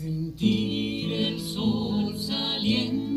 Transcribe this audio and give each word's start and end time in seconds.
Sentir 0.00 1.12
el 1.12 1.38
sol 1.38 2.16
saliendo, 2.16 3.09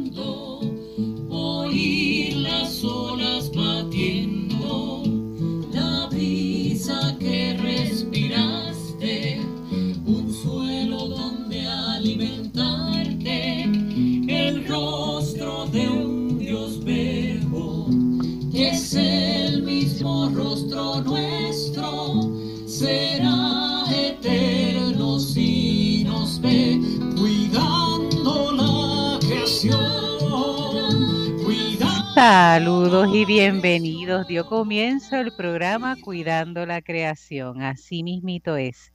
Saludos 32.26 33.10
y 33.14 33.26
bienvenidos. 33.26 34.26
Dio 34.28 34.46
comienzo 34.46 35.18
el 35.18 35.34
programa 35.36 35.98
Cuidando 36.00 36.66
la 36.66 36.82
Creación. 36.82 37.62
Así 37.62 38.02
mismito 38.02 38.56
es. 38.56 38.94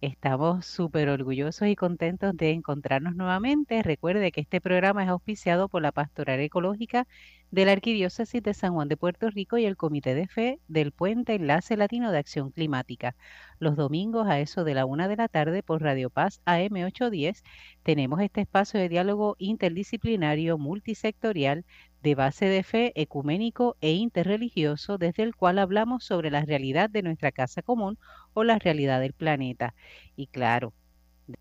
Estamos 0.00 0.66
súper 0.66 1.08
orgullosos 1.08 1.68
y 1.68 1.76
contentos 1.76 2.36
de 2.36 2.50
encontrarnos 2.50 3.14
nuevamente. 3.14 3.80
Recuerde 3.84 4.32
que 4.32 4.40
este 4.40 4.60
programa 4.60 5.04
es 5.04 5.08
auspiciado 5.08 5.68
por 5.68 5.82
la 5.82 5.92
Pastoral 5.92 6.40
Ecológica 6.40 7.06
de 7.52 7.64
la 7.64 7.72
Arquidiócesis 7.72 8.42
de 8.42 8.52
San 8.52 8.74
Juan 8.74 8.88
de 8.88 8.96
Puerto 8.96 9.30
Rico 9.30 9.56
y 9.56 9.64
el 9.64 9.76
Comité 9.76 10.14
de 10.16 10.26
Fe 10.26 10.58
del 10.66 10.90
Puente 10.90 11.34
Enlace 11.36 11.76
Latino 11.76 12.10
de 12.10 12.18
Acción 12.18 12.50
Climática. 12.50 13.14
Los 13.60 13.76
domingos 13.76 14.26
a 14.26 14.40
eso 14.40 14.64
de 14.64 14.74
la 14.74 14.84
una 14.84 15.06
de 15.06 15.16
la 15.16 15.28
tarde 15.28 15.62
por 15.62 15.80
Radio 15.80 16.10
Paz 16.10 16.40
AM 16.44 16.74
810 16.74 17.44
tenemos 17.84 18.20
este 18.20 18.40
espacio 18.40 18.80
de 18.80 18.88
diálogo 18.88 19.36
interdisciplinario 19.38 20.58
multisectorial 20.58 21.64
de 22.04 22.14
base 22.14 22.44
de 22.44 22.62
fe 22.62 22.92
ecuménico 22.96 23.78
e 23.80 23.92
interreligioso 23.92 24.98
desde 24.98 25.22
el 25.22 25.34
cual 25.34 25.58
hablamos 25.58 26.04
sobre 26.04 26.30
la 26.30 26.44
realidad 26.44 26.90
de 26.90 27.02
nuestra 27.02 27.32
casa 27.32 27.62
común 27.62 27.98
o 28.34 28.44
la 28.44 28.58
realidad 28.58 29.00
del 29.00 29.14
planeta. 29.14 29.74
Y 30.14 30.26
claro, 30.26 30.74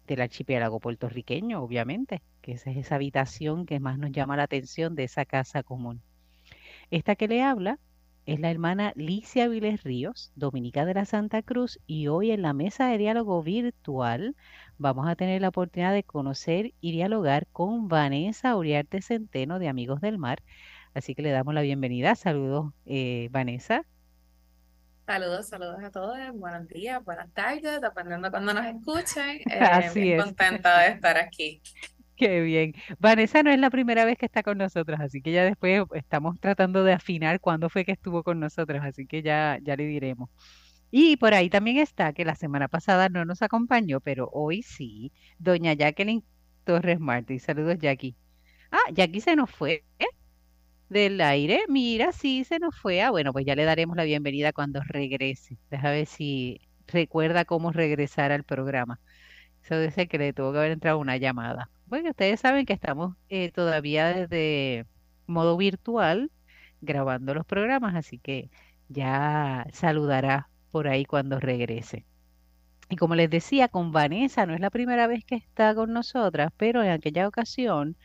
del 0.08 0.22
archipiélago 0.22 0.80
puertorriqueño, 0.80 1.62
obviamente, 1.62 2.22
que 2.42 2.54
esa 2.54 2.72
es 2.72 2.78
esa 2.78 2.96
habitación 2.96 3.66
que 3.66 3.82
más 3.82 4.00
nos 4.00 4.14
llama 4.14 4.38
la 4.38 4.44
atención 4.44 4.96
de 4.96 5.04
esa 5.04 5.26
casa 5.26 5.64
común. 5.64 6.02
Esta 6.92 7.18
que 7.18 7.28
le 7.28 7.44
habla 7.44 7.78
es 8.26 8.40
la 8.40 8.50
hermana 8.52 8.94
Licia 8.96 9.48
Viles 9.48 9.84
Ríos, 9.84 10.32
dominica 10.36 10.86
de 10.86 10.94
la 10.94 11.06
Santa 11.06 11.42
Cruz, 11.42 11.80
y 11.88 12.08
hoy 12.08 12.32
en 12.32 12.42
la 12.42 12.54
mesa 12.54 12.88
de 12.88 12.98
diálogo 12.98 13.44
virtual 13.44 14.36
vamos 14.78 15.08
a 15.08 15.16
tener 15.16 15.42
la 15.42 15.50
oportunidad 15.50 15.94
de 15.94 16.04
conocer 16.04 16.74
y 16.82 16.92
dialogar 16.92 17.48
con 17.52 17.88
Vanessa 17.90 18.56
Uriarte 18.56 19.02
Centeno 19.02 19.60
de 19.60 19.68
Amigos 19.70 20.02
del 20.02 20.18
Mar. 20.18 20.42
Así 20.94 21.16
que 21.16 21.22
le 21.22 21.32
damos 21.32 21.54
la 21.54 21.62
bienvenida. 21.62 22.16
Saludos, 22.16 22.74
eh, 22.86 23.28
Vanessa. 23.32 23.86
Saludos, 25.06 25.50
saludos 25.50 25.84
a 25.84 25.92
todos, 25.92 26.18
buenos 26.34 26.66
días, 26.70 27.04
buenas 27.04 27.30
tardes, 27.34 27.82
dependiendo 27.82 28.28
de 28.28 28.32
cuando 28.32 28.54
nos 28.54 28.66
escuchen. 28.66 29.42
Eh, 29.52 29.60
Así 29.60 30.00
bien 30.02 30.20
es. 30.20 30.24
contenta 30.24 30.80
de 30.82 30.88
estar 30.90 31.18
aquí. 31.18 31.62
Qué 32.16 32.42
bien. 32.42 32.74
Vanessa 33.00 33.42
no 33.44 33.50
es 33.52 33.60
la 33.60 33.70
primera 33.72 34.06
vez 34.06 34.18
que 34.18 34.26
está 34.28 34.44
con 34.44 34.58
nosotros, 34.60 35.00
así 35.00 35.22
que 35.22 35.32
ya 35.32 35.44
después 35.44 35.84
estamos 35.94 36.40
tratando 36.40 36.84
de 36.84 36.94
afinar 36.94 37.40
cuándo 37.40 37.70
fue 37.70 37.86
que 37.86 37.92
estuvo 37.94 38.24
con 38.24 38.40
nosotros, 38.40 38.82
así 38.84 39.08
que 39.08 39.24
ya, 39.24 39.58
ya 39.64 39.76
le 39.76 39.86
diremos. 39.88 40.30
Y 40.92 41.18
por 41.18 41.34
ahí 41.34 41.50
también 41.50 41.78
está, 41.78 42.14
que 42.14 42.26
la 42.26 42.36
semana 42.36 42.68
pasada 42.68 43.10
no 43.10 43.26
nos 43.26 43.42
acompañó, 43.42 44.00
pero 44.02 44.30
hoy 44.32 44.62
sí, 44.64 45.12
doña 45.40 45.74
Jacqueline 45.74 46.24
Torres 46.66 47.00
Martí. 47.00 47.40
Saludos, 47.40 47.78
Jackie. 47.80 48.16
Ah, 48.72 48.80
Jackie 48.94 49.22
se 49.22 49.36
nos 49.36 49.52
fue 49.52 49.84
del 50.90 51.20
aire. 51.22 51.64
Mira, 51.70 52.12
sí, 52.12 52.44
se 52.46 52.60
nos 52.60 52.78
fue. 52.78 53.02
Ah, 53.02 53.12
bueno, 53.12 53.34
pues 53.34 53.46
ya 53.46 53.56
le 53.56 53.66
daremos 53.66 53.98
la 53.98 54.04
bienvenida 54.04 54.54
cuando 54.54 54.82
regrese. 54.88 55.58
Deja 55.70 55.90
ver 55.92 56.06
si 56.06 56.62
recuerda 56.88 57.46
cómo 57.46 57.72
regresar 57.72 58.32
al 58.32 58.44
programa. 58.44 59.00
Eso 59.64 59.80
dice 59.80 60.08
que 60.08 60.18
le 60.18 60.34
tuvo 60.34 60.52
que 60.54 60.60
haber 60.60 60.72
entrado 60.72 61.00
una 61.00 61.18
llamada. 61.18 61.70
Bueno, 61.94 62.10
ustedes 62.10 62.40
saben 62.40 62.66
que 62.66 62.74
estamos 62.74 63.16
eh, 63.30 63.52
todavía 63.52 64.08
desde 64.08 64.88
modo 65.28 65.58
virtual 65.58 66.32
grabando 66.82 67.36
los 67.36 67.46
programas, 67.46 67.94
así 67.94 68.18
que 68.18 68.50
ya 68.90 69.68
saludará 69.72 70.50
por 70.72 70.88
ahí 70.88 71.06
cuando 71.06 71.40
regrese. 71.40 72.04
Y 72.90 72.96
como 72.96 73.14
les 73.14 73.30
decía, 73.30 73.68
con 73.68 73.92
Vanessa 73.92 74.48
no 74.48 74.56
es 74.56 74.60
la 74.60 74.72
primera 74.72 75.06
vez 75.06 75.24
que 75.24 75.36
está 75.36 75.76
con 75.76 75.94
nosotras, 75.94 76.52
pero 76.58 76.82
en 76.82 76.90
aquella 76.90 77.28
ocasión 77.28 77.96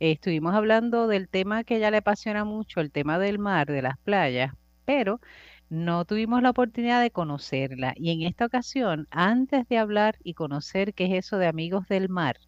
eh, 0.00 0.12
estuvimos 0.12 0.54
hablando 0.54 1.06
del 1.06 1.28
tema 1.28 1.64
que 1.64 1.76
ella 1.76 1.90
le 1.90 1.98
apasiona 1.98 2.44
mucho, 2.46 2.80
el 2.80 2.90
tema 2.92 3.18
del 3.18 3.38
mar, 3.38 3.66
de 3.66 3.82
las 3.82 3.98
playas, 3.98 4.54
pero 4.86 5.20
no 5.68 6.06
tuvimos 6.06 6.40
la 6.42 6.48
oportunidad 6.48 7.02
de 7.02 7.10
conocerla. 7.10 7.92
Y 7.96 8.10
en 8.10 8.22
esta 8.26 8.46
ocasión, 8.46 9.06
antes 9.10 9.68
de 9.68 9.76
hablar 9.76 10.16
y 10.24 10.32
conocer 10.32 10.94
qué 10.94 11.04
es 11.04 11.26
eso 11.26 11.36
de 11.36 11.46
Amigos 11.46 11.86
del 11.88 12.08
Mar, 12.08 12.38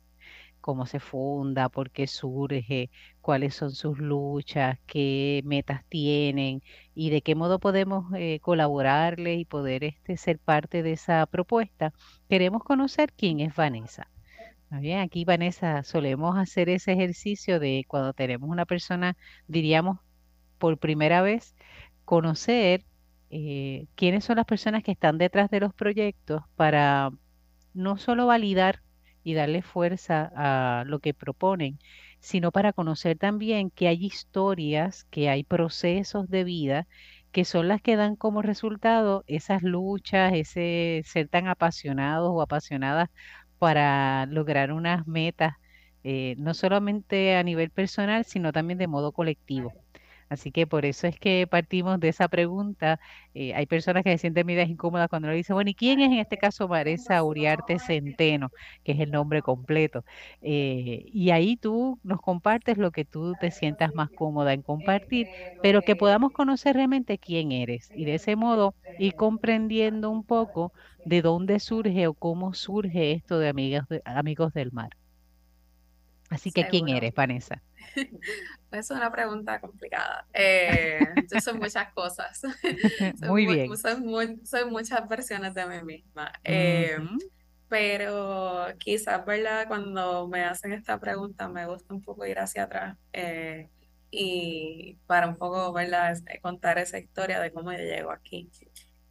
cómo 0.67 0.85
se 0.87 0.99
funda, 0.99 1.69
por 1.69 1.93
qué 1.93 2.09
surge, 2.09 2.91
cuáles 3.21 3.55
son 3.55 3.71
sus 3.71 3.99
luchas, 3.99 4.81
qué 4.87 5.41
metas 5.45 5.85
tienen 5.89 6.61
y 6.93 7.11
de 7.11 7.23
qué 7.23 7.37
modo 7.37 7.61
podemos 7.61 8.13
eh, 8.17 8.41
colaborarle 8.41 9.37
y 9.37 9.45
poder 9.45 9.85
este, 9.85 10.17
ser 10.17 10.41
parte 10.41 10.83
de 10.83 10.93
esa 10.95 11.25
propuesta, 11.27 11.93
queremos 12.29 12.65
conocer 12.65 13.13
quién 13.13 13.39
es 13.39 13.55
Vanessa. 13.55 14.11
Bien, 14.71 14.99
aquí 14.99 15.25
Vanessa 15.25 15.85
solemos 15.85 16.37
hacer 16.37 16.69
ese 16.69 16.93
ejercicio 16.95 17.61
de 17.61 17.85
cuando 17.87 18.13
tenemos 18.13 18.51
una 18.51 18.67
persona, 18.67 19.17
diríamos, 19.47 20.01
por 20.59 20.79
primera 20.79 21.23
vez, 21.23 21.55
conocer 22.05 22.85
eh, 23.31 23.87
quiénes 23.95 24.25
son 24.25 24.37
las 24.37 24.47
personas 24.47 24.83
que 24.83 24.93
están 24.93 25.17
detrás 25.19 25.49
de 25.51 25.61
los 25.61 25.73
proyectos 25.75 26.43
para 26.57 27.13
no 27.73 27.99
solo 27.99 28.27
validar 28.27 28.83
y 29.27 29.35
darle 29.35 29.63
fuerza 29.63 30.31
a 30.37 30.85
lo 30.87 31.01
que 31.01 31.15
proponen, 31.15 31.79
sino 32.21 32.53
para 32.53 32.73
conocer 32.73 33.19
también 33.19 33.71
que 33.71 33.89
hay 33.89 34.05
historias, 34.07 35.05
que 35.11 35.29
hay 35.31 35.45
procesos 35.45 36.29
de 36.31 36.45
vida 36.45 36.87
que 37.33 37.45
son 37.45 37.69
las 37.69 37.83
que 37.83 37.97
dan 37.97 38.17
como 38.17 38.43
resultado 38.43 39.25
esas 39.27 39.63
luchas, 39.63 40.33
ese 40.35 41.03
ser 41.05 41.29
tan 41.29 41.49
apasionados 41.49 42.31
o 42.33 42.41
apasionadas 42.43 43.11
para 43.59 44.27
lograr 44.27 44.73
unas 44.73 45.07
metas, 45.07 45.55
eh, 46.05 46.35
no 46.39 46.55
solamente 46.55 47.37
a 47.37 47.43
nivel 47.43 47.71
personal, 47.71 48.25
sino 48.25 48.53
también 48.53 48.79
de 48.79 48.87
modo 48.89 49.13
colectivo. 49.13 49.77
Así 50.29 50.51
que 50.53 50.67
por 50.67 50.85
eso 50.85 51.07
es 51.07 51.19
que 51.19 51.47
partimos 51.47 52.01
de 52.01 52.09
esa 52.09 52.29
pregunta. 52.29 52.99
Eh, 53.35 53.55
hay 53.55 53.67
personas 53.67 54.03
que 54.03 54.11
se 54.13 54.19
sienten 54.19 54.47
medidas 54.47 54.69
incómodas 54.69 55.09
cuando 55.09 55.29
le 55.29 55.35
dicen, 55.37 55.55
bueno, 55.55 55.71
¿y 55.71 55.75
quién 55.75 56.01
es 56.01 56.09
en 56.11 56.19
este 56.19 56.37
caso 56.37 56.67
Vanessa 56.69 57.23
Uriarte 57.23 57.79
Centeno, 57.79 58.51
que 58.83 58.93
es 58.93 59.01
el 59.01 59.11
nombre 59.13 59.43
completo? 59.43 60.05
Eh, 60.41 61.03
y 61.13 61.31
ahí 61.31 61.57
tú 61.57 62.01
nos 62.03 62.21
compartes 62.21 62.77
lo 62.79 62.91
que 62.91 63.05
tú 63.05 63.37
te 63.37 63.51
sientas 63.51 63.95
más 63.95 64.11
cómoda 64.13 64.53
en 64.53 64.63
compartir, 64.63 65.29
pero 65.61 65.83
que 65.83 65.97
podamos 65.97 66.33
conocer 66.33 66.75
realmente 66.77 67.19
quién 67.19 67.53
eres 67.53 67.91
y 67.93 68.05
de 68.05 68.15
ese 68.17 68.35
modo 68.37 68.75
ir 68.97 69.15
comprendiendo 69.15 70.11
un 70.11 70.25
poco 70.25 70.73
de 71.05 71.23
dónde 71.23 71.61
surge 71.61 72.07
o 72.09 72.15
cómo 72.15 72.53
surge 72.55 73.13
esto 73.13 73.39
de 73.39 73.49
amigos, 73.49 73.87
de- 73.89 74.03
amigos 74.05 74.53
del 74.53 74.73
mar. 74.73 74.91
Así 76.31 76.51
que, 76.51 76.67
¿quién 76.69 76.89
eres, 76.89 77.15
Vanessa? 77.15 77.63
Es 78.73 78.91
una 78.91 79.11
pregunta 79.11 79.61
complicada. 79.61 80.27
Eh, 80.35 81.09
yo 81.31 81.41
soy 81.41 81.55
muchas 81.55 81.93
cosas. 81.95 82.41
Soy, 83.19 83.29
Muy 83.29 83.47
mu- 83.47 83.53
bien. 83.55 83.77
soy 83.77 83.97
mu- 84.01 84.45
soy 84.45 84.65
muchas 84.71 85.09
versiones 85.09 85.55
de 85.55 85.67
mí 85.67 85.83
misma. 85.83 86.33
Eh, 86.45 86.99
pero 87.69 88.67
quizás, 88.79 89.25
¿verdad? 89.25 89.67
Cuando 89.69 90.29
me 90.29 90.45
hacen 90.45 90.73
esta 90.73 90.99
pregunta, 91.01 91.49
me 91.49 91.67
gusta 91.67 91.95
un 91.95 92.03
poco 92.03 92.27
ir 92.27 92.39
hacia 92.39 92.65
atrás 92.65 92.97
eh, 93.13 93.69
y 94.11 94.99
para 95.07 95.27
un 95.29 95.37
poco, 95.37 95.73
¿verdad? 95.73 96.13
es- 96.13 96.23
eh, 96.27 96.41
Contar 96.41 96.79
esa 96.79 96.99
historia 96.99 97.41
de 97.41 97.53
cómo 97.53 97.73
yo 97.73 97.79
llego 97.79 98.11
aquí. 98.13 98.51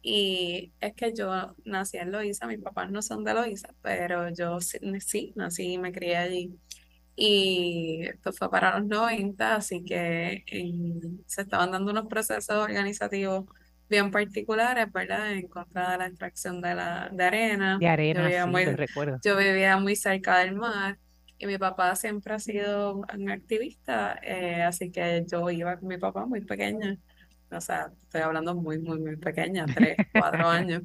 Y 0.02 0.72
es 0.80 0.94
que 0.94 1.12
yo 1.12 1.56
nací 1.64 1.96
en 1.98 2.12
Loíza, 2.12 2.46
mis 2.46 2.60
papás 2.62 2.90
no 2.90 3.02
son 3.02 3.24
de 3.24 3.34
Loíza, 3.34 3.70
pero 3.82 4.28
yo 4.32 4.60
sí, 4.60 5.32
nací 5.34 5.72
y 5.72 5.78
me 5.78 5.92
crié 5.92 6.16
allí. 6.16 6.54
Y 7.16 8.02
esto 8.06 8.32
fue 8.32 8.50
para 8.50 8.78
los 8.78 8.88
90, 8.88 9.56
así 9.56 9.84
que 9.84 10.44
en- 10.46 11.24
se 11.26 11.42
estaban 11.42 11.70
dando 11.72 11.90
unos 11.92 12.06
procesos 12.08 12.56
organizativos 12.56 13.46
bien 13.88 14.10
particulares, 14.10 14.90
¿verdad? 14.92 15.32
En 15.32 15.48
contra 15.48 15.92
de 15.92 15.98
la 15.98 16.06
extracción 16.08 16.60
de 16.60 16.74
la 16.74 17.08
de 17.12 17.24
arena. 17.24 17.80
De 17.80 17.86
Yo 18.12 18.20
arena, 18.20 18.22
vivía 18.22 18.44
sí, 18.44 18.46
muy, 18.46 18.66
recuerdo. 18.74 19.22
yo 19.22 19.36
vivía 19.36 19.76
muy 19.78 19.96
cerca 19.96 20.38
del 20.38 20.54
mar 20.56 20.98
y 21.38 21.46
mi 21.46 21.58
papá 21.58 21.94
siempre 21.96 22.34
ha 22.34 22.38
sido 22.38 22.96
un 22.96 23.30
activista, 23.30 24.18
eh, 24.22 24.62
así 24.62 24.90
que 24.90 25.24
yo 25.30 25.50
iba 25.50 25.78
con 25.78 25.88
mi 25.88 25.98
papá 25.98 26.26
muy 26.26 26.40
pequeña 26.42 26.96
o 27.50 27.60
sea, 27.60 27.92
estoy 28.02 28.20
hablando 28.22 28.54
muy, 28.54 28.78
muy, 28.78 28.98
muy 28.98 29.16
pequeña, 29.16 29.66
tres, 29.66 29.96
cuatro 30.12 30.48
años, 30.48 30.82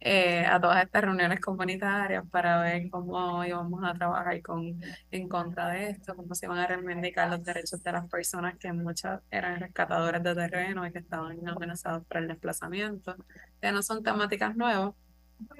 eh, 0.00 0.44
a 0.46 0.60
todas 0.60 0.82
estas 0.84 1.02
reuniones 1.04 1.40
comunitarias 1.40 2.24
para 2.30 2.62
ver 2.62 2.90
cómo 2.90 3.44
íbamos 3.44 3.84
a 3.84 3.94
trabajar 3.94 4.40
con, 4.42 4.80
en 5.10 5.28
contra 5.28 5.68
de 5.68 5.90
esto, 5.90 6.16
cómo 6.16 6.34
se 6.34 6.46
iban 6.46 6.58
a 6.58 6.66
reivindicar 6.66 7.30
los 7.30 7.44
derechos 7.44 7.82
de 7.82 7.92
las 7.92 8.08
personas 8.08 8.56
que 8.58 8.72
muchas 8.72 9.20
eran 9.30 9.60
rescatadores 9.60 10.22
de 10.22 10.34
terreno 10.34 10.86
y 10.86 10.92
que 10.92 10.98
estaban 10.98 11.38
amenazados 11.48 12.04
por 12.06 12.18
el 12.18 12.28
desplazamiento, 12.28 13.16
que 13.60 13.72
no 13.72 13.82
son 13.82 14.02
temáticas 14.02 14.56
nuevas 14.56 14.94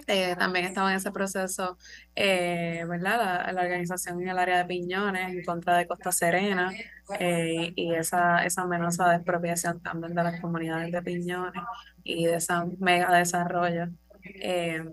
eh, 0.07 0.37
también 0.37 0.67
estaba 0.67 0.91
en 0.91 0.97
ese 0.97 1.11
proceso, 1.11 1.79
eh, 2.15 2.85
¿verdad? 2.89 3.47
La, 3.47 3.53
la, 3.53 3.63
organización 3.63 4.21
en 4.23 4.29
el 4.29 4.39
área 4.39 4.59
de 4.59 4.65
Piñones 4.65 5.31
en 5.31 5.45
contra 5.45 5.77
de 5.77 5.87
Costa 5.87 6.13
Serena 6.13 6.73
eh, 7.19 7.73
y 7.75 7.95
esa, 7.95 8.45
esa 8.45 8.63
amenaza 8.63 9.09
de 9.09 9.17
expropiación 9.17 9.81
también 9.83 10.15
de 10.15 10.23
las 10.23 10.41
comunidades 10.41 10.93
de 10.93 11.03
Piñones 11.03 11.63
y 12.05 12.27
de 12.27 12.37
ese 12.37 12.55
mega 12.79 13.13
desarrollo. 13.17 13.89
Eh, 14.23 14.85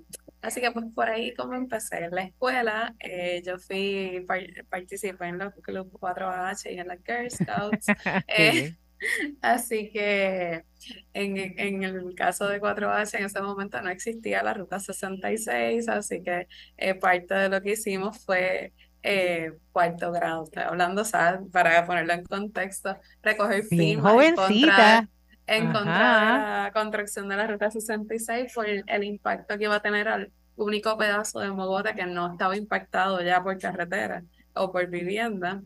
así 0.41 0.61
que 0.61 0.71
pues 0.71 0.85
por 0.93 1.09
ahí 1.09 1.33
como 1.33 1.53
empecé 1.53 2.05
en 2.05 2.15
la 2.15 2.23
escuela, 2.23 2.95
eh, 2.99 3.41
yo 3.45 3.57
fui, 3.59 4.25
participé 4.69 5.27
en 5.27 5.39
los 5.39 5.53
clubes 5.55 5.91
4H 5.93 6.73
y 6.73 6.79
en 6.79 6.87
las 6.87 6.99
Girl 7.03 7.29
Scouts. 7.29 7.87
Así 9.41 9.91
que 9.91 10.63
en, 11.13 11.37
en, 11.37 11.83
el 11.83 12.15
caso 12.15 12.47
de 12.47 12.61
4H 12.61 13.17
en 13.17 13.25
ese 13.25 13.41
momento 13.41 13.81
no 13.81 13.89
existía 13.89 14.43
la 14.43 14.53
ruta 14.53 14.79
66, 14.79 15.89
así 15.89 16.21
que 16.21 16.47
eh, 16.77 16.95
parte 16.95 17.33
de 17.33 17.49
lo 17.49 17.61
que 17.61 17.71
hicimos 17.71 18.23
fue 18.23 18.73
eh, 19.03 19.53
cuarto 19.71 20.11
grado, 20.11 20.43
estoy 20.43 20.63
hablando, 20.63 21.03
¿sabes? 21.05 21.41
Para 21.51 21.85
ponerlo 21.85 22.13
en 22.13 22.23
contexto, 22.25 22.97
recoger 23.21 23.63
firmas 23.63 24.13
en 24.25 24.35
contra, 24.35 25.09
en 25.47 25.71
contra 25.71 25.83
de 25.83 26.63
la 26.65 26.71
contracción 26.73 27.27
de 27.29 27.37
la 27.37 27.47
ruta 27.47 27.71
66 27.71 28.53
por 28.53 28.67
el, 28.67 28.83
el 28.87 29.03
impacto 29.03 29.57
que 29.57 29.65
iba 29.65 29.75
a 29.75 29.81
tener 29.81 30.07
al 30.07 30.31
único 30.55 30.97
pedazo 30.97 31.39
de 31.39 31.51
Mogote 31.51 31.93
que 31.93 32.05
no 32.05 32.31
estaba 32.31 32.57
impactado 32.57 33.21
ya 33.21 33.41
por 33.43 33.57
carretera 33.59 34.23
o 34.53 34.71
por 34.71 34.87
vivienda 34.87 35.61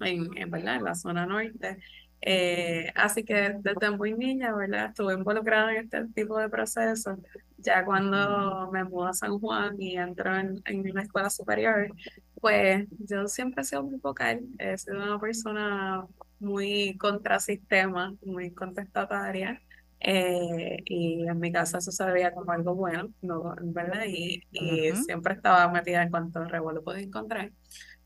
en, 0.00 0.36
en, 0.36 0.50
¿verdad? 0.50 0.76
en 0.76 0.84
la 0.84 0.94
zona 0.94 1.26
norte. 1.26 1.78
Eh, 2.22 2.92
así 2.94 3.24
que 3.24 3.56
desde 3.60 3.90
muy 3.96 4.12
niña, 4.14 4.54
¿verdad? 4.54 4.86
Estuve 4.90 5.14
involucrada 5.14 5.72
en 5.74 5.84
este 5.84 6.06
tipo 6.08 6.38
de 6.38 6.48
procesos. 6.48 7.18
Ya 7.58 7.84
cuando 7.84 8.70
me 8.72 8.84
mudé 8.84 9.10
a 9.10 9.12
San 9.14 9.38
Juan 9.38 9.80
y 9.80 9.96
entro 9.96 10.34
en, 10.36 10.60
en 10.64 10.90
una 10.90 11.02
escuela 11.02 11.30
superior, 11.30 11.92
pues 12.40 12.86
yo 12.98 13.26
siempre 13.28 13.62
he 13.62 13.64
sido 13.64 13.82
muy 13.84 13.98
vocal, 13.98 14.40
he 14.58 14.76
sido 14.78 14.96
una 14.96 15.18
persona 15.20 16.06
muy 16.38 16.96
contrasistema, 16.98 18.14
muy 18.24 18.52
contestataria. 18.52 19.60
Eh, 20.02 20.78
y 20.86 21.28
en 21.28 21.38
mi 21.38 21.52
casa 21.52 21.76
eso 21.78 21.92
se 21.92 22.04
veía 22.06 22.32
como 22.32 22.52
algo 22.52 22.74
bueno, 22.74 23.12
¿no? 23.20 23.54
¿verdad? 23.62 24.04
Y, 24.08 24.42
y 24.50 24.92
siempre 24.96 25.34
estaba 25.34 25.70
metida 25.70 26.02
en 26.02 26.10
cuanto 26.10 26.42
revuelo 26.44 26.82
podía 26.82 27.02
encontrar. 27.02 27.52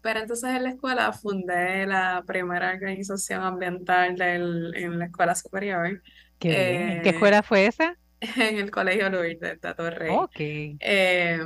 Pero 0.05 0.21
entonces 0.21 0.51
en 0.51 0.65
la 0.65 0.69
escuela 0.69 1.11
fundé 1.15 1.87
la 1.87 2.23
primera 2.27 2.73
organización 2.73 3.43
ambiental 3.43 4.15
del, 4.17 4.75
en 4.77 4.99
la 4.99 5.07
escuela 5.07 5.35
superior. 5.35 6.03
Qué. 6.39 7.01
¿Qué 7.03 7.09
escuela 7.09 7.43
fue 7.43 7.67
esa? 7.67 7.97
En 8.37 8.59
el 8.59 8.71
Colegio 8.71 9.09
Lourdes 9.09 9.41
de 9.41 9.75
Torrey. 9.75 10.11
Ok. 10.15 10.37
Eh, 10.37 11.41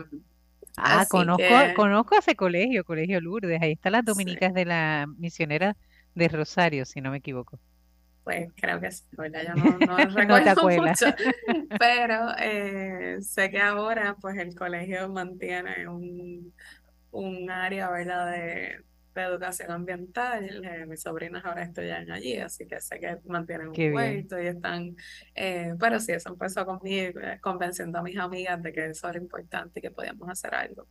ah, 0.76 1.06
conozco, 1.08 1.38
que... 1.38 1.74
conozco 1.76 2.18
ese 2.18 2.34
colegio, 2.34 2.82
Colegio 2.82 3.20
Lourdes. 3.20 3.62
Ahí 3.62 3.72
están 3.72 3.92
las 3.92 4.04
dominicas 4.04 4.48
sí. 4.48 4.54
de 4.54 4.64
la 4.64 5.06
misionera 5.18 5.76
de 6.16 6.26
Rosario, 6.26 6.84
si 6.84 7.00
no 7.00 7.12
me 7.12 7.18
equivoco. 7.18 7.60
Pues 8.24 8.50
creo 8.56 8.80
que 8.80 8.90
sí, 8.90 9.04
¿verdad? 9.12 9.40
Yo 9.46 9.54
no, 9.54 9.78
no 9.86 9.96
recuerdo 9.96 10.54
no 10.54 10.82
mucho, 10.82 11.06
pero 11.78 12.36
eh, 12.38 13.18
sé 13.22 13.50
que 13.50 13.60
ahora 13.60 14.16
pues 14.20 14.36
el 14.36 14.54
colegio 14.54 15.08
mantiene 15.08 15.88
un, 15.88 16.52
un 17.10 17.50
área, 17.50 17.90
¿verdad?, 17.90 18.32
de, 18.32 18.84
de 19.14 19.22
educación 19.22 19.70
ambiental. 19.72 20.64
Eh, 20.64 20.86
mis 20.86 21.02
sobrinas 21.02 21.44
ahora 21.44 21.64
estudian 21.64 22.10
allí, 22.10 22.38
así 22.38 22.66
que 22.66 22.80
sé 22.80 23.00
que 23.00 23.18
mantienen 23.26 23.72
Qué 23.72 23.88
un 23.88 23.92
bien. 23.92 23.94
huerto 23.94 24.40
y 24.40 24.46
están, 24.46 24.96
eh, 25.34 25.74
pero 25.80 25.98
sí, 26.00 26.12
eso 26.12 26.30
empezó 26.30 26.64
conmigo, 26.66 27.20
eh, 27.20 27.38
convenciendo 27.40 27.98
a 27.98 28.02
mis 28.02 28.16
amigas 28.18 28.62
de 28.62 28.72
que 28.72 28.86
eso 28.86 29.08
era 29.08 29.18
importante 29.18 29.80
y 29.80 29.82
que 29.82 29.90
podíamos 29.90 30.28
hacer 30.30 30.54
algo. 30.54 30.86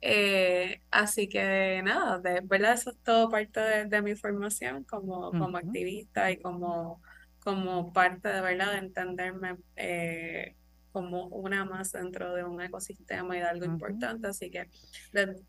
Eh, 0.00 0.82
así 0.90 1.28
que 1.28 1.80
nada, 1.84 2.18
de 2.20 2.40
verdad 2.44 2.74
eso 2.74 2.90
es 2.90 2.98
todo 3.02 3.30
parte 3.30 3.60
de, 3.60 3.84
de 3.86 4.02
mi 4.02 4.14
formación 4.16 4.84
como, 4.84 5.34
como 5.34 5.58
Uh 5.58 5.60
-huh. 5.62 5.66
activista 5.66 6.30
y 6.30 6.38
como, 6.40 7.02
como 7.40 7.92
parte 7.92 8.28
de 8.28 8.40
verdad 8.42 8.72
de 8.72 8.78
entenderme 8.78 9.56
eh, 9.76 10.56
como 10.94 11.26
una 11.28 11.64
más 11.66 11.92
dentro 11.92 12.34
de 12.34 12.44
un 12.44 12.62
ecosistema 12.62 13.36
y 13.36 13.40
de 13.40 13.46
algo 13.46 13.66
Uh 13.66 13.70
-huh. 13.70 13.72
importante. 13.72 14.28
Así 14.28 14.50
que, 14.50 14.70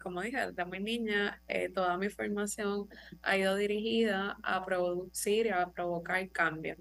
como 0.01 0.21
dije, 0.23 0.47
desde 0.47 0.65
muy 0.65 0.79
niña, 0.81 1.41
eh, 1.47 1.69
toda 1.69 1.97
mi 1.97 2.09
formación 2.09 2.89
ha 3.23 3.37
ido 3.37 3.55
dirigida 3.55 4.37
a 4.43 4.65
producir 4.65 5.47
y 5.47 5.49
a 5.49 5.67
provocar 5.71 6.29
cambio. 6.31 6.77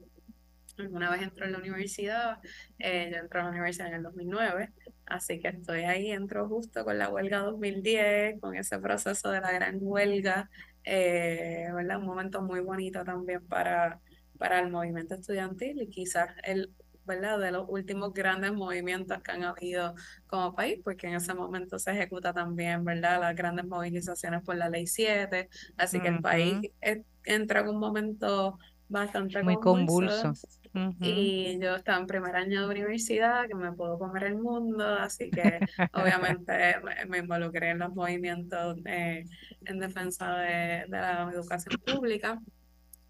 Una 0.91 1.11
vez 1.11 1.23
entré 1.23 1.47
en 1.47 1.53
la 1.53 1.59
universidad, 1.59 2.39
eh, 2.79 3.11
yo 3.13 3.19
entré 3.19 3.41
a 3.41 3.45
la 3.45 3.51
universidad 3.51 3.89
en 3.89 3.95
el 3.95 4.03
2009, 4.05 4.73
así 5.07 5.39
que 5.41 5.49
estoy 5.49 5.83
ahí, 5.83 6.11
entro 6.13 6.49
justo 6.49 6.85
con 6.85 6.99
la 6.99 7.11
huelga 7.11 7.41
2010, 7.41 8.41
con 8.41 8.57
ese 8.57 8.79
proceso 8.81 9.31
de 9.31 9.41
la 9.41 9.53
gran 9.53 9.79
huelga, 9.81 10.51
eh, 10.85 11.69
¿verdad? 11.75 11.99
Un 11.99 12.07
momento 12.07 12.43
muy 12.43 12.61
bonito 12.61 13.05
también 13.05 13.47
para, 13.47 14.01
para 14.39 14.61
el 14.61 14.71
movimiento 14.71 15.15
estudiantil 15.15 15.81
y 15.83 15.89
quizás 15.91 16.31
el 16.45 16.73
¿verdad? 17.07 17.39
De 17.39 17.53
los 17.53 17.65
últimos 17.69 18.13
grandes 18.13 18.53
movimientos 18.53 19.23
que 19.23 19.33
han 19.33 19.45
habido 19.45 19.95
como 20.27 20.55
país, 20.55 20.81
porque 20.85 21.07
en 21.09 21.15
ese 21.15 21.35
momento 21.35 21.79
se 21.79 21.93
ejecuta 21.93 22.33
también, 22.33 22.85
¿verdad? 22.85 23.21
Las 23.21 23.35
grandes 23.35 23.67
movilizaciones 23.67 24.43
por 24.43 24.57
la 24.57 24.69
ley 24.69 24.87
7, 24.87 25.49
así 25.77 26.01
que 26.01 26.09
el 26.09 26.21
país 26.21 26.55
-huh. 26.83 27.05
entra 27.25 27.61
en 27.61 27.69
un 27.69 27.79
momento 27.79 28.59
bastante 28.89 29.43
Muy 29.43 29.57
convulso. 29.57 30.23
convulso. 30.23 30.49
Uh 30.75 30.79
-huh. 30.79 30.97
Y 31.01 31.59
yo 31.61 31.77
estaba 31.77 31.99
en 31.99 32.07
primer 32.07 32.35
año 32.37 32.63
de 32.63 32.67
universidad, 32.75 33.47
que 33.47 33.55
me 33.55 33.73
puedo 33.73 33.99
comer 33.99 34.25
el 34.25 34.37
mundo, 34.37 34.85
así 34.87 35.31
que 35.31 35.61
obviamente 35.93 36.81
me, 36.83 37.05
me 37.07 37.19
involucré 37.19 37.71
en 37.71 37.79
los 37.79 37.95
movimientos 37.95 38.83
de, 38.83 39.25
en 39.67 39.79
defensa 39.79 40.37
de, 40.39 40.85
de 40.89 40.99
la 41.01 41.31
educación 41.33 41.81
pública, 41.87 42.41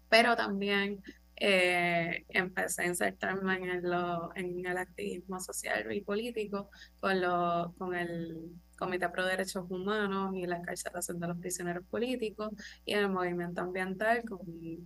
pero 0.09 0.35
también 0.35 1.01
eh, 1.37 2.25
empecé 2.29 2.83
a 2.83 2.87
insertarme 2.87 3.55
en 3.55 3.69
el, 3.69 3.93
en 4.35 4.65
el 4.65 4.77
activismo 4.77 5.39
social 5.39 5.91
y 5.91 6.01
político 6.01 6.69
con, 6.99 7.21
lo, 7.21 7.73
con 7.77 7.95
el 7.95 8.51
Comité 8.77 9.09
Pro 9.09 9.25
Derechos 9.25 9.65
Humanos 9.69 10.33
y 10.35 10.45
la 10.45 10.57
encarcelación 10.57 11.19
de 11.19 11.27
los 11.27 11.37
prisioneros 11.37 11.85
políticos 11.85 12.51
y 12.85 12.93
en 12.93 12.99
el 12.99 13.09
movimiento 13.09 13.61
ambiental 13.61 14.23
con 14.27 14.39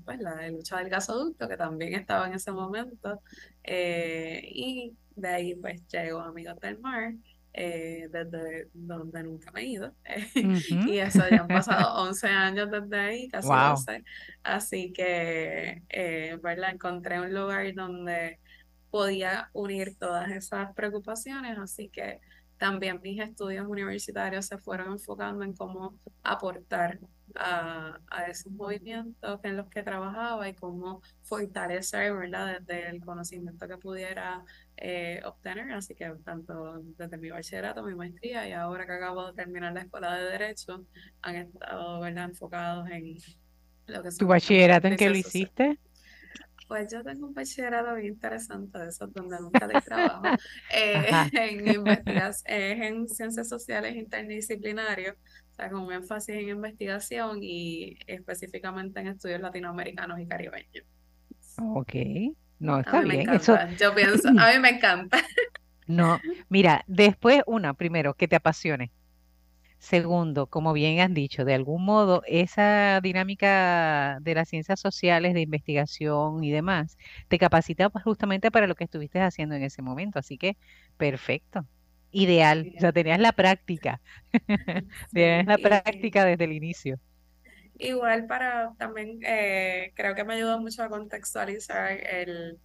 pues, 0.05 0.19
la 0.19 0.47
lucha 0.50 0.77
del 0.77 0.89
gasoducto 0.89 1.47
que 1.47 1.57
también 1.57 1.93
estaba 1.95 2.27
en 2.27 2.33
ese 2.33 2.51
momento 2.51 3.21
eh, 3.63 4.41
y 4.45 4.95
de 5.15 5.27
ahí 5.27 5.55
pues 5.55 5.85
llegó 5.88 6.19
Amigos 6.19 6.59
del 6.59 6.79
Mar 6.79 7.13
eh, 7.53 8.08
desde 8.12 8.70
donde 8.74 9.24
nunca 9.24 9.51
me 9.51 9.62
he 9.62 9.65
ido. 9.65 9.94
Uh 10.36 10.53
-huh. 10.53 10.89
y 10.89 11.00
eso 11.00 11.24
ya 11.29 11.41
han 11.41 11.48
pasado 11.48 12.03
11 12.10 12.27
años 12.27 12.70
desde 12.72 13.00
ahí, 13.00 13.27
casi 13.29 13.48
Wow. 13.48 13.72
12. 13.72 14.03
Así 14.44 14.94
que, 14.94 15.84
eh, 15.89 16.38
¿verdad? 16.41 16.72
Encontré 16.72 17.20
un 17.20 17.34
lugar 17.34 17.74
donde 17.74 18.39
podía 18.89 19.50
unir 19.53 19.96
todas 19.98 20.29
esas 20.32 20.74
preocupaciones, 20.74 21.58
así 21.58 21.89
que 21.89 22.20
también 22.58 23.00
mis 23.01 23.22
estudios 23.22 23.68
universitarios 23.68 24.46
se 24.48 24.58
fueron 24.58 24.94
enfocando 24.94 25.44
en 25.44 25.53
cómo 25.53 25.96
aportar 26.24 27.00
a, 27.36 28.00
a 28.07 28.24
esos 28.25 28.51
movimientos 28.51 29.39
en 29.43 29.57
los 29.57 29.67
que 29.67 29.83
trabajaba 29.83 30.48
y 30.48 30.53
cómo 30.53 31.01
fortalecer, 31.24 32.13
¿verdad? 32.13 32.59
Desde 32.59 32.89
el 32.89 33.01
conocimiento 33.01 33.67
que 33.67 33.77
pudiera 33.77 34.43
eh, 34.77 35.21
obtener. 35.25 35.71
Así 35.71 35.95
que 35.95 36.09
tanto 36.24 36.81
desde 36.98 37.17
mi 37.17 37.29
bachillerato, 37.29 37.83
mi 37.83 37.95
maestría 37.95 38.48
y 38.48 38.53
ahora 38.53 38.86
que 38.86 38.93
acabo 38.93 39.27
de 39.27 39.33
terminar 39.33 39.74
la 39.74 39.81
escuela 39.81 40.15
de 40.15 40.31
Derecho, 40.31 40.86
han 41.21 41.36
estado, 41.36 42.00
¿verdad? 42.00 42.25
Enfocados 42.25 42.89
en 42.89 43.17
lo 43.88 44.03
que 44.03 44.09
¿Tu 44.09 44.15
son 44.15 44.27
las 44.27 44.36
bachillerato 44.36 44.88
en 44.88 44.95
qué 44.95 45.09
lo 45.09 45.17
hiciste? 45.17 45.79
Pues 46.67 46.91
yo 46.91 47.03
tengo 47.03 47.25
un 47.25 47.33
bachillerato 47.33 47.95
bien 47.95 48.13
interesante 48.13 48.77
de 48.77 48.89
esos 48.89 49.12
donde 49.12 49.39
nunca 49.39 49.67
doy 49.67 49.81
trabajo, 49.81 50.21
eh, 50.74 51.09
en 51.33 51.88
es 51.88 52.43
en 52.45 53.09
ciencias 53.09 53.50
sociales 53.50 53.95
interdisciplinarios, 53.95 55.15
sea, 55.59 55.69
con 55.69 55.81
un 55.81 55.93
énfasis 55.93 56.35
en 56.35 56.49
investigación 56.49 57.39
y 57.41 57.97
específicamente 58.07 58.99
en 58.99 59.07
estudios 59.07 59.41
latinoamericanos 59.41 60.19
y 60.19 60.25
caribeños. 60.25 60.85
Ok. 61.57 61.93
No, 62.59 62.75
A 62.75 62.81
está 62.81 63.01
bien. 63.01 63.29
Eso, 63.29 63.57
yo 63.77 63.93
pienso, 63.95 64.29
a 64.29 64.51
mí 64.51 64.59
me 64.59 64.69
encanta. 64.69 65.17
no. 65.87 66.19
Mira, 66.49 66.83
después, 66.87 67.41
una, 67.45 67.73
primero, 67.73 68.13
que 68.13 68.27
te 68.27 68.35
apasione. 68.35 68.91
Segundo, 69.79 70.47
como 70.47 70.73
bien 70.73 70.99
han 70.99 71.13
dicho, 71.13 71.45
de 71.45 71.53
algún 71.53 71.85
modo 71.85 72.21
esa 72.27 72.99
dinámica 73.01 74.19
de 74.21 74.35
las 74.35 74.49
ciencias 74.49 74.79
sociales, 74.81 75.33
de 75.33 75.41
investigación 75.41 76.43
y 76.43 76.51
demás, 76.51 76.97
te 77.29 77.37
capacita 77.39 77.89
pues, 77.89 78.03
justamente 78.03 78.51
para 78.51 78.67
lo 78.67 78.75
que 78.75 78.83
estuviste 78.83 79.21
haciendo 79.21 79.55
en 79.55 79.63
ese 79.63 79.81
momento. 79.81 80.19
Así 80.19 80.37
que, 80.37 80.57
perfecto. 80.97 81.65
Ideal. 82.11 82.73
O 82.77 82.79
sea, 82.79 82.91
tenías 82.91 83.19
la 83.19 83.33
práctica. 83.33 84.01
Tenías 85.13 85.45
la 85.45 85.57
práctica 85.57 86.25
desde 86.25 86.45
el 86.45 86.53
inicio. 86.53 86.99
igual 87.77 88.27
para 88.27 88.73
también 88.77 89.19
eh, 89.25 89.93
creo 89.95 90.15
que 90.15 90.23
me 90.23 90.35
ayudó 90.35 90.59
mucho 90.59 90.83
a 90.83 90.89
contextualizar 90.89 91.91
el, 91.91 92.59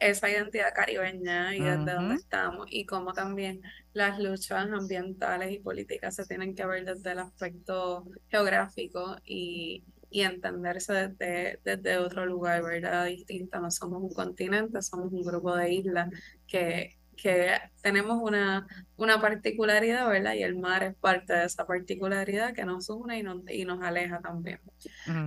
esa 0.00 0.30
identidad 0.30 0.74
caribeña 0.74 1.54
y 1.54 1.60
desde 1.60 1.94
dónde 1.94 2.16
estamos 2.16 2.66
y 2.70 2.86
cómo 2.86 3.12
también 3.12 3.62
las 3.92 4.18
luchas 4.18 4.68
ambientales 4.72 5.52
y 5.52 5.60
políticas 5.60 6.16
se 6.16 6.26
tienen 6.26 6.54
que 6.54 6.66
ver 6.66 6.84
desde 6.84 7.12
el 7.12 7.20
aspecto 7.20 8.06
geográfico 8.28 9.16
y, 9.24 9.84
y 10.10 10.22
entenderse 10.22 10.92
desde, 10.92 11.60
desde 11.64 11.98
otro 11.98 12.26
lugar, 12.26 12.62
¿verdad? 12.62 13.06
Distinto. 13.06 13.60
No 13.60 13.70
somos 13.70 14.02
un 14.02 14.12
continente, 14.12 14.82
somos 14.82 15.12
un 15.12 15.22
grupo 15.22 15.56
de 15.56 15.72
islas 15.72 16.10
que, 16.46 16.98
que 17.20 17.52
tenemos 17.82 18.18
una, 18.22 18.66
una 18.96 19.20
particularidad, 19.20 20.08
¿verdad? 20.08 20.34
Y 20.34 20.42
el 20.42 20.56
mar 20.56 20.82
es 20.82 20.94
parte 20.94 21.32
de 21.34 21.44
esa 21.44 21.66
particularidad 21.66 22.54
que 22.54 22.64
nos 22.64 22.88
une 22.88 23.18
y 23.18 23.22
nos, 23.22 23.42
y 23.48 23.64
nos 23.64 23.82
aleja 23.82 24.20
también. 24.20 24.60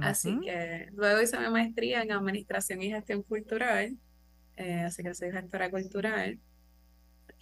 Así 0.01 0.39
que 0.39 0.89
luego 0.93 1.21
hice 1.21 1.37
mi 1.39 1.49
maestría 1.49 2.01
en 2.01 2.11
Administración 2.11 2.81
y 2.81 2.89
Gestión 2.89 3.23
Cultural 3.23 3.97
eh, 4.57 4.81
así 4.81 5.03
que 5.03 5.13
soy 5.13 5.31
gestora 5.31 5.69
cultural. 5.69 6.39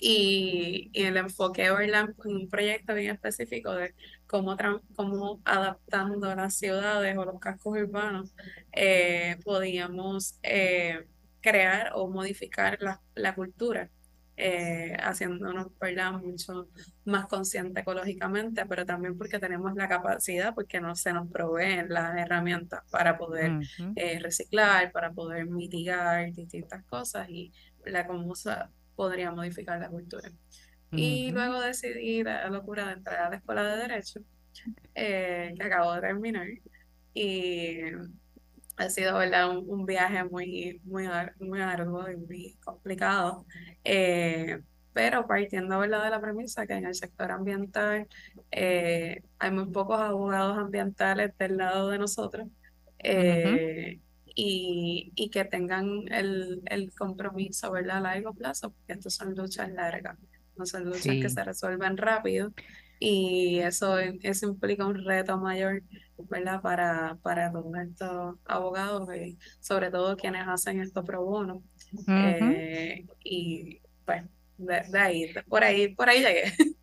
Y, 0.04 0.90
y 0.94 1.04
el 1.04 1.18
enfoque, 1.18 1.70
¿verdad? 1.70 2.10
En 2.26 2.36
un 2.36 2.50
proyecto 2.50 2.96
bien 2.96 3.12
específico 3.12 3.74
de 3.74 3.94
cómo, 4.26 4.58
cómo 4.96 5.42
adaptando 5.46 6.34
las 6.36 6.56
ciudades 6.56 7.16
o 7.18 7.26
los 7.26 7.40
cascos 7.40 7.78
urbanos 7.78 8.34
eh, 8.72 9.38
podíamos 9.44 10.40
eh, 10.42 11.06
crear 11.42 11.92
o 11.96 12.08
modificar 12.10 12.80
la, 12.82 13.02
la 13.14 13.36
cultura, 13.36 13.92
eh, 14.44 14.98
haciéndonos, 15.00 15.68
¿verdad? 15.80 16.14
Mucho 16.14 16.68
más 17.06 17.28
consciente 17.28 17.82
ecológicamente, 17.82 18.66
pero 18.66 18.88
también 18.88 19.16
porque 19.16 19.38
tenemos 19.38 19.76
la 19.76 19.88
capacidad, 19.88 20.56
porque 20.56 20.82
no 20.82 20.96
se 20.96 21.14
nos 21.14 21.30
proveen 21.32 21.90
las 21.90 22.18
herramientas 22.18 22.82
para 22.90 23.20
poder 23.20 23.60
eh, 23.96 24.18
reciclar, 24.20 24.92
para 24.92 25.12
poder 25.12 25.46
mitigar 25.46 26.34
distintas 26.34 26.84
cosas 26.86 27.30
y 27.30 27.54
la 27.86 28.08
cómo 28.08 28.34
se 28.34 28.50
podría 28.96 29.32
modificar 29.32 29.80
la 29.80 29.90
cultura. 29.90 30.32
Y 30.92 31.32
luego 31.32 31.62
decidí 31.62 32.24
la 32.24 32.50
locura 32.50 32.88
de 32.88 32.94
entrar 32.94 33.20
a 33.20 33.30
la 33.30 33.36
escuela 33.36 33.64
de 33.64 33.78
Derecho, 33.78 34.22
eh, 34.96 35.54
que 35.56 35.64
acabo 35.64 35.94
de 35.94 36.02
terminar. 36.02 36.48
Y 37.14 37.82
ha 38.78 38.90
sido, 38.90 39.18
¿verdad? 39.18 39.50
Un, 39.52 39.66
un 39.70 39.86
viaje 39.86 40.24
muy, 40.26 40.82
muy, 40.84 41.08
muy 41.40 41.62
arduo 41.62 42.10
y 42.10 42.18
muy 42.18 42.58
complicado. 42.64 43.46
Eh, 43.84 44.60
pero 44.94 45.26
partiendo, 45.28 45.80
¿verdad? 45.80 46.04
de 46.04 46.10
la 46.10 46.22
premisa 46.22 46.68
que 46.68 46.74
en 46.74 46.86
el 46.86 46.96
sector 46.96 47.32
ambiental 47.32 48.08
eh, 48.52 49.24
hay 49.40 49.52
muy 49.52 49.68
pocos 49.72 50.00
abogados 50.02 50.58
ambientales 50.58 51.32
del 51.38 51.58
lado 51.58 51.90
de 51.90 51.98
nosotros 52.00 52.48
eh, 53.00 54.02
y, 54.26 55.12
y 55.16 55.30
que 55.30 55.46
tengan 55.46 55.88
el, 56.12 56.62
el 56.66 56.94
compromiso, 56.94 57.72
¿verdad? 57.72 57.98
A 57.98 58.02
largo 58.02 58.34
plazo, 58.34 58.72
porque 58.72 58.94
estas 58.94 59.16
son 59.16 59.34
luchas 59.36 59.70
largas, 59.72 60.18
no 60.56 60.66
son 60.66 60.86
luchas 60.86 61.18
que 61.20 61.30
Sí. 61.30 61.30
se 61.30 61.44
resuelven 61.44 61.98
rápido 61.98 62.54
y 63.00 63.60
eso, 63.60 63.98
eso 64.00 64.48
implica 64.48 64.86
un 64.86 65.04
reto 65.06 65.38
mayor 65.38 65.84
¿verdad? 66.30 66.62
Para, 66.62 67.18
para 67.22 67.52
todos 67.52 67.74
estos 67.78 68.36
abogados 68.46 69.10
y 69.16 69.38
sobre 69.60 69.90
todo 69.92 70.16
quienes 70.18 70.48
hacen 70.48 70.80
esto 70.82 71.04
pro 71.04 71.24
bono. 71.24 71.64
Eh, 72.08 73.06
y 73.24 73.80
pues 74.06 74.24
de, 74.58 74.82
de 74.90 75.00
ahí, 75.00 75.34
de- 75.34 75.44
por 75.44 75.64
ahí, 75.64 75.94
por 75.96 76.10
ahí 76.10 76.20
llegué. 76.20 76.44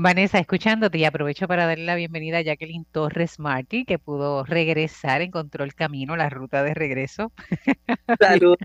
Vanessa, 0.00 0.38
escuchándote 0.38 0.96
y 0.98 1.04
aprovecho 1.04 1.48
para 1.48 1.66
darle 1.66 1.84
la 1.84 1.96
bienvenida 1.96 2.38
a 2.38 2.42
Jacqueline 2.42 2.84
Torres 2.92 3.40
Martí, 3.40 3.84
que 3.84 3.98
pudo 3.98 4.44
regresar, 4.44 5.22
encontró 5.22 5.64
el 5.64 5.74
camino, 5.74 6.16
la 6.16 6.30
ruta 6.30 6.62
de 6.62 6.72
regreso. 6.72 7.32
Saludos. 8.20 8.58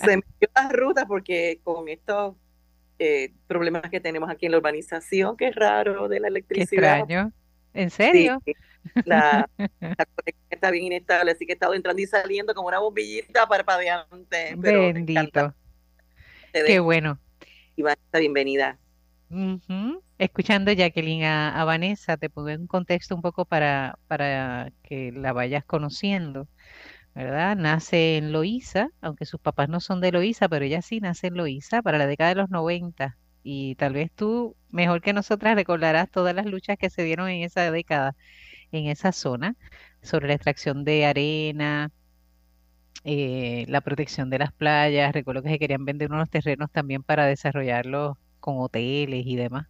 Se 0.00 0.16
me 0.16 0.22
dio 0.40 0.48
la 0.56 0.68
ruta 0.70 1.06
porque 1.06 1.60
con 1.62 1.88
estos 1.88 2.34
eh, 2.98 3.32
problemas 3.46 3.82
que 3.90 4.00
tenemos 4.00 4.28
aquí 4.28 4.46
en 4.46 4.52
la 4.52 4.58
urbanización, 4.58 5.36
que 5.36 5.48
es 5.48 5.54
raro 5.54 6.08
de 6.08 6.18
la 6.18 6.26
Qué 6.26 6.30
electricidad, 6.30 6.98
extraño. 6.98 7.32
¿En 7.76 7.90
sí, 7.90 7.96
serio? 7.96 8.42
la, 9.04 9.48
la 9.58 10.06
conexión 10.06 10.46
está 10.50 10.70
bien 10.70 10.84
inestable, 10.84 11.32
así 11.32 11.46
que 11.46 11.52
he 11.52 11.54
estado 11.54 11.74
entrando 11.74 12.00
y 12.00 12.06
saliendo 12.06 12.54
como 12.54 12.68
una 12.68 12.78
bombillita 12.78 13.46
parpadeante, 13.46 14.56
pero. 14.60 14.92
Bendito. 14.92 15.54
Qué 16.52 16.80
bueno. 16.80 17.18
Iván, 17.76 17.96
esta 18.06 18.18
bienvenida. 18.18 18.78
Ujú. 19.28 20.02
Escuchando, 20.18 20.72
Jacqueline, 20.72 21.24
a, 21.24 21.60
a 21.60 21.64
Vanessa, 21.64 22.16
te 22.16 22.30
pongo 22.30 22.48
en 22.48 22.66
contexto 22.66 23.14
un 23.14 23.20
poco 23.22 23.44
para, 23.44 23.98
para 24.06 24.72
que 24.82 25.12
la 25.12 25.34
vayas 25.34 25.64
conociendo, 25.64 26.48
¿verdad? 27.14 27.56
Nace 27.56 28.16
en 28.16 28.32
Loíza, 28.32 28.88
aunque 29.02 29.26
sus 29.26 29.40
papás 29.40 29.68
no 29.68 29.80
son 29.80 30.00
de 30.00 30.12
Loíza, 30.12 30.48
pero 30.48 30.64
ella 30.64 30.80
sí 30.80 31.00
nace 31.00 31.26
en 31.26 31.34
Loíza 31.34 31.82
para 31.82 31.98
la 31.98 32.06
década 32.06 32.30
de 32.30 32.36
los 32.36 32.50
90. 32.50 33.18
Y 33.48 33.76
tal 33.76 33.92
vez 33.94 34.10
tú, 34.12 34.56
mejor 34.70 35.00
que 35.02 35.12
nosotras, 35.12 35.54
recordarás 35.54 36.10
todas 36.10 36.34
las 36.34 36.46
luchas 36.46 36.76
que 36.78 36.90
se 36.90 37.04
dieron 37.04 37.28
en 37.28 37.44
esa 37.44 37.70
década, 37.70 38.16
en 38.72 38.86
esa 38.88 39.12
zona, 39.12 39.56
sobre 40.02 40.26
la 40.28 40.34
extracción 40.34 40.84
de 40.84 41.06
arena, 41.06 41.92
eh, 43.04 43.64
la 43.68 43.80
protección 43.82 44.30
de 44.30 44.40
las 44.40 44.52
playas. 44.52 45.12
Recuerdo 45.12 45.42
que 45.42 45.50
se 45.50 45.58
querían 45.60 45.84
vender 45.84 46.10
unos 46.12 46.28
terrenos 46.30 46.70
también 46.72 47.02
para 47.04 47.26
desarrollarlos 47.26 48.16
con 48.40 48.56
hoteles 48.58 49.24
y 49.26 49.36
demás. 49.36 49.68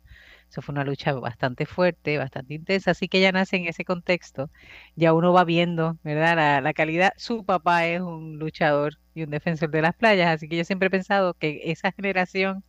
Eso 0.51 0.63
fue 0.63 0.73
una 0.73 0.85
lucha 0.85 1.13
bastante 1.13 1.67
fuerte, 1.67 2.19
bastante 2.19 2.55
intensa, 2.55 2.93
así 2.93 3.09
que 3.09 3.19
ella 3.19 3.33
nace 3.33 3.57
en 3.57 3.67
ese 3.67 3.85
contexto. 3.85 4.51
Ya 4.95 5.13
uno 5.13 5.33
va 5.35 5.45
viendo, 5.45 5.99
¿verdad? 6.03 6.37
La, 6.37 6.61
la 6.63 6.73
calidad. 6.75 7.13
Su 7.19 7.45
papá 7.45 7.87
es 7.87 8.01
un 8.01 8.39
luchador 8.39 8.95
y 9.15 9.25
un 9.25 9.31
defensor 9.31 9.71
de 9.71 9.83
las 9.83 9.95
playas, 9.95 10.29
así 10.29 10.49
que 10.49 10.57
yo 10.57 10.65
siempre 10.65 10.87
he 10.89 10.91
pensado 10.91 11.35
que 11.35 11.61
esa 11.65 11.93
generación 11.93 12.65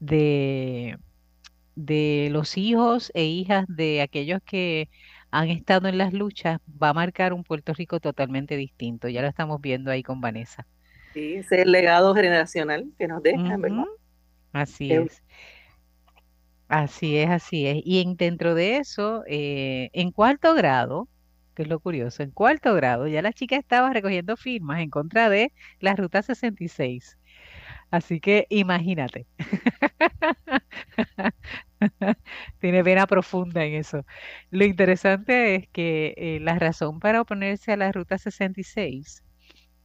de, 0.00 0.98
de 1.76 2.28
los 2.32 2.56
hijos 2.58 3.10
e 3.14 3.24
hijas 3.26 3.66
de 3.68 4.02
aquellos 4.02 4.40
que 4.46 4.90
han 5.30 5.50
estado 5.50 5.88
en 5.88 5.98
las 5.98 6.12
luchas 6.14 6.58
va 6.68 6.90
a 6.90 6.94
marcar 6.94 7.32
un 7.34 7.44
Puerto 7.44 7.74
Rico 7.74 8.00
totalmente 8.00 8.56
distinto. 8.56 9.08
Ya 9.08 9.22
lo 9.22 9.28
estamos 9.28 9.60
viendo 9.60 9.90
ahí 9.92 10.02
con 10.02 10.20
Vanessa. 10.20 10.66
Sí, 11.12 11.34
ese 11.36 11.56
es 11.56 11.62
el 11.66 11.72
legado 11.72 12.14
generacional 12.14 12.92
que 12.98 13.06
nos 13.08 13.22
dejan, 13.22 13.60
¿verdad? 13.60 13.84
Así 14.52 14.94
Es- 14.96 15.06
es. 15.06 15.22
Así 16.68 17.16
es, 17.18 17.30
así 17.30 17.66
es. 17.66 17.78
Y 17.84 18.00
en, 18.00 18.16
dentro 18.16 18.54
de 18.54 18.78
eso, 18.78 19.22
eh, 19.26 19.90
en 19.92 20.10
cuarto 20.12 20.54
grado, 20.54 21.08
que 21.54 21.62
es 21.62 21.68
lo 21.68 21.78
curioso, 21.80 22.22
en 22.22 22.30
cuarto 22.32 22.74
grado 22.74 23.06
ya 23.06 23.22
la 23.22 23.32
chica 23.32 23.56
estaba 23.56 23.92
recogiendo 23.92 24.36
firmas 24.36 24.80
en 24.80 24.90
contra 24.90 25.28
de 25.28 25.52
la 25.78 25.94
Ruta 25.94 26.22
66. 26.22 27.18
Así 27.90 28.20
que 28.20 28.46
imagínate, 28.50 29.26
tiene 32.58 32.84
pena 32.84 33.06
profunda 33.06 33.64
en 33.64 33.74
eso. 33.74 34.04
Lo 34.50 34.64
interesante 34.64 35.54
es 35.56 35.68
que 35.68 36.14
eh, 36.16 36.40
la 36.40 36.58
razón 36.58 37.00
para 37.00 37.20
oponerse 37.20 37.72
a 37.72 37.76
la 37.76 37.92
Ruta 37.92 38.18
66 38.18 39.22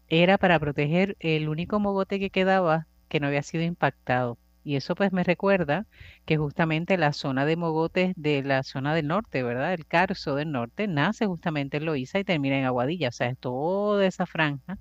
era 0.07 0.37
para 0.37 0.59
proteger 0.59 1.15
el 1.19 1.49
único 1.49 1.79
mogote 1.79 2.19
que 2.19 2.31
quedaba 2.31 2.87
que 3.09 3.19
no 3.19 3.27
había 3.27 3.43
sido 3.43 3.63
impactado. 3.63 4.39
Y 4.63 4.75
eso 4.75 4.95
pues 4.95 5.11
me 5.13 5.23
recuerda 5.23 5.87
que 6.25 6.37
justamente 6.37 6.97
la 6.97 7.13
zona 7.13 7.45
de 7.45 7.55
mogotes 7.55 8.13
de 8.17 8.43
la 8.43 8.63
zona 8.63 8.93
del 8.95 9.07
norte, 9.07 9.41
¿verdad? 9.43 9.73
El 9.73 9.87
Carso 9.87 10.35
del 10.35 10.51
norte 10.51 10.87
nace 10.87 11.25
justamente 11.27 11.77
en 11.77 11.85
Loíza 11.85 12.19
y 12.19 12.23
termina 12.25 12.57
en 12.59 12.65
Aguadilla. 12.65 13.09
O 13.09 13.11
sea, 13.11 13.29
es 13.29 13.39
toda 13.39 14.05
esa 14.05 14.25
franja 14.25 14.77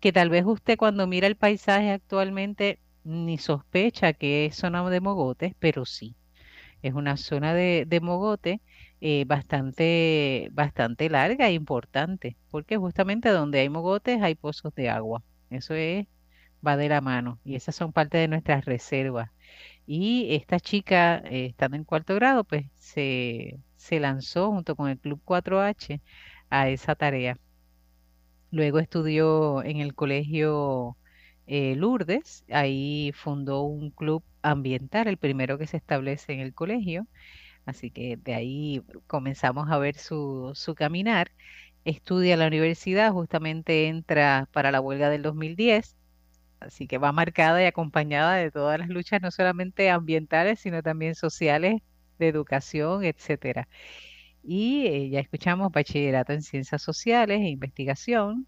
que 0.00 0.12
tal 0.12 0.30
vez 0.30 0.44
usted 0.46 0.76
cuando 0.78 1.06
mira 1.06 1.26
el 1.26 1.36
paisaje 1.36 1.90
actualmente 1.92 2.80
ni 3.04 3.38
sospecha 3.38 4.12
que 4.14 4.46
es 4.46 4.56
zona 4.56 4.88
de 4.90 5.00
mogotes, 5.00 5.54
pero 5.58 5.84
sí. 5.84 6.16
Es 6.82 6.94
una 6.94 7.16
zona 7.16 7.54
de, 7.54 7.84
de 7.86 8.00
mogote 8.00 8.62
eh, 9.00 9.24
bastante, 9.26 10.48
bastante 10.52 11.08
larga 11.10 11.48
e 11.48 11.52
importante, 11.54 12.36
porque 12.50 12.76
justamente 12.76 13.30
donde 13.30 13.60
hay 13.60 13.68
mogotes 13.68 14.22
hay 14.22 14.34
pozos 14.34 14.74
de 14.74 14.88
agua. 14.90 15.22
Eso 15.50 15.74
es, 15.74 16.06
va 16.66 16.76
de 16.76 16.88
la 16.88 17.00
mano 17.00 17.40
y 17.44 17.56
esas 17.56 17.76
son 17.76 17.92
parte 17.92 18.18
de 18.18 18.28
nuestras 18.28 18.64
reservas. 18.64 19.30
Y 19.86 20.34
esta 20.34 20.60
chica, 20.60 21.18
eh, 21.26 21.46
estando 21.46 21.76
en 21.76 21.84
cuarto 21.84 22.14
grado, 22.14 22.44
pues 22.44 22.66
se, 22.76 23.60
se 23.76 24.00
lanzó 24.00 24.50
junto 24.52 24.76
con 24.76 24.88
el 24.90 24.98
Club 24.98 25.20
4H 25.24 26.02
a 26.50 26.68
esa 26.68 26.94
tarea. 26.96 27.38
Luego 28.50 28.78
estudió 28.78 29.62
en 29.64 29.78
el 29.80 29.94
colegio 29.94 30.98
eh, 31.46 31.74
Lourdes, 31.76 32.44
ahí 32.50 33.12
fundó 33.14 33.62
un 33.62 33.90
club 33.90 34.24
ambiental, 34.42 35.08
el 35.08 35.18
primero 35.18 35.58
que 35.58 35.66
se 35.66 35.76
establece 35.76 36.32
en 36.32 36.40
el 36.40 36.54
colegio 36.54 37.06
Así 37.64 37.90
que 37.90 38.16
de 38.16 38.34
ahí 38.34 38.82
comenzamos 39.06 39.70
a 39.70 39.78
ver 39.78 39.96
su, 39.96 40.52
su 40.54 40.74
caminar. 40.74 41.32
Estudia 41.84 42.34
en 42.34 42.40
la 42.40 42.46
universidad, 42.48 43.12
justamente 43.12 43.88
entra 43.88 44.48
para 44.52 44.70
la 44.72 44.80
huelga 44.80 45.10
del 45.10 45.22
2010, 45.22 45.96
así 46.60 46.86
que 46.88 46.98
va 46.98 47.12
marcada 47.12 47.62
y 47.62 47.66
acompañada 47.66 48.34
de 48.36 48.50
todas 48.50 48.78
las 48.78 48.88
luchas, 48.88 49.20
no 49.22 49.30
solamente 49.30 49.90
ambientales, 49.90 50.60
sino 50.60 50.82
también 50.82 51.14
sociales, 51.14 51.82
de 52.18 52.28
educación, 52.28 53.04
etcétera. 53.04 53.68
Y 54.48 54.86
eh, 54.86 55.10
ya 55.10 55.20
escuchamos 55.20 55.72
bachillerato 55.72 56.32
en 56.32 56.40
ciencias 56.42 56.80
sociales 56.80 57.40
e 57.40 57.48
investigación, 57.48 58.46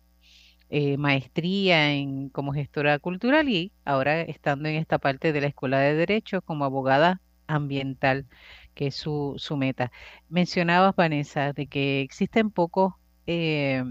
eh, 0.70 0.96
maestría 0.96 1.92
en, 1.92 2.28
como 2.28 2.52
gestora 2.52 2.98
cultural 3.00 3.48
y 3.48 3.72
ahora 3.84 4.20
estando 4.22 4.68
en 4.68 4.76
esta 4.76 4.98
parte 4.98 5.32
de 5.32 5.40
la 5.40 5.48
Escuela 5.48 5.80
de 5.80 5.94
Derecho 5.94 6.40
como 6.42 6.64
abogada 6.64 7.20
ambiental, 7.48 8.26
que 8.74 8.88
es 8.88 8.94
su, 8.94 9.34
su 9.38 9.56
meta. 9.56 9.90
Mencionabas, 10.28 10.94
Vanessa, 10.94 11.52
de 11.52 11.66
que 11.66 12.00
existen 12.02 12.50
pocos 12.50 12.94
eh, 13.26 13.82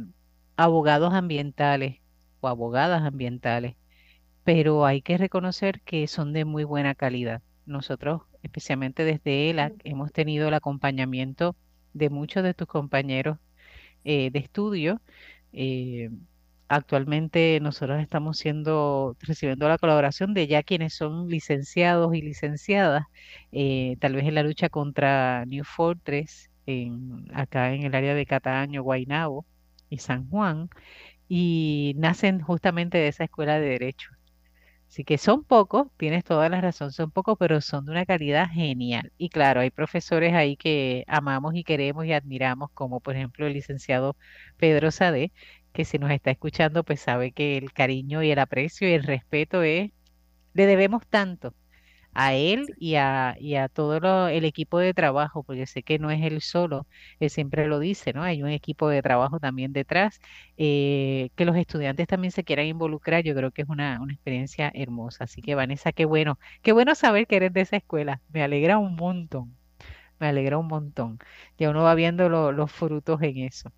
abogados 0.56 1.14
ambientales 1.14 1.98
o 2.40 2.48
abogadas 2.48 3.02
ambientales, 3.04 3.76
pero 4.46 4.86
hay 4.86 5.02
que 5.02 5.18
reconocer 5.18 5.82
que 5.82 6.08
son 6.08 6.32
de 6.34 6.46
muy 6.46 6.64
buena 6.64 6.96
calidad. 6.96 7.42
Nosotros, 7.66 8.22
especialmente 8.44 9.04
desde 9.04 9.50
ELAC, 9.50 9.74
hemos 9.84 10.14
tenido 10.14 10.48
el 10.48 10.54
acompañamiento 10.54 11.56
de 11.98 12.10
muchos 12.10 12.44
de 12.44 12.54
tus 12.54 12.68
compañeros 12.68 13.38
eh, 14.04 14.32
de 14.32 14.39
estudio. 14.39 15.01
Eh, 15.54 16.10
actualmente 16.68 17.60
nosotros 17.62 18.01
estamos 18.01 18.38
siendo, 18.38 19.16
recibiendo 19.22 19.68
la 19.70 19.77
colaboración 19.77 20.34
de 20.34 20.48
ya 20.48 20.63
quienes 20.63 20.94
son 20.94 21.30
licenciados 21.30 22.13
y 22.16 22.22
licenciadas, 22.22 23.06
eh, 23.51 23.98
tal 24.00 24.13
vez 24.16 24.25
en 24.25 24.36
la 24.36 24.44
lucha 24.44 24.70
contra 24.70 25.46
New 25.46 25.63
Fortress, 25.63 26.50
en, 26.66 27.27
acá 27.34 27.74
en 27.74 27.84
el 27.84 27.96
área 27.96 28.13
de 28.16 28.25
Cataño, 28.25 28.84
Guaynabo 28.84 29.46
y 29.89 30.00
San 30.00 30.30
Juan, 30.30 30.70
y 31.30 31.94
nacen 31.98 32.42
justamente 32.42 32.98
de 32.98 33.10
esa 33.10 33.25
escuela 33.25 33.60
de 33.60 33.70
derecho. 33.70 34.16
Así 34.88 35.03
que 35.03 35.17
son 35.17 35.44
pocos, 35.44 35.88
tienes 35.98 36.24
toda 36.24 36.50
la 36.50 36.62
razón, 36.62 36.91
son 36.91 37.12
pocos, 37.12 37.38
pero 37.38 37.62
son 37.62 37.86
de 37.86 37.91
una 37.91 38.06
calidad 38.06 38.48
genial. 38.50 39.12
Y 39.17 39.29
claro, 39.29 39.62
hay 39.62 39.70
profesores 39.70 40.34
ahí 40.34 40.56
que 40.58 41.03
amamos 41.08 41.56
y 41.56 41.63
queremos 41.63 42.06
y 42.06 42.13
admiramos, 42.13 42.72
como 42.74 43.00
por 43.01 43.15
ejemplo 43.15 43.46
el 43.46 43.53
licenciado 43.53 44.15
Pedro 44.58 44.91
Sade, 44.91 45.32
que 45.74 45.86
si 45.86 46.00
nos 46.00 46.12
está 46.12 46.32
escuchando, 46.32 46.84
pues 46.84 47.01
sabe 47.01 47.32
que 47.32 47.58
el 47.58 47.74
cariño 47.74 48.24
y 48.24 48.32
el 48.32 48.39
aprecio 48.39 48.89
y 48.89 48.94
el 48.94 49.03
respeto 49.03 49.62
es, 49.63 49.91
le 50.53 50.65
debemos 50.65 51.06
tanto 51.08 51.53
a 52.19 52.33
él 52.36 52.74
y 52.77 52.95
a, 52.95 53.36
y 53.39 53.55
a 53.55 53.69
todo 53.69 54.00
lo- 54.00 54.27
el 54.27 54.45
equipo 54.45 54.79
de 54.79 54.93
trabajo, 54.93 55.43
porque 55.43 55.65
sé 55.67 55.83
que 55.83 56.00
no 56.00 56.09
es 56.12 56.21
él 56.24 56.41
solo, 56.41 56.88
él 57.19 57.29
siempre 57.29 57.67
lo 57.67 57.79
dice, 57.79 58.13
¿no? 58.13 58.24
Hay 58.24 58.41
un 58.43 58.50
equipo 58.50 58.89
de 58.89 59.01
trabajo 59.03 59.39
también 59.39 59.74
detrás, 59.74 60.19
eh, 60.57 61.29
que 61.36 61.45
los 61.45 61.55
estudiantes 61.55 62.07
también 62.07 62.31
se 62.31 62.43
quieran 62.43 62.65
involucrar, 62.65 63.24
yo 63.24 63.36
creo 63.36 63.51
que 63.51 63.62
es 63.63 63.69
una, 63.69 64.01
una 64.01 64.13
experiencia 64.13 64.71
hermosa. 64.74 65.25
Así 65.25 65.41
que 65.41 65.55
Vanessa, 65.55 65.91
qué 65.91 66.05
bueno, 66.05 66.39
qué 66.63 66.71
bueno 66.74 66.95
saber 66.95 67.27
que 67.27 67.36
eres 67.38 67.53
de 67.53 67.62
esa 67.62 67.77
escuela, 67.77 68.21
me 68.29 68.43
alegra 68.43 68.77
un 68.79 68.95
montón, 68.95 69.57
me 70.19 70.27
alegra 70.27 70.57
un 70.57 70.67
montón. 70.67 71.19
Ya 71.57 71.69
uno 71.71 71.83
va 71.83 71.95
viendo 71.95 72.29
lo- 72.29 72.51
los 72.53 72.71
frutos 72.71 73.21
en 73.24 73.39
eso. 73.39 73.71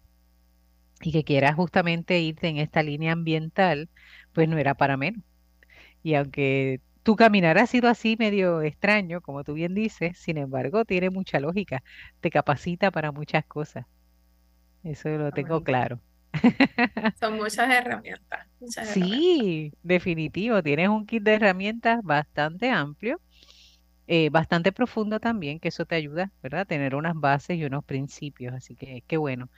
Y 1.02 1.12
que 1.12 1.24
quieras 1.24 1.56
justamente 1.56 2.20
irte 2.20 2.48
en 2.50 2.58
esta 2.58 2.84
línea 2.84 3.14
ambiental, 3.14 3.90
pues 4.34 4.50
no 4.50 4.58
era 4.58 4.76
para 4.76 4.98
menos. 4.98 5.24
Y 6.04 6.16
aunque 6.16 6.82
tu 7.10 7.16
caminar 7.16 7.58
ha 7.58 7.66
sido 7.66 7.90
así 7.90 8.16
medio 8.20 8.62
extraño, 8.62 9.20
como 9.22 9.44
tú 9.44 9.54
bien 9.54 9.74
dices, 9.74 10.16
sin 10.20 10.38
embargo, 10.38 10.86
tiene 10.86 11.10
mucha 11.10 11.40
lógica. 11.40 11.82
Te 12.22 12.30
capacita 12.30 12.92
para 12.92 13.12
muchas 13.12 13.44
cosas. 13.48 13.88
Eso 14.84 15.10
lo 15.10 15.32
tengo 15.32 15.64
claro. 15.64 16.00
Son 17.20 17.36
muchas 17.38 17.68
herramientas, 17.72 18.48
muchas 18.60 18.88
herramientas. 18.90 19.26
Sí, 19.34 19.74
definitivo. 19.84 20.62
Tienes 20.62 20.90
un 20.90 21.08
kit 21.08 21.24
de 21.24 21.34
herramientas 21.34 22.02
bastante 22.04 22.70
amplio, 22.70 23.20
eh, 24.08 24.30
bastante 24.30 24.72
profundo 24.72 25.20
también, 25.20 25.60
que 25.60 25.70
eso 25.70 25.86
te 25.86 25.96
ayuda, 25.96 26.32
¿verdad? 26.44 26.68
Tener 26.68 26.96
unas 26.96 27.16
bases 27.16 27.58
y 27.58 27.66
unos 27.66 27.86
principios. 27.86 28.54
Así 28.54 28.76
que 28.76 29.04
qué 29.08 29.18
bueno. 29.18 29.50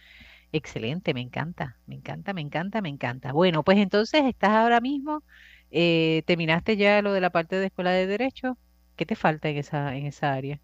Excelente, 0.53 1.13
me 1.13 1.22
encanta, 1.22 1.77
me 1.88 1.96
encanta, 1.96 2.34
me 2.34 2.41
encanta, 2.41 2.81
me 2.81 2.89
encanta. 2.89 3.34
Bueno, 3.34 3.64
pues 3.64 3.77
entonces 3.79 4.24
estás 4.25 4.51
ahora 4.51 4.81
mismo, 4.81 5.24
eh, 5.72 6.24
terminaste 6.25 6.77
ya 6.77 7.01
lo 7.01 7.14
de 7.14 7.22
la 7.22 7.29
parte 7.31 7.55
de 7.57 7.68
escuela 7.68 7.92
de 7.92 8.07
derecho. 8.07 8.57
¿Qué 8.96 9.05
te 9.05 9.16
falta 9.16 9.50
en 9.50 9.57
esa, 9.57 9.96
en 9.96 10.05
esa 10.05 10.34
área? 10.34 10.60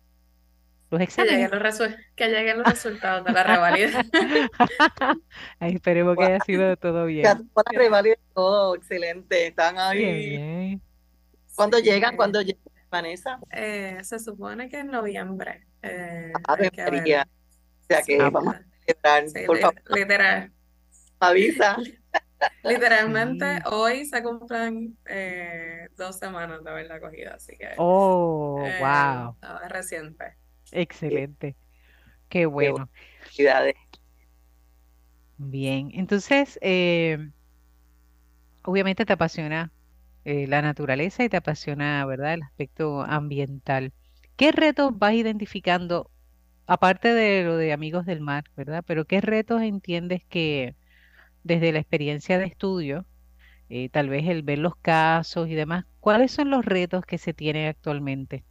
Los 0.90 1.00
Que 1.00 1.08
lleguen 1.24 1.46
exámenes. 1.46 1.80
los 1.80 1.98
que 2.16 2.28
lleguen 2.30 2.58
los 2.60 2.68
resultados 2.70 3.26
de 3.26 3.32
la 3.34 3.44
revalida. 3.44 4.06
Ay, 5.60 5.74
esperemos 5.76 6.16
que 6.16 6.24
haya 6.24 6.40
sido 6.42 6.78
todo 6.78 7.06
bien. 7.06 7.24
La 7.26 7.42
revalida, 7.74 8.16
todo 8.34 8.76
excelente. 8.76 9.48
Están 9.48 9.78
ahí. 9.80 10.30
bien. 10.30 10.82
¿Cuándo 11.56 11.78
Sí, 11.80 11.84
llegan? 11.86 12.14
eh, 12.14 12.18
¿Cuándo 12.18 12.42
llegan, 12.42 12.62
Vanessa? 12.90 13.40
eh, 13.52 13.98
se 14.04 14.20
supone 14.20 14.70
que 14.70 14.80
en 14.80 14.88
noviembre. 14.88 15.66
eh, 15.82 16.32
que 16.72 16.82
ver. 16.84 16.94
María. 16.94 17.28
O 17.82 17.86
sea 17.88 18.02
que 18.04 18.18
Ah, 18.22 18.30
vamos 18.30 18.56
a 18.56 18.60
Sí, 18.60 18.66
celebrar. 18.86 19.30
sí, 19.30 19.40
Por 19.46 19.56
li- 19.58 19.62
favor, 19.62 19.82
literal. 19.90 20.52
avisa. 21.20 21.78
Literalmente 22.64 23.62
hoy 23.66 24.06
se 24.06 24.22
cumplen 24.24 24.98
eh, 25.06 25.88
dos 25.96 26.18
semanas 26.18 26.64
de 26.64 26.70
haberla 26.72 27.00
cogido, 27.00 27.34
así 27.34 27.58
que 27.58 27.68
Oh, 27.78 28.58
eh, 28.58 28.78
wow. 28.78 29.36
es 29.64 29.70
reciente. 29.70 30.38
Excelente. 30.72 31.56
Qué 32.30 32.46
bueno. 32.48 32.90
Bien. 35.38 35.90
Entonces, 35.94 36.58
eh, 36.62 37.18
obviamente 38.64 39.06
te 39.06 39.14
apasiona 39.14 39.72
eh, 40.26 40.48
la 40.48 40.62
naturaleza 40.62 41.24
y 41.24 41.30
te 41.30 41.38
apasiona, 41.38 42.06
¿verdad? 42.06 42.34
El 42.36 42.44
aspecto 42.44 43.02
ambiental. 43.04 43.94
¿Qué 44.36 44.52
retos 44.52 44.98
vas 44.98 45.14
identificando, 45.14 46.12
aparte 46.68 47.14
de 47.14 47.44
lo 47.46 47.58
de 47.58 47.74
Amigos 47.74 48.06
del 48.06 48.22
Mar, 48.22 48.46
¿verdad? 48.58 48.84
Pero 48.88 49.06
¿qué 49.06 49.22
retos 49.22 49.62
entiendes 49.64 50.24
que 50.30 50.76
desde 51.48 51.72
la 51.74 51.80
experiencia 51.80 52.38
de 52.40 52.46
estudio, 52.48 53.06
eh, 53.70 53.90
tal 53.90 54.10
vez 54.10 54.28
el 54.30 54.44
ver 54.44 54.60
los 54.60 54.76
casos 54.78 55.50
y 55.50 55.56
demás, 55.56 55.86
¿cuáles 56.02 56.32
son 56.32 56.52
los 56.52 56.66
retos 56.66 57.06
que 57.06 57.18
se 57.20 57.34
tienen 57.36 57.68
actualmente 57.70 58.46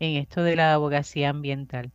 en 0.00 0.16
esto 0.18 0.42
de 0.44 0.56
la 0.56 0.74
abogacía 0.74 1.30
ambiental? 1.30 1.92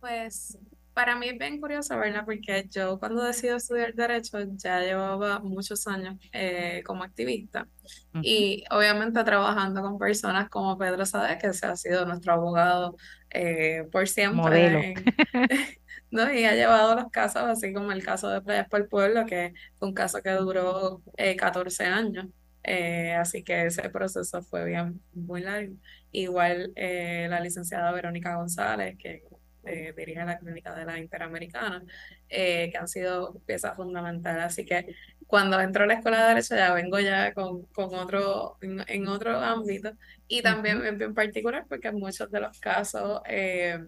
Pues 0.00 0.58
para 0.92 1.16
mí 1.16 1.28
es 1.28 1.38
bien 1.38 1.60
curioso, 1.60 1.96
¿verdad? 1.98 2.24
Porque 2.24 2.66
yo 2.70 2.98
cuando 2.98 3.22
decidí 3.24 3.52
estudiar 3.54 3.94
Derecho 3.94 4.38
ya 4.56 4.80
llevaba 4.80 5.40
muchos 5.40 5.86
años 5.86 6.16
eh, 6.32 6.82
como 6.86 7.02
activista 7.04 7.68
Ujú. 8.14 8.22
y 8.22 8.64
obviamente 8.70 9.22
trabajando 9.24 9.82
con 9.82 9.98
personas 9.98 10.48
como 10.48 10.78
Pedro 10.78 11.04
Sade, 11.06 11.38
que 11.38 11.52
se 11.52 11.66
ha 11.66 11.76
sido 11.76 12.06
nuestro 12.06 12.32
abogado 12.34 12.96
eh, 13.30 13.84
por 13.92 14.08
Modelo. 14.30 14.86
siempre, 14.88 14.92
en- 14.92 15.12
¿no? 16.10 16.32
Y 16.32 16.44
ha 16.44 16.54
llevado 16.54 16.94
los 16.94 17.10
casos, 17.10 17.42
así 17.42 17.72
como 17.72 17.92
el 17.92 18.04
caso 18.04 18.28
de 18.30 18.40
Playas 18.42 18.68
por 18.68 18.80
el 18.80 18.88
Pueblo, 18.88 19.26
que 19.26 19.52
fue 19.78 19.88
un 19.88 19.94
caso 19.94 20.22
que 20.22 20.30
duró 20.32 21.02
eh, 21.16 21.36
14 21.36 21.84
años. 21.84 22.26
Eh, 22.62 23.14
así 23.14 23.44
que 23.44 23.66
ese 23.66 23.88
proceso 23.90 24.42
fue 24.42 24.64
bien 24.64 25.00
muy 25.12 25.40
largo. 25.42 25.74
Igual 26.12 26.72
eh, 26.76 27.26
la 27.30 27.40
licenciada 27.40 27.92
Verónica 27.92 28.36
González, 28.36 28.96
que 28.98 29.22
eh, 29.64 29.92
dirige 29.96 30.24
la 30.24 30.38
clínica 30.38 30.74
de 30.74 30.84
la 30.84 30.98
Interamericana, 30.98 31.82
eh, 32.28 32.70
que 32.70 32.78
han 32.78 32.88
sido 32.88 33.40
piezas 33.46 33.76
fundamentales. 33.76 34.44
Así 34.44 34.64
que 34.64 34.94
cuando 35.26 35.60
entro 35.60 35.84
a 35.84 35.86
la 35.86 35.94
escuela 35.94 36.22
de 36.22 36.28
Derecho 36.28 36.54
ya 36.56 36.72
vengo 36.72 37.00
ya 37.00 37.32
con, 37.34 37.64
con 37.66 37.94
otro, 37.94 38.56
en, 38.60 38.84
en 38.86 39.08
otro 39.08 39.38
ámbito 39.38 39.92
y 40.28 40.42
también 40.42 40.84
en, 40.84 41.02
en 41.02 41.14
particular 41.14 41.66
porque 41.68 41.90
muchos 41.92 42.30
de 42.30 42.40
los 42.40 42.58
casos 42.60 43.20
eh, 43.28 43.78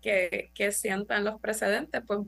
que, 0.00 0.50
que 0.54 0.72
sientan 0.72 1.24
los 1.24 1.40
precedentes, 1.40 2.02
pues 2.06 2.20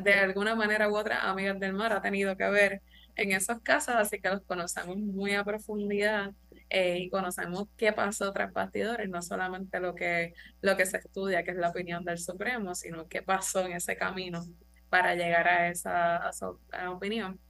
de 0.00 0.14
alguna 0.14 0.54
manera 0.54 0.88
u 0.88 0.96
otra, 0.96 1.30
Amigas 1.30 1.58
del 1.60 1.72
Mar 1.72 1.92
ha 1.92 2.02
tenido 2.02 2.36
que 2.36 2.48
ver 2.48 2.82
en 3.16 3.32
esos 3.32 3.60
casos, 3.62 3.94
así 3.94 4.20
que 4.20 4.28
los 4.28 4.42
conocemos 4.42 4.96
muy 4.98 5.34
a 5.34 5.44
profundidad 5.44 6.32
eh, 6.68 6.98
y 6.98 7.10
conocemos 7.10 7.68
qué 7.76 7.92
pasó 7.92 8.32
tras 8.32 8.52
bastidores, 8.52 9.08
no 9.08 9.22
solamente 9.22 9.80
lo 9.80 9.94
que, 9.94 10.34
lo 10.60 10.76
que 10.76 10.86
se 10.86 10.98
estudia, 10.98 11.42
que 11.42 11.52
es 11.52 11.56
la 11.56 11.70
opinión 11.70 12.04
del 12.04 12.18
Supremo, 12.18 12.74
sino 12.74 13.08
qué 13.08 13.22
pasó 13.22 13.64
en 13.64 13.72
ese 13.72 13.96
camino 13.96 14.44
para 14.90 15.14
llegar 15.14 15.48
a 15.48 15.68
esa, 15.68 16.26
a 16.26 16.30
esa 16.30 16.50
opinión. 16.90 17.40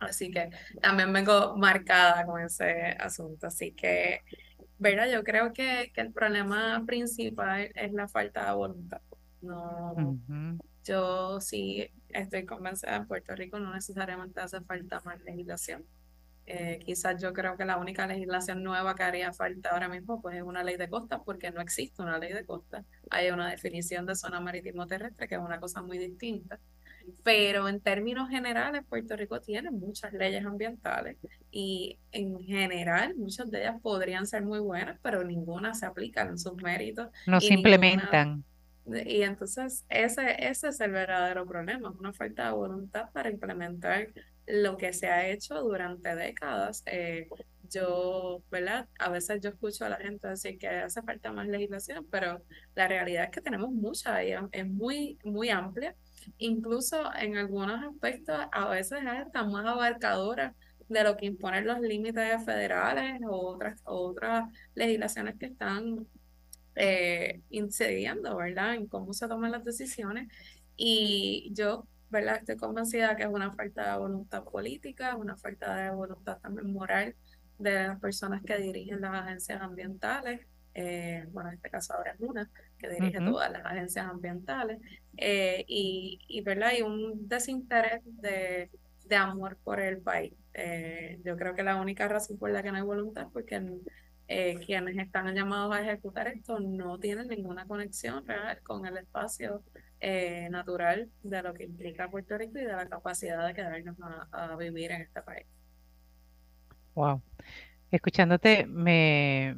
Así 0.00 0.30
que 0.30 0.50
también 0.80 1.12
vengo 1.12 1.56
marcada 1.56 2.24
con 2.24 2.40
ese 2.42 2.96
asunto. 3.00 3.46
Así 3.48 3.72
que, 3.72 4.22
¿verdad? 4.78 5.08
Yo 5.10 5.24
creo 5.24 5.52
que, 5.52 5.90
que 5.94 6.00
el 6.00 6.12
problema 6.12 6.82
principal 6.86 7.70
es 7.74 7.92
la 7.92 8.08
falta 8.08 8.46
de 8.46 8.54
voluntad. 8.54 9.00
No, 9.40 10.18
yo 10.84 11.40
sí 11.40 11.90
estoy 12.08 12.44
convencida 12.46 12.96
en 12.96 13.06
Puerto 13.06 13.34
Rico 13.34 13.58
no 13.58 13.74
necesariamente 13.74 14.40
hace 14.40 14.60
falta 14.62 15.00
más 15.04 15.20
legislación. 15.22 15.84
Eh, 16.46 16.80
quizás 16.82 17.20
yo 17.20 17.34
creo 17.34 17.58
que 17.58 17.66
la 17.66 17.76
única 17.76 18.06
legislación 18.06 18.62
nueva 18.62 18.94
que 18.94 19.02
haría 19.02 19.34
falta 19.34 19.68
ahora 19.68 19.86
mismo 19.86 20.22
pues 20.22 20.36
es 20.36 20.42
una 20.42 20.64
ley 20.64 20.78
de 20.78 20.88
costas 20.88 21.20
porque 21.22 21.50
no 21.50 21.60
existe 21.60 22.00
una 22.00 22.18
ley 22.18 22.32
de 22.32 22.46
costas. 22.46 22.86
Hay 23.10 23.30
una 23.30 23.50
definición 23.50 24.06
de 24.06 24.16
zona 24.16 24.40
marítimo 24.40 24.86
terrestre 24.86 25.28
que 25.28 25.34
es 25.34 25.40
una 25.40 25.60
cosa 25.60 25.82
muy 25.82 25.98
distinta. 25.98 26.58
Pero 27.22 27.68
en 27.68 27.80
términos 27.80 28.28
generales, 28.28 28.82
Puerto 28.88 29.16
Rico 29.16 29.40
tiene 29.40 29.70
muchas 29.70 30.12
leyes 30.12 30.44
ambientales 30.44 31.16
y 31.50 31.98
en 32.12 32.38
general 32.40 33.14
muchas 33.16 33.50
de 33.50 33.60
ellas 33.60 33.80
podrían 33.82 34.26
ser 34.26 34.42
muy 34.42 34.58
buenas, 34.58 34.98
pero 35.02 35.24
ninguna 35.24 35.74
se 35.74 35.86
aplica 35.86 36.22
en 36.22 36.38
sus 36.38 36.54
méritos. 36.56 37.08
No 37.26 37.40
se 37.40 37.54
implementan. 37.54 38.44
Y 39.04 39.22
entonces 39.22 39.84
ese, 39.88 40.36
ese 40.48 40.68
es 40.68 40.80
el 40.80 40.92
verdadero 40.92 41.46
problema, 41.46 41.90
una 41.90 42.12
falta 42.12 42.46
de 42.46 42.52
voluntad 42.52 43.10
para 43.12 43.30
implementar 43.30 44.08
lo 44.46 44.76
que 44.76 44.92
se 44.92 45.08
ha 45.08 45.28
hecho 45.28 45.60
durante 45.60 46.14
décadas. 46.14 46.82
Eh, 46.86 47.28
yo, 47.70 48.42
¿verdad? 48.50 48.88
A 48.98 49.10
veces 49.10 49.40
yo 49.42 49.50
escucho 49.50 49.84
a 49.84 49.90
la 49.90 49.96
gente 49.96 50.26
decir 50.26 50.58
que 50.58 50.68
hace 50.68 51.02
falta 51.02 51.32
más 51.32 51.46
legislación, 51.48 52.06
pero 52.10 52.42
la 52.74 52.88
realidad 52.88 53.24
es 53.24 53.30
que 53.30 53.40
tenemos 53.40 53.70
mucha 53.70 54.24
y 54.24 54.32
es 54.52 54.66
muy, 54.66 55.18
muy 55.24 55.50
amplia. 55.50 55.94
Incluso 56.38 57.14
en 57.14 57.36
algunos 57.36 57.82
aspectos 57.84 58.38
a 58.52 58.68
veces 58.68 59.00
es 59.02 59.08
hasta 59.08 59.44
más 59.44 59.66
abarcadora 59.66 60.54
de 60.88 61.04
lo 61.04 61.16
que 61.16 61.26
imponen 61.26 61.66
los 61.66 61.80
límites 61.80 62.44
federales 62.44 63.20
o 63.28 63.54
otras, 63.54 63.80
otras 63.84 64.48
legislaciones 64.74 65.36
que 65.38 65.46
están 65.46 66.06
eh, 66.78 67.42
incidiendo, 67.50 68.36
¿verdad? 68.36 68.74
En 68.74 68.86
cómo 68.86 69.12
se 69.12 69.28
toman 69.28 69.52
las 69.52 69.64
decisiones. 69.64 70.28
Y 70.76 71.50
yo 71.54 71.86
¿verdad? 72.10 72.36
Estoy 72.36 72.56
convencida 72.56 73.16
que 73.16 73.24
es 73.24 73.28
una 73.28 73.52
falta 73.52 73.92
de 73.92 73.98
voluntad 73.98 74.44
política, 74.44 75.16
una 75.16 75.36
falta 75.36 75.76
de 75.76 75.90
voluntad 75.90 76.38
también 76.38 76.72
moral 76.72 77.14
de 77.58 77.74
las 77.74 78.00
personas 78.00 78.42
que 78.42 78.56
dirigen 78.56 79.00
las 79.00 79.14
agencias 79.14 79.60
ambientales. 79.60 80.46
Eh, 80.74 81.26
bueno, 81.32 81.50
en 81.50 81.56
este 81.56 81.70
caso 81.70 81.94
ahora 81.94 82.12
es 82.12 82.20
una 82.20 82.48
que 82.78 82.88
dirige 82.88 83.18
todas 83.18 83.50
las 83.50 83.64
agencias 83.64 84.06
ambientales, 84.06 84.78
eh, 85.16 85.64
y, 85.66 86.20
y, 86.28 86.40
¿verdad? 86.42 86.72
y 86.78 86.82
un 86.82 87.28
desinterés 87.28 88.00
de, 88.04 88.70
de 89.04 89.16
amor 89.16 89.56
por 89.64 89.80
el 89.80 89.98
país. 89.98 90.32
Eh, 90.54 91.20
yo 91.24 91.36
creo 91.36 91.54
que 91.54 91.62
la 91.64 91.80
única 91.80 92.06
razón 92.08 92.38
por 92.38 92.50
la 92.50 92.62
que 92.62 92.70
no 92.70 92.76
hay 92.76 92.84
voluntad 92.84 93.24
es 93.24 93.32
porque 93.32 93.60
eh, 94.30 94.58
quienes 94.66 94.98
están 94.98 95.34
llamados 95.34 95.74
a 95.74 95.80
ejecutar 95.80 96.28
esto 96.28 96.60
no 96.60 96.98
tienen 96.98 97.28
ninguna 97.28 97.66
conexión 97.66 98.26
real 98.26 98.60
con 98.62 98.84
el 98.84 98.98
espacio 98.98 99.62
eh, 100.00 100.48
natural 100.50 101.08
de 101.22 101.42
lo 101.42 101.54
que 101.54 101.64
implica 101.64 102.10
Puerto 102.10 102.36
Rico 102.36 102.58
y 102.58 102.64
de 102.64 102.72
la 102.72 102.86
capacidad 102.86 103.46
de 103.46 103.54
quedarnos 103.54 103.96
a, 104.30 104.54
vivir 104.56 104.92
en 104.92 105.00
este 105.00 105.22
país. 105.22 105.46
Wow. 106.94 107.22
Escuchándote, 107.90 108.66
me, 108.66 109.56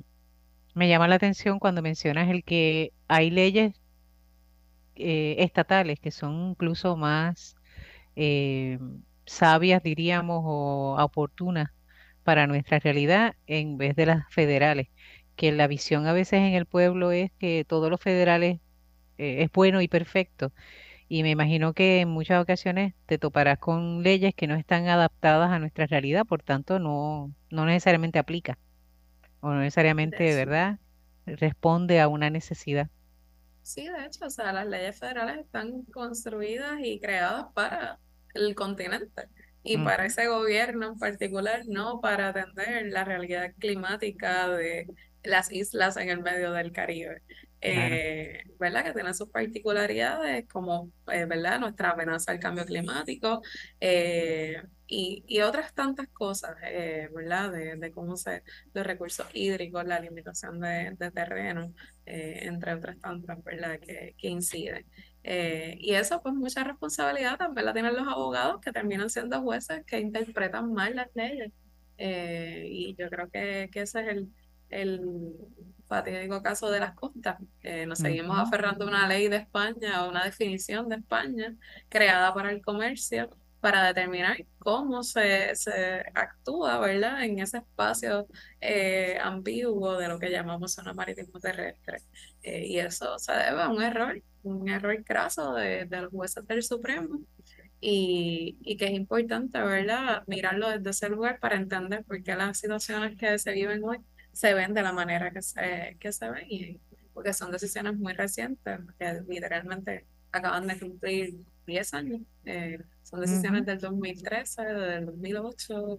me 0.74 0.88
llama 0.88 1.08
la 1.08 1.16
atención 1.16 1.58
cuando 1.58 1.82
mencionas 1.82 2.28
el 2.28 2.44
que 2.44 2.92
hay 3.08 3.30
leyes 3.30 3.74
eh, 4.94 5.34
estatales 5.40 5.98
que 5.98 6.12
son 6.12 6.50
incluso 6.50 6.96
más 6.96 7.56
sabias, 9.26 9.82
diríamos, 9.82 10.42
o 10.44 10.96
oportunas 11.02 11.70
para 12.24 12.46
nuestra 12.46 12.78
realidad 12.78 13.36
en 13.46 13.78
vez 13.78 13.96
de 13.96 14.06
las 14.06 14.24
federales, 14.32 14.88
que 15.36 15.52
la 15.52 15.66
visión 15.66 16.06
a 16.06 16.12
veces 16.12 16.40
en 16.40 16.54
el 16.54 16.66
pueblo 16.66 17.12
es 17.12 17.32
que 17.38 17.64
todos 17.66 17.90
los 17.90 18.00
federales 18.00 18.60
eh, 19.18 19.42
es 19.44 19.52
bueno 19.52 19.80
y 19.82 19.88
perfecto. 19.88 20.52
Y 21.08 21.22
me 21.24 21.30
imagino 21.30 21.74
que 21.74 22.00
en 22.00 22.08
muchas 22.10 22.42
ocasiones 22.42 22.94
te 23.06 23.18
toparás 23.18 23.58
con 23.58 24.02
leyes 24.02 24.34
que 24.34 24.46
no 24.48 24.56
están 24.56 24.88
adaptadas 24.88 25.50
a 25.52 25.58
nuestra 25.60 25.86
realidad, 25.86 26.26
por 26.26 26.42
tanto 26.42 26.78
no, 26.78 27.34
no 27.50 27.66
necesariamente 27.66 28.18
aplica 28.18 28.58
o 29.40 29.50
no 29.50 29.60
necesariamente, 29.60 30.34
¿verdad? 30.34 30.78
Responde 31.26 32.00
a 32.00 32.08
una 32.08 32.30
necesidad. 32.30 32.90
Sí, 33.62 33.86
de 33.88 34.06
hecho, 34.06 34.26
o 34.26 34.30
sea, 34.30 34.52
las 34.52 34.66
leyes 34.66 34.98
federales 34.98 35.38
están 35.44 35.82
construidas 35.84 36.80
y 36.82 36.98
creadas 37.00 37.46
para 37.54 38.00
el 38.34 38.54
continente 38.54 39.28
y 39.62 39.78
para 39.78 40.06
ese 40.06 40.26
gobierno 40.26 40.92
en 40.92 40.98
particular, 40.98 41.62
no 41.66 42.00
para 42.00 42.28
atender 42.28 42.86
la 42.86 43.04
realidad 43.04 43.52
climática 43.58 44.48
de 44.48 44.86
las 45.22 45.52
islas 45.52 45.96
en 45.96 46.08
el 46.08 46.22
medio 46.22 46.52
del 46.52 46.72
Caribe. 46.72 47.22
Eh, 47.62 48.42
¿verdad? 48.58 48.84
Que 48.84 48.92
tiene 48.94 49.12
sus 49.12 49.28
particularidades, 49.28 50.48
como, 50.48 50.90
eh, 51.12 51.26
¿verdad? 51.26 51.60
Nuestra 51.60 51.90
amenaza 51.90 52.32
al 52.32 52.40
cambio 52.40 52.64
climático 52.64 53.42
eh, 53.78 54.62
y, 54.86 55.24
y, 55.26 55.40
otras 55.42 55.74
tantas 55.74 56.08
cosas, 56.08 56.56
¿verdad? 57.14 57.52
De, 57.52 57.76
de, 57.76 57.92
cómo 57.92 58.16
se, 58.16 58.42
los 58.72 58.86
recursos 58.86 59.26
hídricos, 59.34 59.84
la 59.84 60.00
limitación 60.00 60.58
de, 60.58 60.96
de 60.98 61.10
terreno, 61.10 61.74
entre 62.06 62.74
otras 62.74 62.98
tantas, 62.98 63.44
¿verdad? 63.44 63.78
Que, 63.78 64.14
que 64.16 64.28
inciden. 64.28 64.86
Y 65.22 65.94
eso, 65.94 66.22
pues, 66.22 66.34
mucha 66.34 66.64
responsabilidad 66.64 67.36
también 67.36 67.66
la 67.66 67.72
tienen 67.72 67.94
los 67.94 68.06
abogados 68.08 68.60
que 68.60 68.72
terminan 68.72 69.10
siendo 69.10 69.40
jueces 69.42 69.84
que 69.86 70.00
interpretan 70.00 70.72
mal 70.72 70.96
las 70.96 71.08
leyes. 71.14 71.52
y 71.98 72.94
yo 72.98 73.08
creo 73.10 73.30
que, 73.30 73.68
que 73.72 73.82
ese 73.82 74.00
es 74.00 74.08
el, 74.08 74.28
el 74.70 75.34
fatídico 75.86 76.42
caso 76.42 76.70
de 76.70 76.80
las 76.80 76.94
costas. 76.94 77.36
nos 77.86 77.98
seguimos 77.98 78.38
aferrando 78.38 78.84
a 78.84 78.88
una 78.88 79.08
ley 79.08 79.28
de 79.28 79.36
España, 79.36 79.96
a 79.96 80.08
una 80.08 80.24
definición 80.24 80.88
de 80.88 80.96
España 80.96 81.54
creada 81.88 82.32
para 82.32 82.50
el 82.50 82.62
comercio 82.62 83.28
para 83.60 83.86
determinar 83.86 84.44
cómo 84.58 85.02
se, 85.02 85.54
se 85.54 86.04
actúa, 86.14 86.78
¿verdad?, 86.78 87.24
en 87.24 87.38
ese 87.38 87.58
espacio 87.58 88.26
eh, 88.60 89.18
ambiguo 89.22 89.96
de 89.98 90.08
lo 90.08 90.18
que 90.18 90.30
llamamos 90.30 90.72
zona 90.72 90.92
marítimo 90.92 91.38
terrestre. 91.40 91.98
Eh, 92.42 92.66
y 92.66 92.78
eso 92.78 93.18
se 93.18 93.32
debe 93.32 93.62
a 93.62 93.68
un 93.68 93.82
error, 93.82 94.20
un 94.42 94.68
error 94.68 95.04
craso 95.04 95.54
de, 95.54 95.84
de 95.84 96.00
los 96.02 96.10
jueces 96.10 96.46
del 96.46 96.62
Supremo. 96.62 97.20
Y, 97.82 98.58
y, 98.62 98.76
que 98.76 98.86
es 98.86 98.92
importante, 98.92 99.58
¿verdad?, 99.58 100.22
mirarlo 100.26 100.68
desde 100.68 100.90
ese 100.90 101.08
lugar 101.08 101.38
para 101.40 101.56
entender 101.56 102.04
por 102.04 102.22
qué 102.22 102.34
las 102.36 102.58
situaciones 102.58 103.16
que 103.16 103.38
se 103.38 103.52
viven 103.52 103.82
hoy 103.82 103.98
se 104.32 104.52
ven 104.54 104.74
de 104.74 104.82
la 104.82 104.92
manera 104.92 105.30
que 105.30 105.40
se, 105.42 105.96
que 105.98 106.12
se 106.12 106.30
ven, 106.30 106.46
y, 106.48 106.80
porque 107.14 107.32
son 107.32 107.50
decisiones 107.50 107.96
muy 107.96 108.12
recientes, 108.12 108.80
que 108.98 109.22
literalmente 109.28 110.06
acaban 110.32 110.66
de 110.66 110.78
cumplir 110.78 111.34
10 111.66 111.94
años. 111.94 112.20
Eh, 112.44 112.78
son 113.10 113.20
decisiones 113.20 113.66
del 113.66 113.78
2013, 113.78 114.62
del 114.62 115.06
2008, 115.06 115.98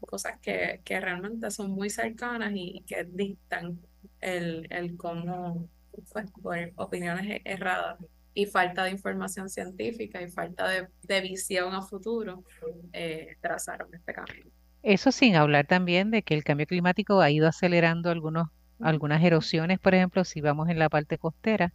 cosas 0.00 0.38
que, 0.40 0.80
que 0.84 1.00
realmente 1.00 1.50
son 1.50 1.70
muy 1.70 1.90
cercanas 1.90 2.52
y, 2.54 2.84
que 2.86 3.04
dictan 3.04 3.80
el, 4.20 4.66
el 4.70 4.96
cómo, 4.96 5.68
pues, 6.12 6.30
por 6.42 6.56
opiniones 6.76 7.26
e-, 7.26 7.42
erradas 7.44 7.98
y 8.34 8.46
falta 8.46 8.84
de 8.84 8.90
información 8.90 9.48
científica 9.48 10.20
y 10.20 10.28
falta 10.28 10.68
de, 10.68 10.88
de 11.02 11.20
visión 11.20 11.72
a 11.74 11.82
futuro, 11.82 12.44
eh, 12.92 13.36
trazaron 13.40 13.94
este 13.94 14.12
camino. 14.12 14.50
Eso 14.82 15.12
sin 15.12 15.36
hablar 15.36 15.66
también 15.66 16.10
de 16.10 16.22
que 16.22 16.34
el 16.34 16.44
cambio 16.44 16.66
climático 16.66 17.20
ha 17.20 17.30
ido 17.30 17.48
acelerando 17.48 18.10
algunos, 18.10 18.48
algunas 18.80 19.22
erosiones, 19.22 19.78
por 19.78 19.94
ejemplo, 19.94 20.24
si 20.24 20.40
vamos 20.40 20.68
en 20.68 20.78
la 20.78 20.88
parte 20.88 21.16
costera, 21.16 21.72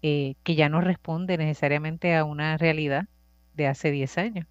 eh, 0.00 0.34
que 0.42 0.56
ya 0.56 0.68
no 0.68 0.80
responde 0.80 1.38
necesariamente 1.38 2.16
a 2.16 2.24
una 2.24 2.56
realidad 2.56 3.06
de 3.54 3.66
hace 3.66 3.90
10 3.90 4.18
años. 4.18 4.46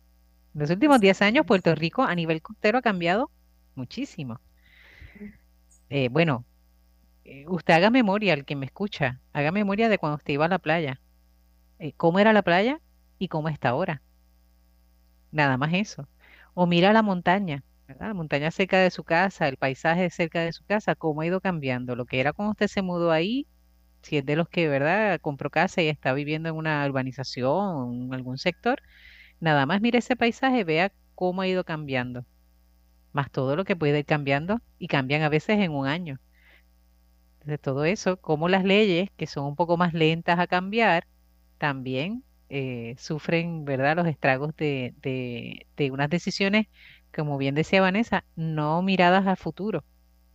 En 0.54 0.62
los 0.62 0.70
últimos 0.70 1.00
10 1.00 1.22
años, 1.22 1.46
Puerto 1.46 1.74
Rico 1.76 2.04
a 2.04 2.16
nivel 2.16 2.42
costero 2.42 2.80
ha 2.80 2.82
cambiado 2.82 3.32
muchísimo. 3.76 4.40
Eh, 5.90 6.10
bueno, 6.10 6.46
eh, 7.26 7.46
usted 7.48 7.74
haga 7.74 7.90
memoria, 7.90 8.34
el 8.34 8.46
que 8.46 8.56
me 8.56 8.66
escucha, 8.66 9.20
haga 9.34 9.52
memoria 9.52 9.90
de 9.90 9.98
cuando 9.98 10.18
usted 10.18 10.34
iba 10.34 10.46
a 10.46 10.50
la 10.50 10.60
playa. 10.60 11.00
¿Cómo 11.98 12.20
era 12.20 12.32
la 12.32 12.44
playa 12.44 12.80
y 13.18 13.28
cómo 13.28 13.50
está 13.50 13.70
ahora? 13.70 14.04
Nada 15.32 15.58
más 15.58 15.74
eso. 15.74 16.08
O 16.54 16.68
mira 16.68 16.94
la 16.94 17.02
montaña 17.02 17.64
la 18.00 18.14
montaña 18.14 18.52
cerca 18.52 18.80
de 18.80 18.92
su 18.92 19.04
casa, 19.04 19.48
el 19.48 19.58
paisaje 19.58 20.10
cerca 20.10 20.42
de 20.42 20.54
su 20.54 20.64
casa, 20.66 20.96
cómo 20.96 21.22
ha 21.22 21.26
ido 21.26 21.42
cambiando. 21.42 21.96
Lo 21.96 22.06
que 22.06 22.20
era 22.20 22.34
cuando 22.34 22.52
usted 22.52 22.68
se 22.68 22.82
mudó 22.82 23.12
ahí, 23.12 23.48
si 24.02 24.18
es 24.18 24.26
de 24.26 24.36
los 24.36 24.50
que, 24.50 24.68
¿verdad?, 24.68 25.20
compró 25.22 25.50
casa 25.50 25.82
y 25.82 25.88
está 25.90 26.14
viviendo 26.14 26.50
en 26.50 26.56
una 26.56 26.86
urbanización, 26.88 28.06
en 28.06 28.14
algún 28.14 28.38
sector, 28.38 28.82
nada 29.40 29.66
más 29.66 29.82
mire 29.82 30.00
ese 30.00 30.16
paisaje, 30.16 30.64
vea 30.64 30.94
cómo 31.16 31.42
ha 31.42 31.48
ido 31.48 31.64
cambiando. 31.66 32.26
Más 33.14 33.32
todo 33.32 33.56
lo 33.56 33.66
que 33.66 33.76
puede 33.76 34.00
ir 34.00 34.06
cambiando 34.06 34.62
y 34.80 34.88
cambian 34.88 35.24
a 35.24 35.30
veces 35.30 35.60
en 35.60 35.72
un 35.72 35.88
año. 35.88 36.20
De 37.46 37.58
todo 37.58 37.86
eso, 37.86 38.18
como 38.22 38.50
las 38.50 38.64
leyes, 38.64 39.10
que 39.18 39.26
son 39.28 39.46
un 39.46 39.56
poco 39.56 39.76
más 39.78 39.94
lentas 39.94 40.40
a 40.40 40.48
cambiar, 40.48 41.08
también 41.58 42.24
eh, 42.50 42.96
sufren, 42.98 43.66
¿verdad?, 43.66 43.96
los 43.98 44.08
estragos 44.08 44.56
de, 44.56 44.94
de, 45.02 45.68
de 45.78 45.92
unas 45.92 46.10
decisiones 46.10 46.68
como 47.14 47.38
bien 47.38 47.56
decía 47.56 47.82
Vanessa, 47.82 48.26
no 48.36 48.82
miradas 48.82 49.28
al 49.28 49.38
futuro, 49.38 49.84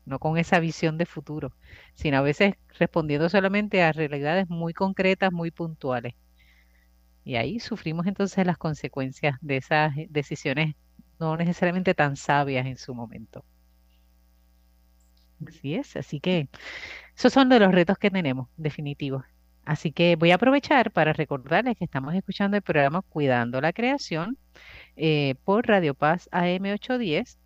no 0.06 0.18
con 0.18 0.38
esa 0.38 0.60
visión 0.60 0.98
de 0.98 1.06
futuro, 1.06 1.52
sino 1.94 2.18
a 2.18 2.22
veces 2.22 2.54
respondiendo 2.78 3.28
solamente 3.28 3.82
a 3.82 3.92
realidades 3.92 4.48
muy 4.48 4.72
concretas, 4.72 5.32
muy 5.32 5.50
puntuales. 5.50 6.14
Y 7.24 7.36
ahí 7.36 7.60
sufrimos 7.60 8.06
entonces 8.06 8.46
las 8.46 8.56
consecuencias 8.56 9.36
de 9.40 9.56
esas 9.58 9.92
decisiones 10.08 10.76
no 11.18 11.36
necesariamente 11.36 11.94
tan 11.94 12.16
sabias 12.16 12.66
en 12.66 12.76
su 12.76 12.94
momento. 12.94 13.44
Así 15.46 15.74
es, 15.74 15.96
así 15.96 16.20
que 16.20 16.48
esos 17.16 17.32
son 17.32 17.48
de 17.48 17.58
los 17.60 17.72
retos 17.72 17.98
que 17.98 18.10
tenemos, 18.10 18.48
definitivos. 18.56 19.24
Así 19.64 19.90
que 19.92 20.16
voy 20.16 20.30
a 20.30 20.36
aprovechar 20.36 20.92
para 20.92 21.12
recordarles 21.12 21.76
que 21.76 21.84
estamos 21.84 22.14
escuchando 22.14 22.56
el 22.56 22.62
programa 22.62 23.02
Cuidando 23.02 23.60
la 23.60 23.72
Creación 23.72 24.38
eh, 24.96 25.34
por 25.44 25.66
Radio 25.66 25.94
Paz 25.94 26.28
AM 26.30 26.64
810 26.72 27.38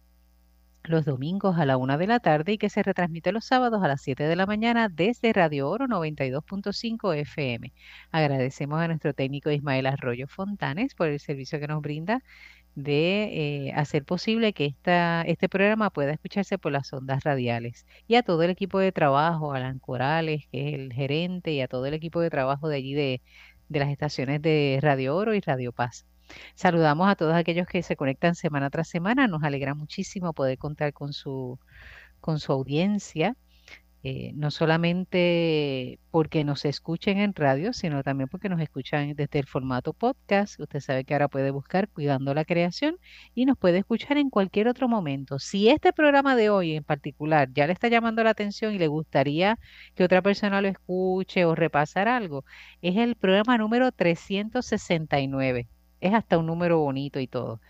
los 0.85 1.05
domingos 1.05 1.59
a 1.59 1.67
la 1.67 1.77
una 1.77 1.99
de 1.99 2.07
la 2.07 2.21
tarde 2.21 2.53
y 2.53 2.59
que 2.59 2.71
se 2.71 2.83
retransmite 2.83 3.33
los 3.33 3.45
sábados 3.45 3.83
a 3.83 3.89
las 3.89 4.03
7 4.03 4.25
de 4.25 4.37
la 4.37 4.47
mañana 4.47 4.89
desde 4.89 5.33
Radio 5.33 5.69
Oro 5.69 5.87
92.5 5.87 7.15
FM. 7.17 7.73
Agradecemos 8.11 8.81
a 8.81 8.89
nuestro 8.89 9.15
técnico 9.15 9.51
Ismael 9.51 9.87
Arroyo 9.87 10.27
Fontanes 10.29 10.95
por 10.95 11.09
el 11.09 11.21
servicio 11.21 11.61
que 11.61 11.69
nos 11.69 11.83
brinda 11.83 12.23
de 12.75 13.69
eh, 13.69 13.73
hacer 13.75 14.05
posible 14.05 14.53
que 14.53 14.67
esta, 14.67 15.23
este 15.23 15.49
programa 15.49 15.91
pueda 15.91 16.13
escucharse 16.13 16.59
por 16.59 16.73
las 16.73 16.93
ondas 16.93 17.25
radiales. 17.25 17.87
Y 18.07 18.15
a 18.17 18.23
todo 18.23 18.43
el 18.43 18.51
equipo 18.51 18.79
de 18.79 18.93
trabajo, 18.93 19.53
a 19.53 19.57
Alan 19.59 19.79
Corales, 19.81 20.47
que 20.51 20.69
es 20.69 20.75
el 20.75 20.93
gerente, 20.93 21.53
y 21.53 21.61
a 21.61 21.69
todo 21.69 21.87
el 21.87 21.95
equipo 21.95 22.21
de 22.21 22.31
trabajo 22.31 22.69
de 22.69 22.77
allí 22.77 22.95
de, 22.95 23.23
de 23.69 23.79
las 23.81 23.91
estaciones 23.91 24.43
de 24.43 24.79
Radio 24.83 25.17
Oro 25.17 25.35
y 25.35 25.41
Radio 25.41 25.73
Paz. 25.73 26.07
Saludamos 26.55 27.09
a 27.09 27.17
todos 27.17 27.35
aquellos 27.35 27.67
que 27.67 27.83
se 27.83 27.97
conectan 27.97 28.35
semana 28.35 28.71
tras 28.71 28.89
semana. 28.89 29.27
Nos 29.27 29.43
alegra 29.43 29.75
muchísimo 29.75 30.33
poder 30.33 30.59
contar 30.59 30.93
con 30.93 31.13
su, 31.13 31.59
con 32.21 32.39
su 32.41 32.53
audiencia. 32.53 33.37
Eh, 34.03 34.33
no 34.35 34.51
solamente 34.51 36.01
porque 36.11 36.43
nos 36.43 36.65
escuchen 36.65 37.19
en 37.19 37.35
radio, 37.35 37.75
sino 37.75 38.03
también 38.03 38.29
porque 38.31 38.49
nos 38.49 38.61
escuchan 38.61 39.15
desde 39.15 39.39
el 39.41 39.47
formato 39.47 39.93
podcast. 39.93 40.59
Usted 40.59 40.81
sabe 40.81 41.05
que 41.05 41.13
ahora 41.15 41.29
puede 41.29 41.51
buscar 41.51 41.89
Cuidando 41.89 42.33
la 42.33 42.47
Creación 42.47 42.97
y 43.35 43.45
nos 43.45 43.59
puede 43.59 43.79
escuchar 43.79 44.17
en 44.17 44.31
cualquier 44.31 44.69
otro 44.69 44.89
momento. 44.89 45.39
Si 45.39 45.69
este 45.69 45.93
programa 45.93 46.35
de 46.35 46.49
hoy 46.49 46.77
en 46.77 46.85
particular 46.85 47.51
ya 47.53 47.67
le 47.67 47.75
está 47.75 47.89
llamando 47.89 48.25
la 48.25 48.31
atención 48.31 48.75
y 48.75 48.79
le 48.79 48.89
gustaría 48.89 49.59
que 49.95 50.05
otra 50.05 50.23
persona 50.23 50.63
lo 50.63 50.69
escuche 50.69 51.45
o 51.45 51.55
repasar 51.55 52.09
algo, 52.09 52.45
es 52.81 52.97
el 52.97 53.17
programa 53.17 53.59
número 53.59 53.93
369. 53.93 55.69
Es 56.01 56.15
hasta 56.15 56.39
un 56.39 56.47
número 56.47 56.79
bonito 56.79 57.21
y 57.21 57.27
todo. 57.27 57.61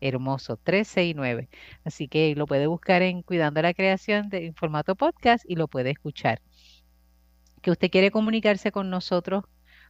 Hermoso, 0.00 0.56
369. 0.58 1.48
Así 1.84 2.08
que 2.08 2.34
lo 2.36 2.46
puede 2.46 2.66
buscar 2.66 3.02
en 3.02 3.22
Cuidando 3.22 3.62
la 3.62 3.74
Creación 3.74 4.28
de, 4.28 4.46
en 4.46 4.54
formato 4.54 4.94
podcast 4.96 5.44
y 5.48 5.56
lo 5.56 5.68
puede 5.68 5.90
escuchar. 5.90 6.40
Que 7.62 7.70
usted 7.70 7.90
quiere 7.90 8.10
comunicarse 8.10 8.72
con 8.72 8.90
nosotros 8.90 9.44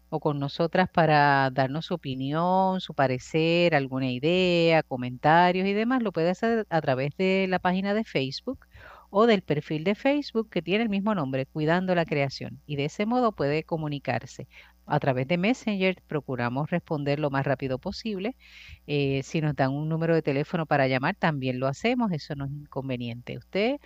o 0.08 0.20
con 0.20 0.38
nosotras 0.38 0.88
para 0.88 1.50
darnos 1.50 1.86
su 1.86 1.94
opinión, 1.94 2.80
su 2.80 2.94
parecer, 2.94 3.74
alguna 3.74 4.10
idea, 4.10 4.82
comentarios 4.82 5.66
y 5.66 5.72
demás, 5.72 6.02
lo 6.02 6.12
puede 6.12 6.30
hacer 6.30 6.66
a 6.70 6.80
través 6.80 7.16
de 7.16 7.46
la 7.48 7.58
página 7.58 7.94
de 7.94 8.04
Facebook 8.04 8.66
o 9.10 9.26
del 9.26 9.42
perfil 9.42 9.84
de 9.84 9.94
Facebook 9.94 10.50
que 10.50 10.62
tiene 10.62 10.84
el 10.84 10.90
mismo 10.90 11.14
nombre, 11.14 11.46
Cuidando 11.46 11.94
la 11.94 12.04
Creación. 12.04 12.60
Y 12.66 12.76
de 12.76 12.86
ese 12.86 13.06
modo 13.06 13.32
puede 13.32 13.64
comunicarse 13.64 14.48
a 14.86 15.00
través 15.00 15.28
de 15.28 15.38
Messenger 15.38 16.02
procuramos 16.06 16.70
responder 16.70 17.18
lo 17.20 17.30
más 17.30 17.44
rápido 17.44 17.78
posible. 17.78 18.36
Eh, 18.86 19.22
si 19.24 19.40
nos 19.40 19.54
dan 19.56 19.72
un 19.72 19.88
número 19.88 20.14
de 20.14 20.22
teléfono 20.22 20.66
para 20.66 20.88
llamar, 20.88 21.16
también 21.16 21.60
lo 21.60 21.66
hacemos, 21.66 22.12
eso 22.12 22.34
no 22.34 22.46
es 22.46 22.52
inconveniente. 22.52 23.38
Usted 23.38 23.78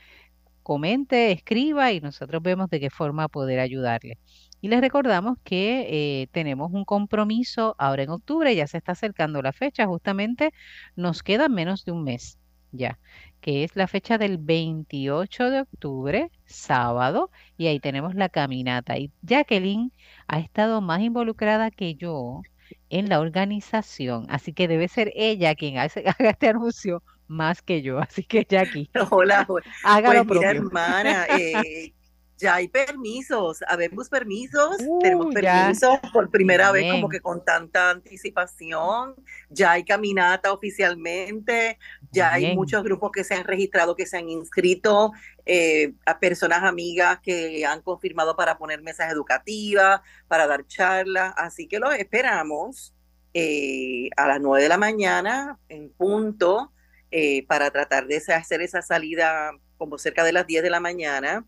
comente, 0.62 1.32
escriba 1.32 1.92
y 1.92 2.00
nosotros 2.00 2.42
vemos 2.42 2.70
de 2.70 2.80
qué 2.80 2.90
forma 2.90 3.28
poder 3.28 3.60
ayudarle. 3.60 4.18
Y 4.60 4.68
les 4.68 4.80
recordamos 4.80 5.38
que 5.44 6.22
eh, 6.22 6.28
tenemos 6.32 6.70
un 6.72 6.84
compromiso 6.84 7.74
ahora 7.78 8.02
en 8.02 8.10
octubre, 8.10 8.54
ya 8.54 8.66
se 8.66 8.78
está 8.78 8.92
acercando 8.92 9.42
la 9.42 9.52
fecha, 9.52 9.86
justamente 9.86 10.52
nos 10.96 11.22
queda 11.22 11.48
menos 11.48 11.84
de 11.84 11.92
un 11.92 12.04
mes 12.04 12.38
ya 12.72 12.98
que 13.40 13.64
es 13.64 13.76
la 13.76 13.86
fecha 13.86 14.18
del 14.18 14.38
28 14.38 15.50
de 15.50 15.60
octubre, 15.60 16.30
sábado, 16.44 17.30
y 17.56 17.66
ahí 17.66 17.80
tenemos 17.80 18.14
la 18.14 18.28
caminata. 18.28 18.98
Y 18.98 19.10
Jacqueline 19.22 19.92
ha 20.28 20.38
estado 20.40 20.80
más 20.80 21.00
involucrada 21.00 21.70
que 21.70 21.94
yo 21.94 22.42
en 22.88 23.08
la 23.08 23.20
organización, 23.20 24.26
así 24.28 24.52
que 24.52 24.68
debe 24.68 24.88
ser 24.88 25.12
ella 25.16 25.54
quien 25.54 25.78
hace, 25.78 26.04
haga 26.18 26.30
este 26.30 26.48
anuncio 26.48 27.02
más 27.28 27.62
que 27.62 27.82
yo. 27.82 27.98
Así 27.98 28.24
que 28.24 28.46
Jackie, 28.48 28.90
Hola, 29.10 29.46
haga 29.84 30.24
pues 30.24 30.40
mira, 30.40 30.50
hermana, 30.50 31.26
eh, 31.38 31.92
ya 32.40 32.54
hay 32.54 32.68
permisos, 32.68 33.62
habemos 33.68 34.08
permisos, 34.08 34.78
tenemos 35.00 35.26
Uh, 35.26 35.32
ya. 35.40 35.64
permisos 35.66 35.98
por 36.12 36.30
primera 36.30 36.72
vez 36.72 36.90
como 36.90 37.08
que 37.08 37.20
con 37.20 37.44
tanta 37.44 37.90
anticipación, 37.90 39.14
ya 39.50 39.72
hay 39.72 39.84
caminata 39.84 40.52
oficialmente, 40.52 41.78
ya 42.10 42.32
hay 42.32 42.54
muchos 42.56 42.82
grupos 42.82 43.10
que 43.12 43.24
se 43.24 43.34
han 43.34 43.44
registrado, 43.44 43.94
que 43.94 44.06
se 44.06 44.16
han 44.16 44.30
inscrito, 44.30 45.12
eh, 45.44 45.92
a 46.06 46.18
personas 46.18 46.62
amigas 46.62 47.20
que 47.22 47.66
han 47.66 47.82
confirmado 47.82 48.34
para 48.36 48.56
poner 48.56 48.80
mesas 48.80 49.12
educativas, 49.12 50.00
para 50.26 50.46
dar 50.46 50.66
charlas, 50.66 51.34
así 51.36 51.68
que 51.68 51.78
los 51.78 51.94
esperamos 51.94 52.94
eh, 53.34 54.08
a 54.16 54.26
las 54.26 54.40
9 54.40 54.62
de 54.62 54.68
la 54.68 54.78
mañana 54.78 55.58
en 55.68 55.90
punto 55.90 56.72
eh, 57.10 57.46
para 57.46 57.70
tratar 57.70 58.06
de 58.06 58.16
hacer 58.16 58.62
esa 58.62 58.80
salida 58.82 59.52
como 59.76 59.98
cerca 59.98 60.24
de 60.24 60.32
las 60.32 60.46
10 60.46 60.62
de 60.62 60.70
la 60.70 60.80
mañana 60.80 61.44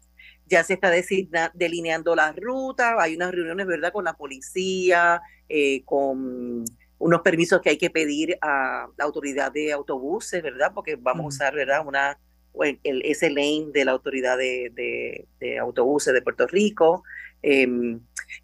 ya 0.52 0.62
se 0.62 0.74
está 0.74 0.90
designa- 0.90 1.50
delineando 1.54 2.14
la 2.14 2.32
ruta, 2.32 2.96
hay 3.00 3.16
unas 3.16 3.32
reuniones, 3.32 3.66
¿verdad?, 3.66 3.90
con 3.92 4.04
la 4.04 4.12
policía, 4.12 5.20
eh, 5.48 5.82
con 5.84 6.64
unos 6.98 7.20
permisos 7.22 7.60
que 7.62 7.70
hay 7.70 7.78
que 7.78 7.90
pedir 7.90 8.36
a 8.42 8.86
la 8.96 9.04
autoridad 9.04 9.50
de 9.50 9.72
autobuses, 9.72 10.42
¿verdad?, 10.42 10.72
porque 10.74 10.96
vamos 10.96 11.24
a 11.24 11.28
usar, 11.28 11.54
¿verdad?, 11.54 11.84
una, 11.86 12.18
o 12.52 12.64
el, 12.64 12.78
el- 12.84 13.02
ese 13.04 13.30
lane 13.30 13.68
de 13.72 13.84
la 13.86 13.92
autoridad 13.92 14.36
de, 14.36 14.70
de- 14.74 15.26
de 15.40 15.58
autobuses 15.58 16.12
de 16.12 16.20
Puerto 16.22 16.46
Rico. 16.46 17.02
Em, 17.44 17.98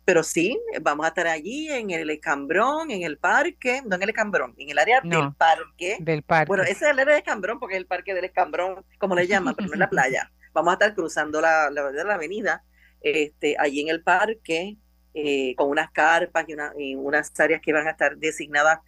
pero 0.04 0.22
sí, 0.24 0.58
vamos 0.82 1.04
a 1.06 1.10
estar 1.10 1.26
allí 1.28 1.68
en 1.70 1.90
el 1.90 2.10
Escambrón, 2.10 2.90
en 2.90 3.02
el 3.04 3.16
parque, 3.18 3.80
no 3.86 3.94
en 3.96 4.02
el 4.02 4.08
Escambrón, 4.08 4.54
en 4.58 4.70
el 4.70 4.78
área 4.78 5.00
del 5.02 5.32
parque. 5.36 5.98
del 6.00 6.24
Bueno, 6.26 6.46
parque. 6.62 6.72
ese 6.72 6.84
es 6.86 6.90
el 6.90 6.98
área 6.98 7.14
del 7.14 7.22
Escambrón 7.22 7.58
porque 7.60 7.74
es 7.76 7.80
el 7.80 7.86
parque 7.86 8.12
del 8.14 8.24
Escambrón, 8.24 8.84
como 8.98 9.14
le 9.14 9.26
llaman, 9.28 9.54
pero 9.54 9.68
no 9.68 9.74
es 9.74 9.78
la 9.78 9.88
playa. 9.90 10.32
Vamos 10.52 10.70
a 10.72 10.74
estar 10.74 10.94
cruzando 10.94 11.40
la, 11.40 11.70
la, 11.70 11.90
la 11.92 12.14
avenida, 12.14 12.64
este, 13.00 13.56
allí 13.58 13.80
en 13.80 13.88
el 13.88 14.02
parque, 14.02 14.76
eh, 15.14 15.54
con 15.56 15.70
unas 15.70 15.90
carpas 15.90 16.44
y, 16.48 16.54
una- 16.54 16.72
y 16.78 16.94
unas 16.94 17.38
áreas 17.40 17.60
que 17.62 17.72
van 17.72 17.86
a 17.86 17.90
estar 17.92 18.16
designadas. 18.18 18.80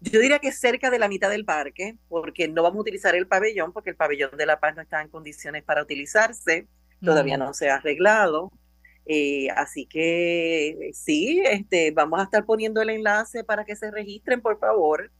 Yo 0.00 0.20
diría 0.20 0.38
que 0.38 0.52
cerca 0.52 0.90
de 0.90 0.98
la 0.98 1.08
mitad 1.08 1.30
del 1.30 1.44
parque, 1.44 1.96
porque 2.08 2.48
no 2.48 2.62
vamos 2.62 2.78
a 2.78 2.80
utilizar 2.82 3.14
el 3.16 3.26
pabellón, 3.26 3.72
porque 3.72 3.90
el 3.90 3.96
pabellón 3.96 4.30
de 4.36 4.46
La 4.46 4.60
Paz 4.60 4.76
no 4.76 4.82
está 4.82 5.02
en 5.02 5.08
condiciones 5.08 5.64
para 5.64 5.82
utilizarse, 5.82 6.68
todavía 7.02 7.36
no 7.38 7.52
se 7.52 7.70
ha 7.70 7.76
arreglado. 7.76 8.52
Eh, 9.06 9.48
así 9.56 9.86
que 9.86 10.90
sí, 10.92 11.42
este, 11.46 11.90
vamos 11.92 12.20
a 12.20 12.24
estar 12.24 12.44
poniendo 12.44 12.82
el 12.82 12.90
enlace 12.90 13.42
para 13.44 13.64
que 13.64 13.74
se 13.76 13.90
registren, 13.90 14.40
por 14.42 14.58
favor, 14.58 15.10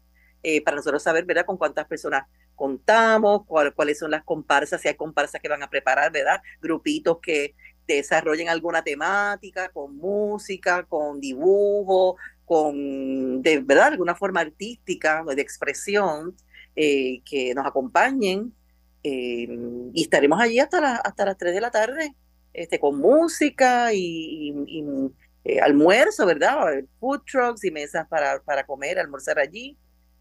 eh, 0.42 0.62
para 0.62 0.76
nosotros 0.76 1.02
saber, 1.02 1.24
¿verdad?, 1.24 1.46
con 1.46 1.56
cuántas 1.56 1.86
personas 1.86 2.24
contamos, 2.58 3.46
cuál- 3.46 3.74
cuáles 3.74 3.98
son 4.00 4.12
las 4.12 4.24
comparsas, 4.24 4.82
si 4.82 4.88
hay 4.88 4.96
comparsas 4.96 5.40
que 5.42 5.48
van 5.48 5.62
a 5.64 5.70
preparar, 5.70 6.12
¿verdad?, 6.12 6.42
grupitos 6.62 7.20
que 7.22 7.54
desarrollen 7.86 8.50
alguna 8.50 8.84
temática, 8.84 9.70
con 9.70 9.96
música, 9.96 10.84
con 10.86 11.20
dibujo, 11.20 12.16
con, 12.46 13.42
de 13.42 13.60
verdad, 13.60 13.88
alguna 13.88 14.16
forma 14.16 14.40
artística 14.42 15.24
de 15.24 15.42
expresión, 15.42 16.36
eh, 16.76 17.22
que 17.24 17.54
nos 17.54 17.66
acompañen. 17.66 18.54
eh, 19.04 19.48
y 19.94 20.02
estaremos 20.02 20.40
allí 20.40 20.58
hasta, 20.60 20.80
la- 20.80 20.96
hasta 20.96 21.24
las 21.24 21.38
3 21.38 21.54
de 21.54 21.60
la 21.62 21.70
tarde, 21.70 22.14
este, 22.52 22.80
con 22.80 22.98
música 22.98 23.92
y, 23.94 24.52
eh, 25.44 25.60
almuerzo, 25.60 26.26
¿verdad? 26.26 26.84
Food 27.00 27.22
trucks 27.30 27.64
y 27.64 27.70
mesas 27.70 28.06
para, 28.08 28.42
para 28.44 28.66
comer, 28.66 28.98
almorzar 28.98 29.38
allí. 29.38 29.78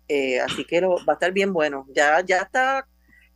Eh, 0.08 0.40
así 0.40 0.66
que 0.66 0.82
lo- 0.82 0.96
va 1.06 1.14
a 1.14 1.16
estar 1.16 1.32
bien 1.32 1.54
bueno. 1.54 1.86
Ya, 1.94 2.22
ya 2.26 2.38
está, 2.42 2.88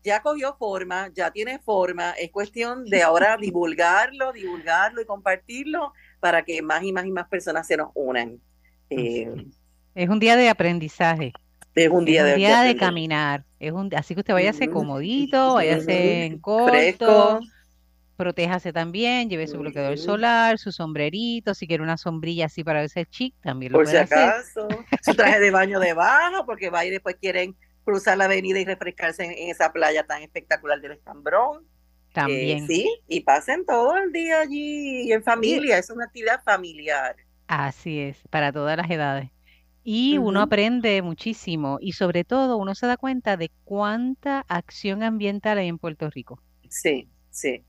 ya 0.03 0.21
cogió 0.21 0.55
forma, 0.57 1.09
ya 1.13 1.31
tiene 1.31 1.59
forma. 1.59 2.11
Es 2.11 2.31
cuestión 2.31 2.85
de 2.85 3.03
ahora 3.03 3.37
divulgarlo, 3.37 4.31
divulgarlo 4.33 5.01
y 5.01 5.05
compartirlo 5.05 5.93
para 6.19 6.43
que 6.43 6.61
más 6.61 6.83
y 6.83 6.91
más 6.93 7.05
y 7.05 7.11
más 7.11 7.27
personas 7.27 7.67
se 7.67 7.77
nos 7.77 7.89
unan. 7.93 8.39
Eh, 8.89 9.23
es. 9.35 9.45
Es 9.93 10.09
un 10.09 10.19
día 10.19 10.35
de 10.37 10.49
aprendizaje. 10.49 11.33
es 11.75 11.89
un 11.89 12.03
Es 12.03 12.05
día 12.05 12.21
un 12.21 12.25
de, 12.27 12.31
de 12.31 12.37
día 12.37 12.61
de 12.61 12.75
caminar. 12.77 13.45
Es 13.59 13.71
un, 13.71 13.93
así 13.95 14.13
que 14.13 14.21
usted 14.21 14.33
váyase 14.33 14.69
comodito, 14.69 15.53
váyase 15.55 16.25
en 16.25 16.39
corto, 16.39 16.69
Fresco. 16.69 17.39
Protéjase 18.21 18.73
también, 18.73 19.29
lleve 19.29 19.47
su 19.47 19.57
bloqueador 19.59 19.97
solar, 19.97 20.57
su 20.59 20.71
sombrerito, 20.71 21.53
si 21.55 21.67
quiere 21.67 21.83
una 21.83 21.97
sombrilla 21.97 22.45
así 22.47 22.63
para 22.63 22.81
verse 22.81 23.05
chic, 23.07 23.35
también 23.41 23.71
lo 23.73 23.79
por 23.79 23.87
si 23.87 23.97
puede 23.97 23.99
hacer. 23.99 24.35
acaso, 24.37 24.85
su 24.99 25.15
traje 25.15 25.39
de 25.39 25.51
baño 25.51 25.79
debajo, 25.79 26.45
porque 26.45 26.69
va 26.69 26.85
y 26.85 26.89
después 26.89 27.15
quieren 27.19 27.57
cruzar 27.83 28.17
la 28.17 28.25
avenida 28.25 28.59
y 28.59 28.65
refrescarse 28.65 29.23
en, 29.25 29.31
en 29.31 29.49
esa 29.49 29.71
playa 29.71 30.05
tan 30.05 30.21
espectacular 30.23 30.79
del 30.81 30.93
Escambrón. 30.93 31.67
Eh, 32.25 32.57
También. 32.59 32.67
sí, 32.67 32.87
y 33.07 33.21
pasen 33.21 33.65
todo 33.65 33.97
el 33.97 34.11
día 34.11 34.41
allí 34.41 35.11
en 35.11 35.23
Y 35.39 35.61
familia, 35.63 35.77
es 35.79 35.89
una 35.89 36.05
actividad 36.05 36.43
familiar. 36.43 37.15
así 37.47 37.99
es, 37.99 38.17
para 38.29 38.51
todas 38.51 38.77
las 38.77 38.89
edades. 38.89 39.29
y 39.83 40.17
uno 40.19 40.41
aprende 40.41 41.01
muchísimo 41.03 41.79
y 41.81 41.93
sobre 41.93 42.23
todo 42.25 42.57
uno 42.57 42.75
se 42.75 42.87
da 42.87 42.97
cuenta 42.97 43.37
de 43.37 43.51
cuánta 43.65 44.45
acción 44.49 45.03
ambiental 45.03 45.57
hay 45.59 45.67
en 45.69 45.79
Puerto 45.79 46.09
Rico. 46.11 46.41
Sí, 46.69 47.11
sí, 47.29 47.65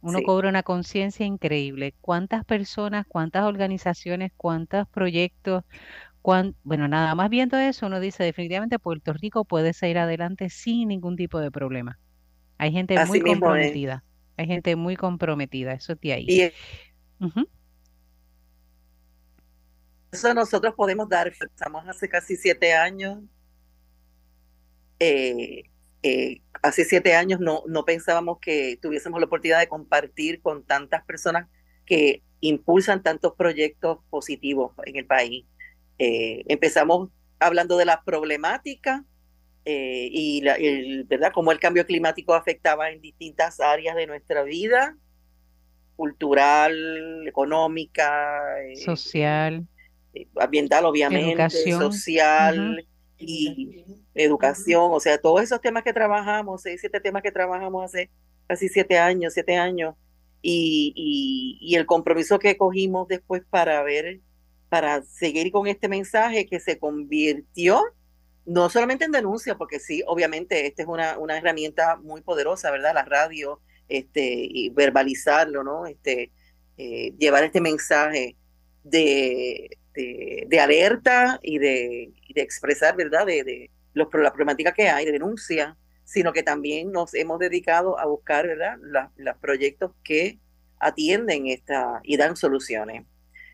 Uno 0.00 0.22
sí. 0.22 0.22
cobra 0.22 0.48
una 0.48 0.62
conciencia 0.62 1.26
increíble. 1.26 1.94
Cuántas 2.00 2.44
personas, 2.44 3.06
cuántas 3.08 3.44
organizaciones, 3.44 4.32
cuántos 4.36 4.88
proyectos, 4.90 5.64
cuán- 6.22 6.56
bueno, 6.64 6.88
nada 6.88 7.14
más 7.16 7.30
viendo 7.30 7.58
eso, 7.58 7.86
uno 7.86 8.00
dice 8.00 8.24
definitivamente 8.24 8.78
Puerto 8.78 9.12
Rico 9.14 9.44
puede 9.46 9.72
seguir 9.74 9.98
adelante 9.98 10.50
sin 10.50 10.88
ningún 10.88 11.16
tipo 11.16 11.40
de 11.40 11.50
problema. 11.52 11.98
Hay 12.58 12.72
gente 12.72 13.00
muy 13.00 13.20
es. 13.20 13.20
comprometida, 13.20 14.04
hay 14.36 14.46
gente 14.48 14.76
muy 14.76 14.96
comprometida, 14.96 15.72
eso 15.74 15.92
es 15.94 16.00
de 16.00 16.12
ahí. 16.14 16.34
Y 16.34 16.52
Ujú, 17.20 17.48
eso 20.12 20.32
nosotros 20.34 20.74
podemos 20.76 21.08
dar, 21.08 21.28
estamos 21.28 21.86
hace 21.88 22.08
casi 22.08 22.36
siete 22.36 22.72
años, 22.74 23.18
eh, 24.98 25.62
eh, 26.02 26.40
hace 26.62 26.84
siete 26.84 27.14
años 27.14 27.40
no, 27.40 27.62
no 27.66 27.84
pensábamos 27.84 28.38
que 28.40 28.78
tuviésemos 28.80 29.20
la 29.20 29.26
oportunidad 29.26 29.60
de 29.60 29.68
compartir 29.68 30.40
con 30.40 30.64
tantas 30.64 31.04
personas 31.04 31.48
que 31.84 32.22
impulsan 32.40 33.02
tantos 33.02 33.34
proyectos 33.36 33.98
positivos 34.08 34.72
en 34.84 34.96
el 34.96 35.06
país. 35.06 35.44
Eh, 35.98 36.42
empezamos 36.46 37.10
hablando 37.38 37.76
de 37.76 37.84
las 37.84 38.02
problemáticas 38.04 39.02
eh, 39.64 40.08
y 40.10 40.40
la, 40.40 40.54
el, 40.54 41.04
¿verdad? 41.04 41.32
cómo 41.34 41.52
el 41.52 41.60
cambio 41.60 41.84
climático 41.84 42.34
afectaba 42.34 42.90
en 42.90 43.02
distintas 43.02 43.60
áreas 43.60 43.94
de 43.96 44.06
nuestra 44.06 44.42
vida, 44.42 44.96
cultural, 45.96 47.28
económica, 47.28 48.40
Social, 48.82 49.66
ambiental, 50.36 50.86
obviamente, 50.86 51.32
educación. 51.32 51.92
social 51.92 52.86
y 53.20 53.84
educación, 54.14 54.90
o 54.92 55.00
sea, 55.00 55.18
todos 55.18 55.42
esos 55.42 55.60
temas 55.60 55.84
que 55.84 55.92
trabajamos, 55.92 56.62
seis, 56.62 56.80
siete 56.80 57.00
temas 57.00 57.22
que 57.22 57.32
trabajamos 57.32 57.84
hace 57.84 58.10
casi 58.46 58.68
siete 58.68 58.98
años, 58.98 59.34
siete 59.34 59.56
años, 59.56 59.94
y, 60.42 60.92
y, 60.96 61.58
y 61.60 61.76
el 61.76 61.86
compromiso 61.86 62.38
que 62.38 62.56
cogimos 62.56 63.06
después 63.08 63.42
para 63.50 63.82
ver, 63.82 64.20
para 64.68 65.02
seguir 65.02 65.52
con 65.52 65.66
este 65.66 65.88
mensaje 65.88 66.46
que 66.46 66.60
se 66.60 66.78
convirtió 66.78 67.82
no 68.46 68.68
solamente 68.70 69.04
en 69.04 69.12
denuncia, 69.12 69.56
porque 69.56 69.78
sí, 69.78 70.02
obviamente 70.06 70.66
esta 70.66 70.82
es 70.82 70.88
una, 70.88 71.18
una 71.18 71.36
herramienta 71.36 71.96
muy 71.96 72.20
poderosa, 72.22 72.70
¿verdad? 72.70 72.94
La 72.94 73.04
radio, 73.04 73.60
este, 73.88 74.48
y 74.48 74.70
verbalizarlo, 74.70 75.62
¿no? 75.62 75.86
Este, 75.86 76.32
eh, 76.76 77.12
llevar 77.18 77.44
este 77.44 77.60
mensaje 77.60 78.36
de, 78.82 79.78
de, 79.94 80.46
de 80.48 80.60
alerta 80.60 81.40
y 81.42 81.58
de, 81.58 82.12
y 82.26 82.34
de, 82.34 82.40
expresar, 82.42 82.96
¿verdad? 82.96 83.26
De, 83.26 83.44
de 83.44 83.70
los, 83.94 84.08
la 84.14 84.32
problemática 84.32 84.72
que 84.72 84.88
hay, 84.88 85.04
de 85.04 85.12
denuncia, 85.12 85.76
sino 86.04 86.32
que 86.32 86.42
también 86.42 86.92
nos 86.92 87.14
hemos 87.14 87.38
dedicado 87.38 87.98
a 87.98 88.06
buscar, 88.06 88.46
¿verdad? 88.46 88.78
Los 89.16 89.36
proyectos 89.38 89.92
que 90.02 90.38
atienden 90.78 91.46
esta 91.46 92.00
y 92.02 92.16
dan 92.16 92.36
soluciones. 92.36 93.04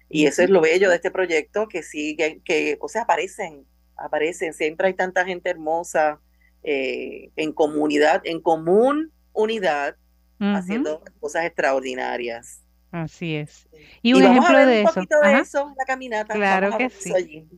Y 0.08 0.26
eso 0.26 0.42
es 0.42 0.50
lo 0.50 0.60
bello 0.60 0.88
de 0.88 0.96
este 0.96 1.10
proyecto, 1.10 1.68
que 1.68 1.82
sigue, 1.82 2.40
que, 2.44 2.78
o 2.80 2.88
sea, 2.88 3.02
aparecen, 3.02 3.66
aparecen, 3.96 4.54
siempre 4.54 4.86
hay 4.86 4.94
tanta 4.94 5.24
gente 5.24 5.50
hermosa 5.50 6.20
eh, 6.62 7.30
en 7.36 7.52
comunidad, 7.52 8.22
en 8.24 8.40
común 8.40 9.12
unidad, 9.32 9.96
haciendo 10.38 11.02
cosas 11.20 11.44
extraordinarias. 11.44 12.62
Así 12.96 13.34
es. 13.36 13.68
Y 14.02 14.12
Y 14.12 14.14
un 14.14 14.22
vamos 14.22 14.46
a 14.46 14.54
ejemplo 14.54 14.56
ver 14.56 14.68
de 14.68 14.74
un 14.74 14.82
eso, 14.82 15.02
poquito 15.04 15.20
de 15.20 15.38
eso, 15.40 15.72
la 15.78 15.84
caminata, 15.84 16.34
claro 16.38 16.70
vamos 16.70 16.90
que 16.90 16.90
sí. 16.90 17.14
allí. 17.14 17.48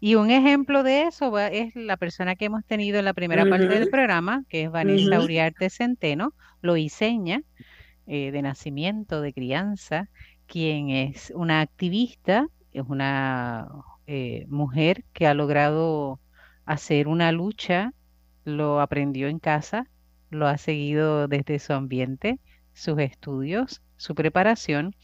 Y 0.00 0.16
un 0.16 0.30
ejemplo 0.30 0.82
de 0.82 1.04
eso 1.04 1.30
va- 1.30 1.48
es 1.48 1.74
la 1.76 1.96
persona 1.96 2.36
que 2.36 2.46
hemos 2.46 2.64
tenido 2.66 2.98
en 2.98 3.04
la 3.06 3.14
primera 3.14 3.46
parte 3.46 3.74
del 3.74 3.88
programa, 3.88 4.44
que 4.48 4.64
es 4.64 4.70
Vanessa. 4.70 5.22
Uriarte 5.22 5.70
Centeno, 5.70 6.34
loiseña, 6.62 7.42
eh, 8.06 8.32
de 8.32 8.42
nacimiento, 8.42 9.20
de 9.22 9.32
crianza, 9.34 10.10
quien 10.46 10.90
es 10.90 11.32
una 11.36 11.60
activista, 11.62 12.46
es 12.72 12.84
una 12.88 13.68
eh, 14.06 14.46
mujer 14.48 15.04
que 15.12 15.26
ha 15.26 15.34
logrado 15.34 16.20
hacer 16.64 17.08
una 17.08 17.32
lucha, 17.32 17.92
lo 18.44 18.80
aprendió 18.80 19.28
en 19.28 19.38
casa, 19.38 19.86
lo 20.30 20.46
ha 20.48 20.58
seguido 20.58 21.28
desde 21.28 21.58
su 21.58 21.72
ambiente, 21.74 22.40
sus 22.72 22.98
estudios, 22.98 23.82
su 24.02 24.14
preparación 24.14 24.94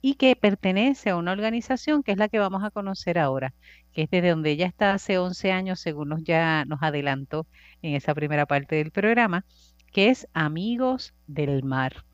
y 0.00 0.14
que 0.14 0.36
pertenece 0.36 1.10
a 1.10 1.16
una 1.16 1.32
organización 1.32 2.02
que 2.02 2.12
es 2.12 2.18
la 2.18 2.28
que 2.28 2.38
vamos 2.38 2.64
a 2.64 2.70
conocer 2.70 3.18
ahora, 3.18 3.54
que 3.92 4.02
es 4.02 4.10
desde 4.10 4.30
donde 4.30 4.50
ella 4.52 4.66
está 4.66 4.92
hace 4.92 5.18
11 5.18 5.52
años, 5.52 5.80
según 5.80 6.08
nos 6.10 6.22
ya 6.24 6.64
nos 6.66 6.82
adelantó 6.82 7.46
en 7.82 7.94
esa 7.94 8.14
primera 8.14 8.46
parte 8.46 8.76
del 8.76 8.90
programa, 8.92 9.44
que 9.92 10.08
es 10.10 10.28
Amigos 10.32 11.14
del 11.26 11.64
Mar. 11.64 12.04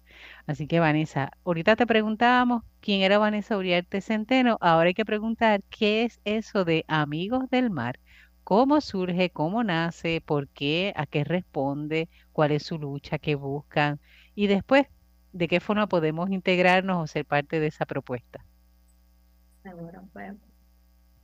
Así 0.46 0.66
que 0.66 0.80
Vanessa, 0.80 1.30
ahorita 1.44 1.76
te 1.76 1.86
preguntábamos 1.86 2.62
quién 2.80 3.02
era 3.02 3.18
Vanessa 3.18 3.56
Uriarte 3.56 4.00
Centeno, 4.00 4.58
ahora 4.60 4.88
hay 4.88 4.94
que 4.94 5.04
preguntar 5.04 5.62
qué 5.70 6.04
es 6.04 6.20
eso 6.24 6.64
de 6.64 6.84
Amigos 6.88 7.50
del 7.50 7.70
Mar, 7.70 7.98
cómo 8.44 8.80
surge, 8.80 9.30
cómo 9.30 9.64
nace, 9.64 10.20
por 10.20 10.48
qué, 10.48 10.92
a 10.96 11.06
qué 11.06 11.24
responde, 11.24 12.08
cuál 12.32 12.52
es 12.52 12.64
su 12.64 12.78
lucha, 12.78 13.18
qué 13.18 13.34
buscan 13.34 14.00
y 14.34 14.46
después 14.46 14.86
de 15.32 15.48
qué 15.48 15.60
forma 15.60 15.88
podemos 15.88 16.30
integrarnos 16.30 17.04
o 17.04 17.06
ser 17.06 17.26
parte 17.26 17.60
de 17.60 17.68
esa 17.68 17.86
propuesta. 17.86 18.44
Seguro, 19.62 20.08
pues. 20.12 20.34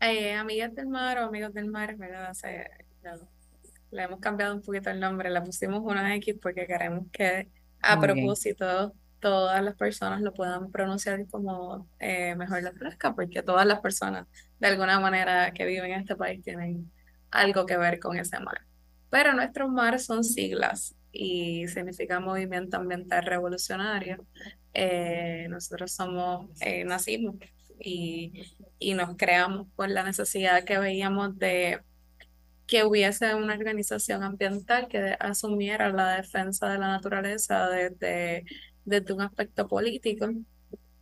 Eh, 0.00 0.34
amigas 0.34 0.74
del 0.74 0.88
mar 0.88 1.18
o 1.18 1.24
amigos 1.26 1.54
del 1.54 1.66
mar, 1.70 1.96
¿verdad? 1.96 2.32
No, 3.02 3.28
le 3.90 4.02
hemos 4.04 4.20
cambiado 4.20 4.54
un 4.54 4.62
poquito 4.62 4.90
el 4.90 5.00
nombre, 5.00 5.30
le 5.30 5.42
pusimos 5.42 5.80
una 5.84 6.14
X 6.16 6.36
porque 6.42 6.66
queremos 6.66 7.06
que 7.12 7.50
a 7.82 7.96
Muy 7.96 8.10
bien. 8.10 8.36
propósito 8.36 8.94
todas 9.20 9.62
las 9.64 9.76
personas 9.76 10.20
lo 10.22 10.34
puedan 10.34 10.70
pronunciar 10.70 11.26
como 11.28 11.88
eh, 11.98 12.36
mejor 12.36 12.62
les 12.62 12.74
plazca, 12.74 13.14
porque 13.14 13.42
todas 13.42 13.66
las 13.66 13.80
personas 13.80 14.26
de 14.60 14.68
alguna 14.68 15.00
manera 15.00 15.52
que 15.52 15.66
viven 15.66 15.92
en 15.92 16.00
este 16.00 16.16
país 16.16 16.42
tienen 16.42 16.92
algo 17.30 17.66
que 17.66 17.76
ver 17.78 17.98
con 18.00 18.18
ese 18.18 18.38
mar. 18.40 18.66
Pero 19.10 19.34
nuestros 19.34 19.70
mares 19.70 20.06
son 20.06 20.24
siglas 20.24 20.94
y 21.12 21.68
significa 21.68 22.20
Movimiento 22.20 22.76
Ambiental 22.76 23.24
Revolucionario. 23.24 24.24
Eh, 24.74 25.46
nosotros 25.48 25.92
somos, 25.92 26.50
eh, 26.60 26.84
nacimos 26.84 27.36
y, 27.80 28.54
y 28.78 28.94
nos 28.94 29.16
creamos 29.16 29.68
por 29.74 29.88
la 29.88 30.02
necesidad 30.02 30.64
que 30.64 30.78
veíamos 30.78 31.38
de 31.38 31.80
que 32.66 32.84
hubiese 32.84 33.34
una 33.34 33.54
organización 33.54 34.22
ambiental 34.22 34.88
que 34.88 35.16
asumiera 35.18 35.88
la 35.88 36.16
defensa 36.16 36.68
de 36.68 36.78
la 36.78 36.88
naturaleza 36.88 37.66
desde, 37.68 38.44
desde 38.84 39.12
un 39.14 39.22
aspecto 39.22 39.66
político. 39.66 40.28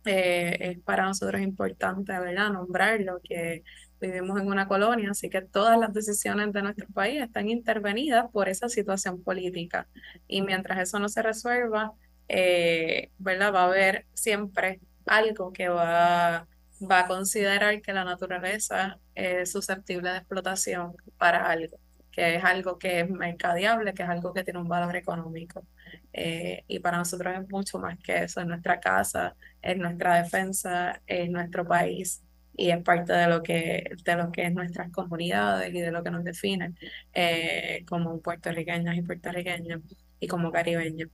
Eh, 0.05 0.57
es 0.61 0.79
para 0.79 1.03
nosotros 1.03 1.41
importante, 1.41 2.17
¿verdad?, 2.17 2.53
nombrarlo, 2.53 3.19
que 3.21 3.63
vivimos 3.99 4.39
en 4.39 4.47
una 4.47 4.67
colonia, 4.67 5.11
así 5.11 5.29
que 5.29 5.41
todas 5.41 5.79
las 5.79 5.93
decisiones 5.93 6.53
de 6.53 6.61
nuestro 6.61 6.87
país 6.87 7.21
están 7.21 7.49
intervenidas 7.49 8.29
por 8.31 8.49
esa 8.49 8.69
situación 8.69 9.23
política. 9.23 9.87
Y 10.27 10.41
mientras 10.41 10.79
eso 10.79 10.99
no 10.99 11.09
se 11.09 11.21
resuelva, 11.21 11.93
eh, 12.27 13.11
¿verdad?, 13.17 13.53
va 13.53 13.61
a 13.63 13.65
haber 13.67 14.05
siempre 14.13 14.79
algo 15.05 15.53
que 15.53 15.69
va, 15.69 16.47
va 16.79 16.99
a 16.99 17.07
considerar 17.07 17.81
que 17.81 17.93
la 17.93 18.03
naturaleza 18.03 18.99
es 19.15 19.51
susceptible 19.51 20.11
de 20.11 20.17
explotación 20.17 20.95
para 21.17 21.49
algo, 21.49 21.77
que 22.11 22.35
es 22.35 22.43
algo 22.43 22.77
que 22.77 23.01
es 23.01 23.09
mercadeable, 23.09 23.93
que 23.93 24.03
es 24.03 24.09
algo 24.09 24.33
que 24.33 24.43
tiene 24.43 24.59
un 24.59 24.67
valor 24.67 24.95
económico. 24.95 25.65
Eh, 26.13 26.63
y 26.67 26.79
para 26.79 26.97
nosotros 26.97 27.33
es 27.35 27.49
mucho 27.49 27.79
más 27.79 27.97
que 27.99 28.23
eso, 28.23 28.41
es 28.41 28.47
nuestra 28.47 28.79
casa, 28.79 29.35
es 29.61 29.77
nuestra 29.77 30.21
defensa, 30.21 31.01
es 31.07 31.29
nuestro 31.29 31.65
país 31.65 32.23
y 32.57 32.71
es 32.71 32.83
parte 32.83 33.13
de 33.13 33.27
lo 33.27 33.43
que, 33.43 33.91
de 34.03 34.15
lo 34.15 34.31
que 34.31 34.45
es 34.47 34.53
nuestras 34.53 34.91
comunidades 34.91 35.73
y 35.73 35.79
de 35.79 35.91
lo 35.91 36.03
que 36.03 36.11
nos 36.11 36.23
define 36.23 36.73
eh, 37.13 37.85
como 37.87 38.19
puertorriqueños 38.19 38.95
y 38.95 39.03
puertorriqueños 39.03 39.81
y 40.19 40.27
como 40.27 40.51
caribeños. 40.51 41.09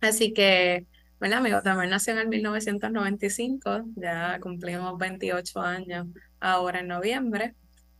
Así 0.00 0.32
que, 0.32 0.86
¿verdad, 1.20 1.38
amigos? 1.38 1.62
También 1.62 1.90
nació 1.90 2.14
en 2.14 2.20
el 2.20 2.28
1995, 2.28 3.84
ya 3.96 4.40
cumplimos 4.40 4.98
28 4.98 5.60
años 5.60 6.06
ahora 6.40 6.80
en 6.80 6.88
noviembre, 6.88 7.54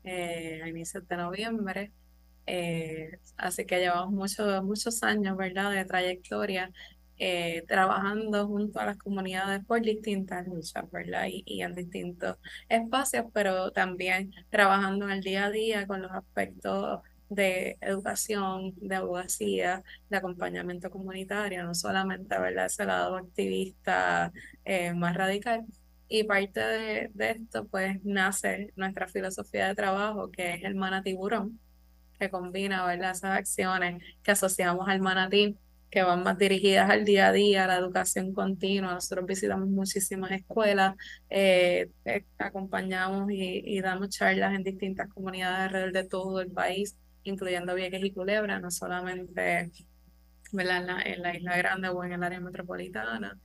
eh, 0.05 0.63
a 0.65 0.69
inicios 0.69 1.07
de 1.07 1.17
noviembre. 1.17 1.93
Eh, 2.47 3.19
así 3.37 3.67
que 3.67 3.81
llevamos 3.81 4.13
muchos, 4.13 4.65
muchos 4.65 5.03
años, 5.03 5.37
¿verdad?, 5.37 5.73
de 5.73 5.85
trayectoria 5.85 6.71
eh, 7.19 7.65
trabajando 7.69 8.47
junto 8.47 8.81
a 8.81 8.87
las 8.87 8.99
comunidades 8.99 9.65
por 9.65 9.81
distintas 9.83 10.47
luchas, 10.47 10.91
¿verdad? 10.91 11.27
Y, 11.29 11.43
y 11.47 11.63
en 11.63 11.75
distintos 11.75 12.37
espacios, 12.69 13.27
pero 13.33 13.71
también 13.73 14.33
trabajando 14.51 15.07
en 15.07 15.13
el 15.13 15.23
día 15.23 15.47
a 15.47 15.51
día 15.51 15.87
con 15.87 16.03
los 16.03 16.13
aspectos 16.13 17.01
de 17.29 17.77
educación, 17.81 18.75
de 18.77 18.95
abogacía, 18.97 19.83
de 20.09 20.17
acompañamiento 20.17 20.91
comunitario, 20.91 21.65
no 21.65 21.75
solamente, 21.75 22.39
¿verdad?, 22.39 22.67
ese 22.67 22.85
lado 22.85 23.17
activista 23.17 24.33
eh, 24.65 24.95
más 24.95 25.17
radical, 25.17 25.65
Y 26.09 26.23
parte 26.25 26.61
de, 26.61 27.11
de 27.15 27.31
esto, 27.33 27.67
pues, 27.67 27.99
nace 28.05 28.73
nuestra 28.77 29.09
filosofía 29.09 29.67
de 29.69 29.75
trabajo, 29.75 30.31
que 30.31 30.55
es 30.55 30.63
el 30.65 30.77
manatiburón, 30.77 31.61
que 32.19 32.31
combina, 32.31 32.87
¿verdad? 32.87 33.11
Esas 33.13 33.37
acciones 33.39 34.03
que 34.23 34.31
asociamos 34.33 34.89
al 34.89 35.01
manatí, 35.01 35.59
que 35.91 36.03
van 36.03 36.23
más 36.23 36.39
dirigidas 36.39 36.91
al 36.91 37.05
día 37.05 37.29
a 37.29 37.33
día, 37.33 37.65
a 37.65 37.67
la 37.69 37.77
educación 37.77 38.33
continua. 38.33 38.95
Nosotros 38.95 39.27
visitamos 39.27 39.69
muchísimas 39.69 40.31
escuelas, 40.33 40.95
eh, 41.31 41.91
eh, 42.05 42.25
acompañamos 42.39 43.31
y, 43.31 43.63
y 43.65 43.81
damos 43.81 44.11
charlas 44.11 44.55
en 44.55 44.63
distintas 44.65 45.09
comunidades 45.09 45.69
alrededor 45.69 45.93
de 45.93 46.05
todo 46.05 46.41
el 46.41 46.51
país, 46.51 46.97
incluyendo 47.23 47.75
Vieques 47.75 48.05
y 48.05 48.13
Culebra, 48.13 48.59
no 48.61 48.71
solamente. 48.71 49.71
En 50.53 50.67
la, 50.69 51.03
en 51.03 51.23
la 51.23 51.37
Isla 51.37 51.57
Grande 51.57 51.89
o 51.89 52.05
en 52.05 52.13
el 52.13 52.23
área 52.23 52.41
metropolitana. 52.41 53.37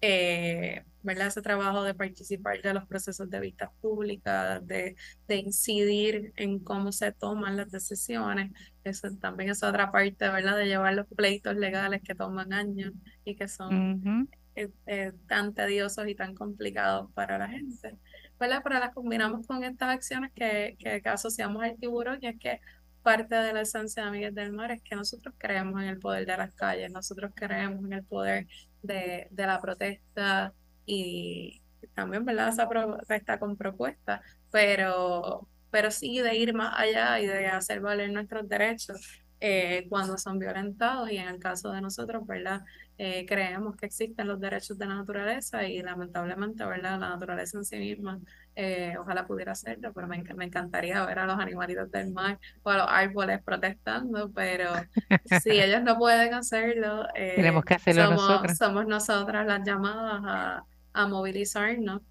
Eh, 0.00 0.84
¿verdad? 1.02 1.28
Ese 1.28 1.42
trabajo 1.42 1.82
de 1.82 1.94
participar 1.94 2.60
de 2.62 2.74
los 2.74 2.86
procesos 2.86 3.28
de 3.30 3.40
vistas 3.40 3.70
públicas, 3.80 4.66
de, 4.66 4.96
de 5.28 5.36
incidir 5.36 6.32
en 6.36 6.58
cómo 6.60 6.92
se 6.92 7.12
toman 7.12 7.56
las 7.56 7.70
decisiones. 7.70 8.52
Eso 8.84 9.08
también 9.20 9.50
es 9.50 9.62
otra 9.62 9.90
parte, 9.90 10.28
¿verdad? 10.28 10.56
De 10.56 10.66
llevar 10.66 10.94
los 10.94 11.06
pleitos 11.08 11.56
legales 11.56 12.02
que 12.02 12.14
toman 12.14 12.52
años 12.52 12.92
y 13.24 13.36
que 13.36 13.48
son 13.48 13.82
Ujú. 14.04 14.28
eh, 14.54 14.70
eh, 14.86 15.12
tan 15.26 15.54
tediosos 15.54 16.06
y 16.08 16.14
tan 16.14 16.34
complicados 16.34 17.10
para 17.12 17.38
la 17.38 17.48
gente. 17.48 17.98
¿Verdad? 18.38 18.60
Pero 18.64 18.78
las 18.78 18.94
combinamos 18.94 19.46
con 19.46 19.64
estas 19.64 19.90
acciones 19.90 20.32
que, 20.34 20.76
que, 20.78 21.02
que 21.02 21.08
asociamos 21.08 21.62
al 21.62 21.76
tiburón 21.78 22.18
y 22.22 22.26
es 22.28 22.38
que 22.38 22.60
parte 23.02 23.34
de 23.34 23.52
la 23.52 23.62
esencia 23.62 24.04
de 24.04 24.10
Miguel 24.10 24.34
del 24.34 24.52
Mar 24.52 24.70
es 24.72 24.82
que 24.82 24.96
nosotros 24.96 25.34
creemos 25.38 25.80
en 25.82 25.88
el 25.88 25.98
poder 25.98 26.26
de 26.26 26.36
las 26.36 26.54
calles, 26.54 26.90
nosotros 26.90 27.32
creemos 27.34 27.84
en 27.84 27.92
el 27.94 28.04
poder 28.04 28.46
de, 28.82 29.28
de 29.30 29.46
la 29.46 29.60
protesta 29.60 30.52
y 30.86 31.62
también, 31.94 32.24
¿verdad? 32.24 32.48
Esa 32.48 32.68
protesta 32.68 33.38
con 33.38 33.56
propuestas, 33.56 34.20
pero, 34.50 35.48
pero 35.70 35.90
sí 35.90 36.20
de 36.20 36.36
ir 36.36 36.54
más 36.54 36.74
allá 36.78 37.20
y 37.20 37.26
de 37.26 37.46
hacer 37.46 37.80
valer 37.80 38.10
nuestros 38.12 38.48
derechos 38.48 39.22
eh, 39.40 39.86
cuando 39.88 40.18
son 40.18 40.38
violentados 40.38 41.10
y 41.10 41.16
en 41.16 41.28
el 41.28 41.38
caso 41.38 41.70
de 41.72 41.80
nosotros, 41.80 42.26
¿verdad? 42.26 42.62
Eh, 43.02 43.24
creemos 43.26 43.76
que 43.76 43.86
existen 43.86 44.28
los 44.28 44.38
derechos 44.38 44.76
de 44.76 44.84
la 44.84 44.96
naturaleza 44.96 45.66
y 45.66 45.80
lamentablemente, 45.80 46.62
¿verdad? 46.66 47.00
La 47.00 47.08
naturaleza 47.08 47.56
en 47.56 47.64
sí 47.64 47.78
misma, 47.78 48.18
eh, 48.54 48.94
ojalá 49.00 49.26
pudiera 49.26 49.52
hacerlo, 49.52 49.90
pero 49.94 50.06
me, 50.06 50.22
me 50.34 50.44
encantaría 50.44 51.02
ver 51.06 51.18
a 51.18 51.24
los 51.24 51.38
animalitos 51.38 51.90
del 51.90 52.12
mar 52.12 52.38
o 52.62 52.68
a 52.68 52.76
los 52.76 52.86
árboles 52.90 53.42
protestando, 53.42 54.30
pero 54.34 54.66
si 55.42 55.48
ellos 55.48 55.82
no 55.82 55.96
pueden 55.96 56.34
hacerlo, 56.34 57.06
Tenemos 57.14 57.62
eh, 57.62 57.66
que 57.68 57.74
hacerlo 57.74 58.04
somos, 58.04 58.28
nosotros. 58.28 58.58
somos 58.58 58.86
nosotras 58.86 59.46
las 59.46 59.66
llamadas 59.66 60.20
a, 60.26 60.64
a 60.92 61.08
movilizarnos, 61.08 62.02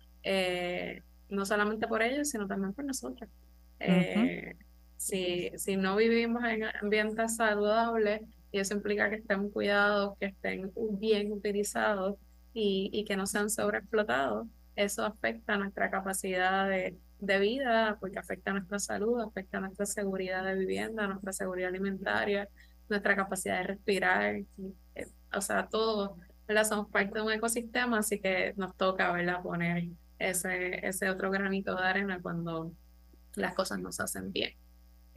no 1.29 1.45
solamente 1.45 1.87
por 1.87 2.01
ellos, 2.01 2.29
sino 2.29 2.47
también 2.47 2.73
por 2.73 2.85
nosotros. 2.85 3.29
Ujú. 3.79 3.89
Eh, 3.91 4.55
si, 4.97 5.51
si 5.55 5.77
no 5.77 5.95
vivimos 5.95 6.43
en 6.45 6.63
ambientes 6.81 7.35
saludables, 7.35 8.21
y 8.51 8.59
eso 8.59 8.73
implica 8.73 9.09
que 9.09 9.17
estén 9.17 9.49
cuidados, 9.49 10.17
que 10.19 10.27
estén 10.27 10.71
bien 10.99 11.31
utilizados 11.31 12.15
y, 12.53 12.89
y 12.93 13.05
que 13.05 13.15
no 13.15 13.25
sean 13.25 13.49
sobreexplotados, 13.49 14.47
eso 14.75 15.05
afecta 15.05 15.57
nuestra 15.57 15.91
capacidad 15.91 16.67
de, 16.69 16.97
de 17.19 17.39
vida, 17.39 17.97
porque 17.99 18.19
afecta 18.19 18.53
nuestra 18.53 18.79
salud, 18.79 19.21
afecta 19.21 19.59
nuestra 19.59 19.85
seguridad 19.85 20.43
de 20.43 20.55
vivienda, 20.55 21.07
nuestra 21.07 21.33
seguridad 21.33 21.69
alimentaria, 21.69 22.47
nuestra 22.87 23.15
capacidad 23.15 23.57
de 23.57 23.63
respirar, 23.63 24.35
eh, 24.95 25.07
o 25.33 25.41
sea, 25.41 25.67
todo, 25.67 26.17
¿verdad? 26.47 26.63
Somos 26.63 26.89
parte 26.89 27.19
de 27.19 27.21
un 27.25 27.31
ecosistema, 27.31 27.99
así 27.99 28.19
que 28.19 28.53
nos 28.57 28.75
toca, 28.75 29.11
¿verdad? 29.11 29.41
Poner 29.43 29.89
ese, 30.17 30.85
ese 30.87 31.09
otro 31.09 31.29
granito 31.29 31.75
de 31.75 31.83
arena 31.83 32.21
cuando 32.21 32.71
las 33.35 33.53
cosas 33.53 33.79
no 33.79 33.91
se 33.91 34.03
hacen 34.03 34.31
bien. 34.31 34.53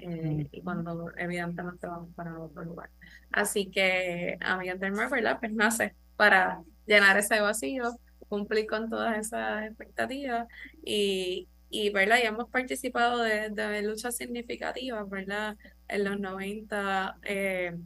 Eh, 0.02 0.48
y 0.50 0.62
cuando 0.62 1.10
evidentemente 1.16 1.86
vamos 1.86 2.14
para 2.14 2.38
otro 2.38 2.64
lugar. 2.64 2.90
Así 3.30 3.70
que 3.70 4.36
Amigas 4.40 4.80
del 4.80 4.92
Mar, 4.92 5.10
¿verdad? 5.10 5.38
Pues 5.40 5.52
nace 5.52 5.94
para 6.16 6.62
llenar 6.86 7.16
ese 7.18 7.40
vacío, 7.40 7.96
cumplir 8.28 8.66
con 8.66 8.88
todas 8.88 9.18
esas 9.18 9.64
expectativas 9.66 10.46
y, 10.84 11.48
y 11.70 11.90
¿verdad? 11.90 12.18
Y 12.22 12.26
hemos 12.26 12.48
participado 12.50 13.22
de, 13.22 13.50
de 13.50 13.82
luchas 13.82 14.16
significativas, 14.16 15.08
¿verdad? 15.08 15.56
En 15.88 16.04
los 16.04 16.18
90 16.18 17.18
eh, 17.22 17.76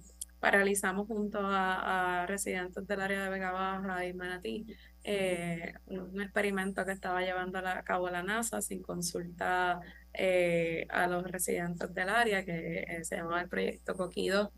paralizamos 0.40 1.06
junto 1.06 1.40
a, 1.40 2.22
a 2.22 2.26
residentes 2.26 2.86
del 2.86 3.00
área 3.00 3.24
de 3.24 3.30
Vega 3.30 3.52
Baja 3.52 4.06
y 4.06 4.12
Manatí 4.14 4.66
eh, 5.08 5.72
un 5.86 6.20
experimento 6.20 6.84
que 6.84 6.90
estaba 6.90 7.20
llevando 7.20 7.60
a 7.60 7.82
cabo 7.84 8.10
la 8.10 8.24
NASA 8.24 8.60
sin 8.60 8.82
consultar 8.82 9.78
eh, 10.16 10.86
a 10.88 11.06
los 11.06 11.30
residentes 11.30 11.92
del 11.94 12.08
área, 12.08 12.44
que 12.44 12.84
eh, 12.88 13.04
se 13.04 13.16
llamaba 13.16 13.42
el 13.42 13.48
proyecto 13.48 13.94
Coquido. 13.94 14.52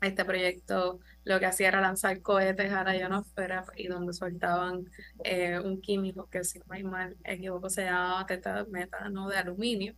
Este 0.00 0.24
proyecto 0.24 1.00
lo 1.24 1.40
que 1.40 1.46
hacía 1.46 1.68
era 1.68 1.80
lanzar 1.80 2.20
cohetes 2.20 2.70
a 2.72 2.84
la 2.84 2.96
ionosfera 2.96 3.64
y 3.76 3.86
donde 3.86 4.12
soltaban 4.12 4.84
eh, 5.24 5.58
un 5.58 5.80
químico 5.80 6.28
que, 6.28 6.44
si 6.44 6.58
no 6.58 6.66
me 6.68 6.82
mal 6.84 7.16
equivoco, 7.24 7.70
se 7.70 7.84
llamaba 7.84 8.26
metano 8.70 9.28
de 9.28 9.38
aluminio, 9.38 9.94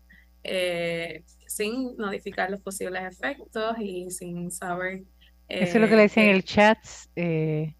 sin 1.46 1.96
notificar 1.96 2.50
los 2.50 2.60
posibles 2.60 3.02
efectos 3.04 3.76
y 3.80 4.10
sin 4.10 4.50
saber 4.52 5.02
Eso 5.48 5.78
es 5.78 5.82
lo 5.82 5.88
que 5.88 5.96
le 5.96 6.02
eh, 6.02 6.02
decía 6.02 6.24
en 6.24 6.30
el 6.30 6.44
chat. 6.44 6.78
eh, 7.16 7.74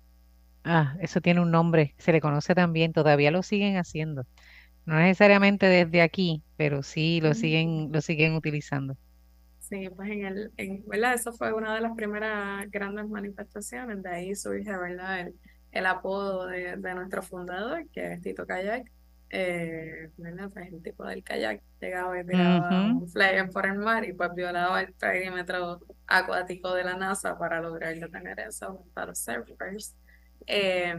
ah, 0.64 0.96
eso 1.00 1.20
tiene 1.20 1.40
un 1.40 1.50
nombre, 1.50 1.94
se 1.98 2.12
le 2.12 2.20
conoce 2.20 2.54
también, 2.54 2.92
todavía 2.92 3.30
lo 3.30 3.42
siguen 3.42 3.76
haciendo. 3.76 4.26
No 4.86 4.96
necesariamente 4.98 5.66
desde 5.66 6.02
aquí, 6.02 6.42
pero 6.56 6.82
sí 6.82 7.20
lo 7.20 7.34
siguen, 7.34 7.90
lo 7.92 8.00
siguen 8.00 8.34
utilizando. 8.34 8.96
Sí, 9.58 9.88
pues 9.90 10.10
en 10.10 10.24
el, 10.24 10.52
en, 10.56 10.84
¿verdad? 10.86 11.14
Eso 11.14 11.32
fue 11.32 11.52
una 11.52 11.74
de 11.74 11.80
las 11.80 11.92
primeras 11.96 12.70
grandes 12.70 13.08
manifestaciones, 13.08 14.00
de 14.02 14.08
ahí 14.10 14.34
surge, 14.36 14.64
¿verdad? 14.76 15.20
El, 15.20 15.40
el 15.72 15.86
apodo 15.86 16.46
de, 16.46 16.76
de 16.76 16.94
nuestro 16.94 17.20
fundador, 17.22 17.88
que 17.90 18.12
es 18.12 18.20
Tito 18.22 18.46
Kayak, 18.46 18.84
eh, 19.30 20.10
¿verdad? 20.18 20.50
Pues 20.52 20.72
el 20.72 20.80
tipo 20.82 21.04
del 21.04 21.24
kayak 21.24 21.62
llegaba 21.80 22.20
y 22.20 22.24
tiraba 22.24 22.92
un 22.92 23.08
flyer 23.08 23.50
por 23.50 23.66
el 23.66 23.78
mar 23.78 24.04
y 24.04 24.12
pues 24.12 24.30
violaba 24.34 24.80
el 24.82 24.94
perímetro 24.94 25.80
acuático 26.06 26.72
de 26.74 26.84
la 26.84 26.96
NASA 26.96 27.36
para 27.36 27.60
lograr 27.60 27.96
detener 27.98 28.38
eso 28.40 28.86
para 28.94 29.08
los 29.08 29.18
surfers. 29.18 29.96
Eh, 30.46 30.94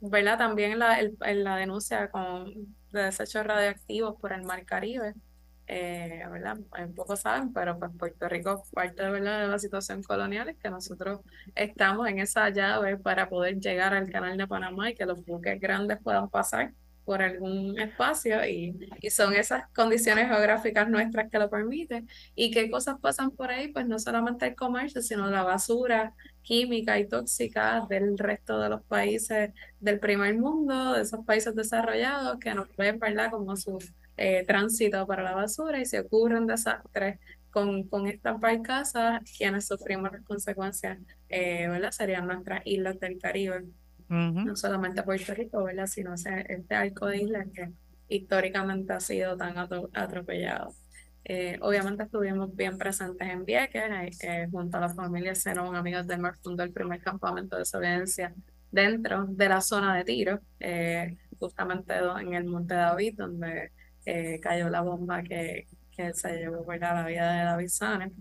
¿verdad? 0.00 0.38
También 0.38 0.78
la, 0.78 0.98
el- 1.00 1.16
en 1.22 1.44
la 1.44 1.56
denuncia 1.56 2.10
con 2.10 2.76
de 2.92 3.02
desechos 3.02 3.46
radioactivos 3.46 4.16
por 4.20 4.32
el 4.32 4.42
mar 4.42 4.64
Caribe 4.64 5.14
eh, 5.68 6.22
¿verdad? 6.30 6.56
Pocos 6.96 7.20
saben, 7.20 7.52
pero 7.52 7.78
pues 7.78 7.90
Puerto 7.98 8.26
Rico, 8.26 8.64
parte 8.72 9.02
¿verdad? 9.08 9.42
de 9.42 9.48
la 9.48 9.58
situación 9.58 10.02
colonial 10.02 10.48
es 10.48 10.56
que 10.56 10.70
nosotros 10.70 11.20
estamos 11.54 12.08
en 12.08 12.20
esa 12.20 12.48
llave 12.48 12.96
para 12.96 13.28
poder 13.28 13.60
llegar 13.60 13.92
al 13.92 14.10
canal 14.10 14.38
de 14.38 14.46
Panamá 14.46 14.90
y 14.90 14.94
que 14.94 15.04
los 15.04 15.22
buques 15.26 15.60
grandes 15.60 15.98
puedan 16.02 16.30
pasar 16.30 16.72
por 17.04 17.20
algún 17.22 17.78
espacio 17.78 18.44
y, 18.46 18.78
y 19.00 19.10
son 19.10 19.34
esas 19.34 19.68
condiciones 19.74 20.28
geográficas 20.28 20.88
nuestras 20.88 21.30
que 21.30 21.38
lo 21.38 21.50
permiten. 21.50 22.08
¿Y 22.34 22.50
qué 22.50 22.70
cosas 22.70 22.96
pasan 23.00 23.30
por 23.30 23.50
ahí? 23.50 23.68
Pues 23.68 23.86
no 23.86 23.98
solamente 23.98 24.46
el 24.46 24.54
comercio, 24.54 25.02
sino 25.02 25.30
la 25.30 25.42
basura 25.42 26.14
química 26.48 26.98
y 26.98 27.06
tóxica 27.06 27.86
del 27.90 28.16
resto 28.18 28.58
de 28.60 28.70
los 28.70 28.82
países 28.84 29.52
del 29.80 29.98
primer 30.00 30.34
mundo, 30.38 30.94
de 30.94 31.02
esos 31.02 31.24
países 31.26 31.54
desarrollados 31.54 32.38
que 32.38 32.54
nos 32.54 32.68
ven, 32.76 32.98
¿verdad? 32.98 33.30
Como 33.30 33.54
su 33.56 33.78
eh, 34.16 34.44
tránsito 34.46 35.06
para 35.06 35.22
la 35.22 35.34
basura 35.34 35.78
y 35.80 35.84
si 35.86 35.98
ocurren 35.98 36.46
desastres 36.46 37.18
con, 37.50 37.84
con 37.84 38.06
estas 38.06 38.40
barcazas, 38.40 39.20
quienes 39.36 39.66
sufrimos 39.66 40.10
las 40.12 40.22
consecuencias, 40.24 40.98
eh, 41.28 41.68
¿verdad? 41.68 41.90
Serían 41.92 42.26
nuestras 42.26 42.62
islas 42.64 42.98
del 43.00 43.18
Caribe, 43.18 43.64
no 44.46 44.56
solamente 44.56 45.02
Puerto 45.02 45.34
Rico, 45.34 45.64
¿verdad? 45.64 45.86
Sino 45.86 46.14
ese- 46.14 46.46
este 46.48 46.74
arco 46.74 47.06
de 47.06 47.18
islas 47.18 47.46
que 47.54 47.70
históricamente 48.08 48.92
ha 48.94 49.00
sido 49.00 49.36
tan 49.36 49.54
atropellado. 49.92 50.74
Eh, 51.30 51.58
obviamente 51.60 52.04
estuvimos 52.04 52.56
bien 52.56 52.78
presentes 52.78 53.28
en 53.28 53.44
Vieques, 53.44 54.18
eh, 54.22 54.48
junto 54.50 54.78
a 54.78 54.80
la 54.80 54.88
familia 54.88 55.34
Zenón, 55.34 55.76
Amigos 55.76 56.06
del 56.06 56.20
Mar, 56.20 56.34
fundó 56.42 56.62
el 56.62 56.72
primer 56.72 57.02
campamento 57.02 57.56
de 57.56 57.66
sobrevivencia 57.66 58.34
dentro 58.70 59.26
de 59.26 59.48
la 59.48 59.60
zona 59.60 59.96
de 59.96 60.04
tiro, 60.04 60.40
eh, 60.60 61.16
justamente 61.38 61.94
en 62.20 62.34
el 62.34 62.44
Monte 62.44 62.74
David, 62.74 63.14
donde 63.16 63.72
eh, 64.04 64.40
cayó 64.40 64.68
la 64.68 64.80
bomba 64.80 65.22
que, 65.22 65.66
que 65.94 66.14
se 66.14 66.36
llevó 66.36 66.64
¿verdad? 66.64 66.94
la 66.94 67.06
vida 67.06 67.32
de 67.32 67.44
David 67.44 67.68
Sanes. 67.68 68.12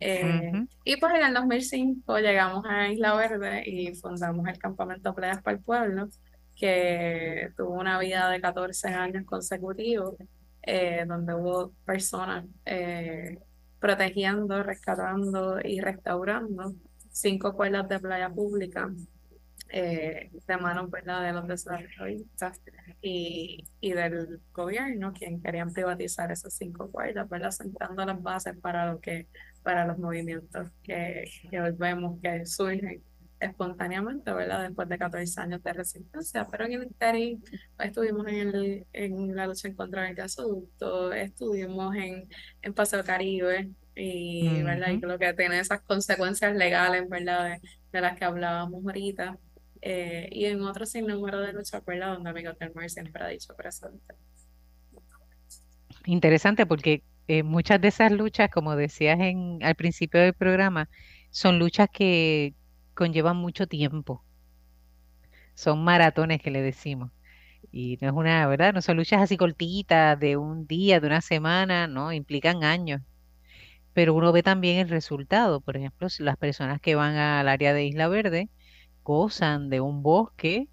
Eh, 0.00 0.52
y 0.84 0.96
pues 0.96 1.14
en 1.14 1.24
el 1.24 1.34
2005 1.34 2.18
llegamos 2.18 2.64
a 2.68 2.88
Isla 2.88 3.14
Verde 3.14 3.62
y 3.64 3.94
fundamos 3.94 4.48
el 4.48 4.58
campamento 4.58 5.14
Playas 5.14 5.42
para 5.42 5.56
el 5.56 5.62
Pueblo, 5.62 6.08
que 6.56 7.50
tuvo 7.56 7.74
una 7.74 7.98
vida 8.00 8.28
de 8.30 8.40
14 8.40 8.88
años 8.88 9.24
consecutivos, 9.24 10.16
eh, 10.62 11.04
donde 11.06 11.34
hubo 11.34 11.72
personas 11.84 12.44
eh, 12.64 13.38
protegiendo, 13.78 14.62
rescatando 14.62 15.58
y 15.62 15.80
restaurando 15.80 16.74
cinco 17.10 17.54
cuerdas 17.54 17.88
de 17.88 18.00
playa 18.00 18.30
pública 18.30 18.90
eh, 19.70 20.30
de 20.46 20.56
manos 20.58 20.90
¿verdad? 20.90 21.22
de 21.22 21.32
los 21.32 21.48
desarrollistas 21.48 22.60
y, 23.00 23.64
y 23.80 23.92
del 23.92 24.40
gobierno, 24.52 25.12
quien 25.12 25.40
querían 25.40 25.72
privatizar 25.72 26.30
esas 26.30 26.54
cinco 26.54 26.90
cuerdas, 26.90 27.28
¿verdad? 27.28 27.50
sentando 27.50 28.04
las 28.04 28.22
bases 28.22 28.56
para 28.58 28.92
lo 28.92 29.00
que 29.00 29.28
para 29.62 29.86
los 29.86 29.98
movimientos 29.98 30.68
que, 30.82 31.24
que 31.50 31.60
hoy 31.60 31.72
vemos 31.72 32.20
que 32.20 32.44
surgen 32.44 33.02
espontáneamente, 33.42 34.32
¿verdad? 34.32 34.62
Después 34.62 34.88
de 34.88 34.98
14 34.98 35.40
años 35.40 35.62
de 35.62 35.72
resistencia, 35.72 36.46
pero 36.50 36.64
en 36.64 36.72
el 36.72 36.82
interín 36.84 37.42
estuvimos 37.78 38.26
en, 38.28 38.34
el, 38.34 38.86
en 38.92 39.34
la 39.34 39.46
lucha 39.46 39.68
en 39.68 39.74
contra 39.74 40.02
del 40.02 40.14
gasoducto, 40.14 41.12
estuvimos 41.12 41.94
en, 41.96 42.28
en 42.62 42.74
Paseo 42.74 43.04
Caribe 43.04 43.70
y, 43.94 44.62
¿verdad? 44.62 44.90
Y 44.90 44.98
lo 44.98 45.18
que 45.18 45.32
tiene 45.34 45.58
esas 45.58 45.80
consecuencias 45.82 46.54
legales, 46.54 47.08
¿verdad? 47.08 47.50
De, 47.50 47.60
de 47.92 48.00
las 48.00 48.18
que 48.18 48.24
hablábamos 48.24 48.84
ahorita. 48.84 49.38
Eh, 49.82 50.28
y 50.30 50.44
en 50.44 50.62
otro 50.62 50.86
sinnúmero 50.86 51.40
de 51.40 51.52
luchas, 51.52 51.84
¿verdad? 51.84 52.14
Donde 52.14 52.30
Amigo 52.30 52.52
del 52.52 52.72
Mar 52.72 52.88
siempre 52.88 53.22
ha 53.22 53.28
dicho 53.28 53.54
presente. 53.56 54.14
Interesante 56.06 56.66
porque 56.66 57.02
eh, 57.28 57.42
muchas 57.42 57.80
de 57.80 57.88
esas 57.88 58.12
luchas, 58.12 58.48
como 58.50 58.76
decías 58.76 59.18
en, 59.20 59.58
al 59.62 59.74
principio 59.74 60.20
del 60.20 60.34
programa, 60.34 60.88
son 61.30 61.58
luchas 61.58 61.88
que 61.92 62.54
conllevan 62.94 63.36
mucho 63.36 63.66
tiempo. 63.66 64.24
Son 65.54 65.84
maratones 65.84 66.40
que 66.40 66.50
le 66.50 66.62
decimos. 66.62 67.10
Y 67.70 67.98
no 68.00 68.08
es 68.08 68.14
una, 68.14 68.46
¿verdad? 68.46 68.74
No 68.74 68.82
son 68.82 68.96
luchas 68.96 69.22
así 69.22 69.36
cortitas 69.36 70.18
de 70.18 70.36
un 70.36 70.66
día, 70.66 71.00
de 71.00 71.06
una 71.06 71.20
semana, 71.20 71.86
no, 71.86 72.12
implican 72.12 72.64
años. 72.64 73.02
Pero 73.94 74.14
uno 74.14 74.32
ve 74.32 74.42
también 74.42 74.78
el 74.78 74.88
resultado. 74.88 75.60
Por 75.60 75.76
ejemplo, 75.76 76.08
si 76.08 76.22
las 76.22 76.36
personas 76.36 76.80
que 76.80 76.94
van 76.94 77.16
al 77.16 77.48
área 77.48 77.74
de 77.74 77.84
Isla 77.86 78.08
Verde 78.08 78.48
gozan 79.04 79.68
de 79.70 79.80
un 79.80 80.02
bosque 80.02 80.68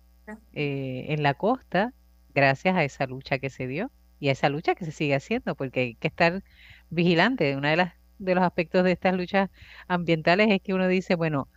eh, 0.53 1.05
en 1.09 1.23
la 1.23 1.33
costa 1.33 1.93
gracias 2.33 2.75
a 2.75 2.83
esa 2.83 3.07
lucha 3.07 3.39
que 3.39 3.49
se 3.49 3.67
dio 3.67 3.91
y 4.19 4.29
a 4.29 4.33
esa 4.33 4.49
lucha 4.49 4.75
que 4.75 4.85
se 4.85 4.91
sigue 4.91 5.15
haciendo, 5.15 5.55
porque 5.55 5.79
hay 5.81 5.95
que 5.95 6.07
estar 6.07 6.43
vigilante. 6.89 7.55
Una 7.55 7.71
de 7.71 7.77
las 7.77 7.99
de 8.19 8.35
los 8.35 8.43
aspectos 8.43 8.83
de 8.83 8.91
estas 8.91 9.15
luchas 9.15 9.49
ambientales 9.87 10.49
es 10.51 10.61
que 10.61 10.73
uno 10.73 10.87
dice, 10.87 11.15
bueno, 11.15 11.47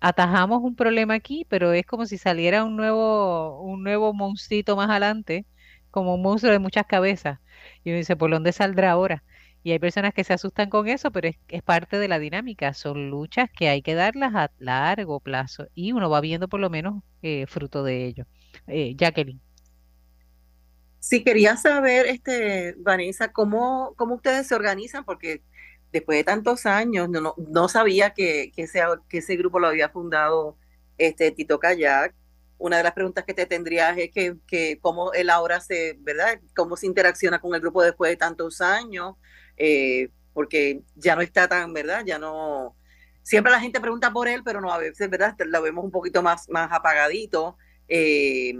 atajamos 0.00 0.62
un 0.62 0.76
problema 0.76 1.14
aquí, 1.14 1.46
pero 1.48 1.72
es 1.72 1.86
como 1.86 2.06
si 2.06 2.18
saliera 2.18 2.64
un 2.64 2.76
nuevo, 2.76 3.60
un 3.62 3.82
nuevo 3.82 4.12
monstruito 4.14 4.76
más 4.76 4.90
adelante, 4.90 5.46
como 5.90 6.14
un 6.14 6.22
monstruo 6.22 6.52
de 6.52 6.58
muchas 6.58 6.86
cabezas. 6.86 7.38
Y 7.84 7.90
uno 7.90 7.98
dice, 7.98 8.16
¿por 8.16 8.30
dónde 8.30 8.52
saldrá 8.52 8.92
ahora? 8.92 9.22
Y 9.62 9.72
hay 9.72 9.78
personas 9.78 10.14
que 10.14 10.24
se 10.24 10.32
asustan 10.32 10.70
con 10.70 10.88
eso, 10.88 11.10
pero 11.10 11.28
es, 11.28 11.36
es 11.48 11.62
parte 11.62 11.98
de 11.98 12.08
la 12.08 12.18
dinámica. 12.18 12.72
Son 12.74 13.10
luchas 13.10 13.50
que 13.54 13.68
hay 13.68 13.82
que 13.82 13.94
darlas 13.94 14.34
a 14.34 14.50
largo 14.58 15.20
plazo 15.20 15.66
y 15.74 15.92
uno 15.92 16.08
va 16.10 16.20
viendo 16.20 16.48
por 16.48 16.60
lo 16.60 16.70
menos 16.70 17.02
eh, 17.22 17.46
fruto 17.46 17.84
de 17.84 18.06
ello. 18.06 18.26
Eh, 18.66 18.94
Jacqueline. 18.96 19.40
Sí, 21.00 21.24
quería 21.24 21.56
saber, 21.56 22.06
este, 22.06 22.74
Vanessa, 22.78 23.32
cómo, 23.32 23.94
cómo 23.96 24.16
ustedes 24.16 24.46
se 24.46 24.54
organizan, 24.54 25.04
porque 25.04 25.42
después 25.92 26.18
de 26.18 26.24
tantos 26.24 26.66
años, 26.66 27.08
no, 27.08 27.20
no, 27.20 27.34
no 27.36 27.68
sabía 27.68 28.10
que, 28.10 28.52
que, 28.54 28.62
ese, 28.62 28.82
que 29.08 29.18
ese 29.18 29.36
grupo 29.36 29.58
lo 29.58 29.68
había 29.68 29.88
fundado 29.88 30.56
este 30.98 31.30
Tito 31.30 31.58
Kayak. 31.58 32.14
Una 32.58 32.76
de 32.76 32.82
las 32.82 32.92
preguntas 32.92 33.24
que 33.24 33.34
te 33.34 33.46
tendría 33.46 33.90
es 33.90 34.10
que, 34.10 34.36
que 34.46 34.78
cómo 34.80 35.12
él 35.12 35.30
ahora 35.30 35.60
se, 35.60 35.96
¿verdad? 36.00 36.40
Cómo 36.54 36.76
se 36.76 36.86
interacciona 36.86 37.40
con 37.40 37.54
el 37.54 37.60
grupo 37.60 37.82
después 37.82 38.10
de 38.10 38.16
tantos 38.16 38.60
años, 38.60 39.16
eh, 39.56 40.10
porque 40.34 40.82
ya 40.94 41.16
no 41.16 41.22
está 41.22 41.48
tan, 41.48 41.72
¿verdad? 41.72 42.02
Ya 42.04 42.18
no, 42.18 42.76
siempre 43.22 43.52
la 43.52 43.60
gente 43.60 43.80
pregunta 43.80 44.12
por 44.12 44.28
él, 44.28 44.42
pero 44.44 44.60
no, 44.60 44.72
a 44.72 44.78
veces, 44.78 45.08
¿verdad? 45.08 45.34
Lo 45.46 45.62
vemos 45.62 45.84
un 45.84 45.90
poquito 45.90 46.22
más, 46.22 46.48
más 46.50 46.70
apagadito. 46.70 47.56
Eh, 47.88 48.54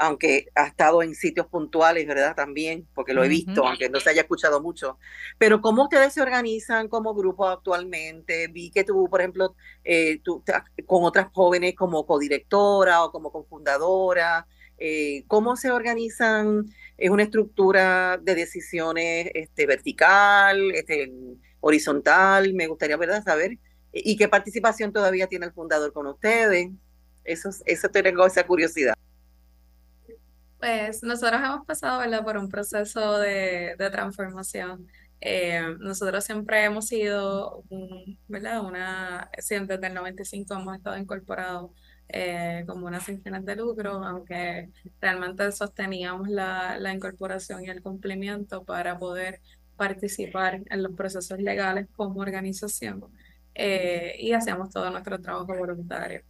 aunque 0.00 0.46
ha 0.54 0.66
estado 0.66 1.02
en 1.02 1.14
sitios 1.14 1.46
puntuales, 1.46 2.06
¿verdad? 2.06 2.34
También, 2.34 2.88
porque 2.94 3.12
lo 3.12 3.22
he 3.22 3.28
visto, 3.28 3.66
aunque 3.66 3.90
no 3.90 4.00
se 4.00 4.08
haya 4.08 4.22
escuchado 4.22 4.62
mucho. 4.62 4.98
Pero 5.36 5.60
¿cómo 5.60 5.82
ustedes 5.84 6.14
se 6.14 6.22
organizan 6.22 6.88
como 6.88 7.14
grupo 7.14 7.46
actualmente? 7.46 8.48
Vi 8.48 8.70
que 8.70 8.82
tú, 8.82 9.08
por 9.10 9.20
ejemplo, 9.20 9.54
eh, 9.84 10.18
tú, 10.24 10.42
con 10.86 11.04
otras 11.04 11.28
jóvenes 11.34 11.74
como 11.74 12.06
codirectora 12.06 13.04
o 13.04 13.12
como 13.12 13.30
cofundadora, 13.30 14.46
eh, 14.78 15.24
¿cómo 15.26 15.54
se 15.56 15.70
organizan? 15.70 16.64
¿Es 16.96 17.10
una 17.10 17.24
estructura 17.24 18.16
de 18.16 18.34
decisiones 18.34 19.30
este, 19.34 19.66
vertical, 19.66 20.70
este, 20.70 21.12
horizontal? 21.60 22.54
Me 22.54 22.68
gustaría, 22.68 22.96
¿verdad?, 22.96 23.22
saber. 23.22 23.58
¿Y 23.92 24.16
qué 24.16 24.28
participación 24.28 24.94
todavía 24.94 25.26
tiene 25.26 25.44
el 25.44 25.52
fundador 25.52 25.92
con 25.92 26.06
ustedes? 26.06 26.70
Eso, 27.22 27.50
eso 27.66 27.88
tengo 27.90 28.24
esa 28.24 28.46
curiosidad. 28.46 28.94
Pues 30.60 31.02
nosotros 31.02 31.40
hemos 31.42 31.66
pasado, 31.66 32.00
¿verdad? 32.00 32.22
por 32.22 32.36
un 32.36 32.48
proceso 32.48 33.18
de, 33.18 33.76
de 33.78 33.90
transformación. 33.90 34.86
Eh, 35.22 35.62
nosotros 35.78 36.22
siempre 36.24 36.64
hemos 36.64 36.86
sido, 36.88 37.64
¿verdad? 38.28 38.62
Una, 38.64 39.30
siempre 39.38 39.76
desde 39.76 39.88
el 39.88 39.94
95 39.94 40.54
hemos 40.54 40.76
estado 40.76 40.98
incorporados 40.98 41.70
eh, 42.08 42.64
como 42.66 42.86
una 42.86 43.00
sin 43.00 43.22
de 43.22 43.56
lucro, 43.56 44.04
aunque 44.04 44.70
realmente 45.00 45.50
sosteníamos 45.52 46.28
la, 46.28 46.78
la 46.78 46.92
incorporación 46.92 47.64
y 47.64 47.70
el 47.70 47.82
cumplimiento 47.82 48.64
para 48.64 48.98
poder 48.98 49.40
participar 49.76 50.62
en 50.68 50.82
los 50.82 50.92
procesos 50.92 51.38
legales 51.38 51.88
como 51.96 52.20
organización 52.20 53.04
eh, 53.54 54.14
y 54.18 54.32
hacíamos 54.32 54.70
todo 54.70 54.90
nuestro 54.90 55.20
trabajo 55.20 55.56
voluntario 55.56 56.22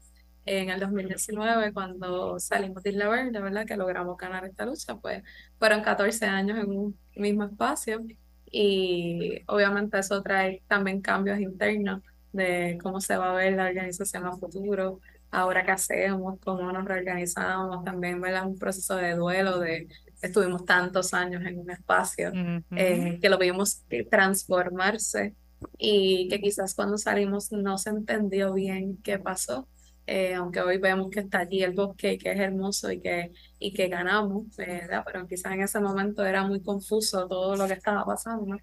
en 0.47 0.71
el 0.71 0.81
2019 0.81 1.73
cuando 1.73 2.39
salimos 2.39 2.83
de 2.83 2.91
Isla 2.91 3.09
Verde, 3.09 3.41
¿verdad? 3.41 3.67
Que 3.67 3.77
logramos 3.77 4.17
ganar 4.17 4.45
esta 4.45 4.65
lucha, 4.65 4.97
pues 4.97 5.23
fueron 5.59 5.83
14 5.83 6.27
años 6.27 6.59
en 6.59 6.71
un 6.71 6.99
mismo 7.15 7.45
espacio 7.45 8.03
y 8.51 9.43
obviamente 9.47 9.99
eso 9.99 10.23
trae 10.23 10.63
también 10.67 11.01
cambios 11.01 11.39
internos 11.39 12.03
de 12.33 12.79
cómo 12.83 13.01
se 13.01 13.17
va 13.17 13.33
a 13.33 13.35
ver 13.35 13.55
la 13.55 13.67
organización 13.67 14.27
a 14.27 14.33
futuro, 14.33 15.01
ahora 15.31 15.65
qué 15.65 15.73
hacemos, 15.73 16.39
cómo 16.41 16.73
nos 16.73 16.85
reorganizamos, 16.85 17.85
también 17.85 18.21
¿verdad? 18.21 18.47
un 18.47 18.59
proceso 18.59 18.97
de 18.97 19.15
duelo 19.15 19.59
de 19.59 19.89
estuvimos 20.23 20.65
tantos 20.65 21.15
años 21.15 21.45
en 21.45 21.59
un 21.59 21.71
espacio 21.71 22.31
eh, 22.73 23.19
que 23.21 23.29
lo 23.29 23.39
vimos 23.39 23.85
transformarse 24.11 25.35
y 25.79 26.29
que 26.29 26.41
quizás 26.41 26.75
cuando 26.75 26.99
salimos 26.99 27.53
no 27.53 27.79
se 27.79 27.91
entendió 27.91 28.53
bien 28.53 28.99
qué 29.03 29.19
pasó 29.19 29.67
eh, 30.07 30.35
aunque 30.35 30.61
hoy 30.61 30.79
vemos 30.79 31.11
que 31.11 31.21
está 31.21 31.41
allí 31.41 31.63
el 31.63 31.73
bosque 31.73 32.15
y 32.15 32.19
que 32.19 32.33
es 32.33 32.39
hermoso 32.39 32.91
y 32.91 33.01
que, 33.01 33.33
y 33.59 33.73
que 33.73 33.89
ganamos, 33.89 34.57
¿verdad? 34.57 35.03
pero 35.07 35.27
quizás 35.27 35.53
en 35.53 35.63
ese 35.63 35.81
momento 35.81 36.25
era 36.25 36.45
muy 36.45 36.61
confuso 36.63 37.29
todo 37.29 37.57
lo 37.57 37.67
que 37.67 37.75
estaba 37.75 38.05
pasando. 38.05 38.57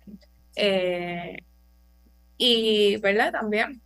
Eh, 0.56 1.38
y, 2.38 2.98
¿verdad? 2.98 3.32
También 3.32 3.82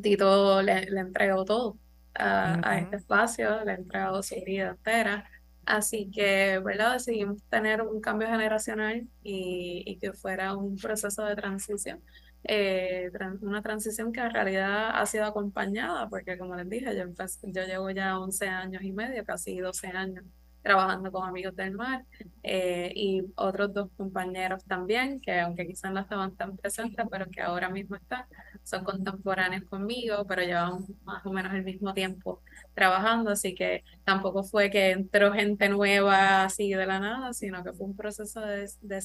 Tito 0.00 0.62
le, 0.62 0.86
le 0.90 1.00
entregó 1.00 1.44
todo 1.44 1.78
a, 2.14 2.60
a, 2.68 2.78
este 2.78 2.96
espacio, 2.96 3.64
le 3.64 3.74
entregó 3.74 4.22
su 4.22 4.36
vida 4.44 4.70
entera. 4.70 5.28
Así 5.64 6.10
que, 6.10 6.60
¿verdad? 6.64 6.94
Decidimos 6.94 7.42
tener 7.50 7.82
un 7.82 8.00
cambio 8.00 8.28
generacional 8.28 9.08
y, 9.22 9.82
y 9.86 9.98
que 9.98 10.12
fuera 10.12 10.54
un 10.56 10.76
proceso 10.76 11.24
de 11.24 11.34
transición 11.34 12.02
eh, 12.44 13.10
una 13.42 13.62
transición 13.62 14.12
que 14.12 14.20
en 14.20 14.30
realidad 14.32 14.90
ha 14.94 15.06
sido 15.06 15.24
acompañada, 15.24 16.08
porque 16.08 16.38
como 16.38 16.54
les 16.56 16.68
dije, 16.68 16.96
yo, 16.96 17.04
yo 17.42 17.64
llevo 17.64 17.90
ya 17.90 18.18
11 18.18 18.48
años 18.48 18.82
y 18.82 18.92
medio, 18.92 19.24
casi 19.24 19.58
12 19.58 19.88
años 19.88 20.24
trabajando 20.66 21.12
con 21.12 21.28
Amigos 21.28 21.54
del 21.54 21.72
Mar 21.74 22.04
eh, 22.42 22.90
y 22.92 23.22
otros 23.36 23.72
dos 23.72 23.88
compañeros 23.96 24.64
también, 24.64 25.20
que 25.20 25.38
aunque 25.38 25.64
quizás 25.64 25.92
no 25.92 26.00
estaban 26.00 26.34
tan 26.34 26.56
presentes, 26.56 27.06
pero 27.08 27.30
que 27.30 27.40
ahora 27.40 27.68
mismo 27.68 27.94
están, 27.94 28.24
son 28.64 28.82
contemporáneos 28.82 29.62
conmigo, 29.70 30.26
pero 30.26 30.42
llevamos 30.42 30.82
más 31.04 31.24
o 31.24 31.32
menos 31.32 31.54
el 31.54 31.62
mismo 31.62 31.94
tiempo 31.94 32.42
trabajando, 32.74 33.30
así 33.30 33.54
que 33.54 33.84
tampoco 34.02 34.42
fue 34.42 34.68
que 34.68 34.90
entró 34.90 35.32
gente 35.32 35.68
nueva 35.68 36.42
así 36.44 36.70
de 36.70 36.84
la 36.84 36.98
nada, 36.98 37.32
sino 37.32 37.62
que 37.62 37.72
fue 37.72 37.86
un 37.86 37.96
proceso 37.96 38.40
de, 38.40 38.68
de, 38.80 39.02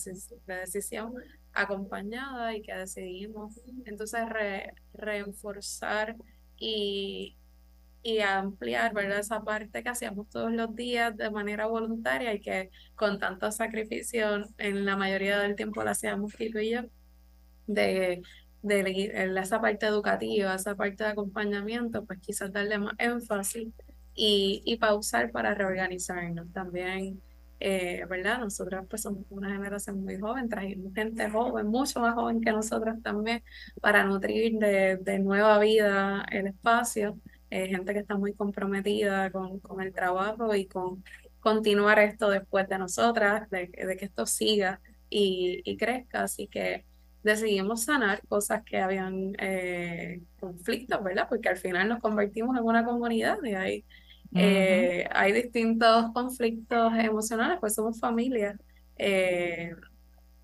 decisión 0.47 1.13
acompañada 1.53 2.55
y 2.55 2.61
que 2.61 2.73
decidimos 2.73 3.59
entonces 3.85 4.27
re, 4.29 4.73
reforzar 4.93 6.15
y, 6.57 7.37
y 8.03 8.19
ampliar, 8.19 8.93
¿verdad? 8.93 9.19
Esa 9.19 9.43
parte 9.43 9.83
que 9.83 9.89
hacíamos 9.89 10.29
todos 10.29 10.51
los 10.51 10.75
días 10.75 11.15
de 11.17 11.29
manera 11.29 11.67
voluntaria 11.67 12.33
y 12.33 12.41
que 12.41 12.71
con 12.95 13.19
tanto 13.19 13.51
sacrificio 13.51 14.47
en 14.57 14.85
la 14.85 14.95
mayoría 14.97 15.39
del 15.39 15.55
tiempo 15.55 15.83
la 15.83 15.91
hacíamos 15.91 16.33
Kiko 16.33 16.59
y 16.59 16.71
yo, 16.71 16.81
de, 17.67 18.21
de, 18.61 19.33
esa 19.39 19.61
parte 19.61 19.85
educativa, 19.85 20.55
esa 20.55 20.75
parte 20.75 21.03
de 21.03 21.11
acompañamiento, 21.11 22.05
pues 22.05 22.19
quizás 22.19 22.51
darle 22.51 22.79
más 22.79 22.93
énfasis 22.97 23.69
y, 24.15 24.61
y 24.65 24.77
pausar 24.77 25.31
para 25.31 25.53
reorganizarnos. 25.53 26.51
También, 26.53 27.21
eh, 27.61 28.05
¿verdad? 28.09 28.39
Nosotros 28.39 28.85
pues 28.89 29.03
somos 29.03 29.25
una 29.29 29.51
generación 29.53 30.03
muy 30.03 30.19
joven, 30.19 30.49
trajimos 30.49 30.93
gente 30.93 31.29
joven, 31.29 31.67
mucho 31.67 31.99
más 32.01 32.15
joven 32.15 32.41
que 32.41 32.51
nosotros 32.51 32.95
también, 33.03 33.43
para 33.81 34.03
nutrir 34.03 34.57
de, 34.59 34.97
de 34.97 35.19
nueva 35.19 35.59
vida 35.59 36.25
el 36.31 36.47
espacio 36.47 37.19
eh, 37.49 37.67
gente 37.67 37.93
que 37.93 37.99
está 37.99 38.17
muy 38.17 38.33
comprometida 38.33 39.29
con, 39.31 39.59
con 39.59 39.81
el 39.81 39.93
trabajo 39.93 40.55
y 40.55 40.67
con 40.67 41.03
continuar 41.39 41.99
esto 41.99 42.29
después 42.29 42.67
de 42.69 42.77
nosotras, 42.79 43.49
de, 43.49 43.67
de 43.67 43.97
que 43.97 44.05
esto 44.05 44.25
siga 44.25 44.81
y, 45.09 45.61
y 45.65 45.77
crezca. 45.77 46.23
Así 46.23 46.47
que 46.47 46.85
decidimos 47.23 47.83
sanar 47.83 48.25
cosas 48.27 48.63
que 48.63 48.77
habían 48.79 49.33
eh, 49.39 50.21
conflictos, 50.39 51.03
¿verdad? 51.03 51.27
Porque 51.29 51.49
al 51.49 51.57
final 51.57 51.89
nos 51.89 51.99
convertimos 51.99 52.57
en 52.57 52.63
una 52.63 52.85
comunidad 52.85 53.37
y 53.43 53.53
hay, 53.53 53.85
eh, 54.33 55.07
hay 55.11 55.33
distintos 55.33 56.11
conflictos 56.13 56.93
emocionales, 56.95 57.57
pues 57.59 57.75
somos 57.75 57.99
familia. 57.99 58.57
Eh, 58.97 59.73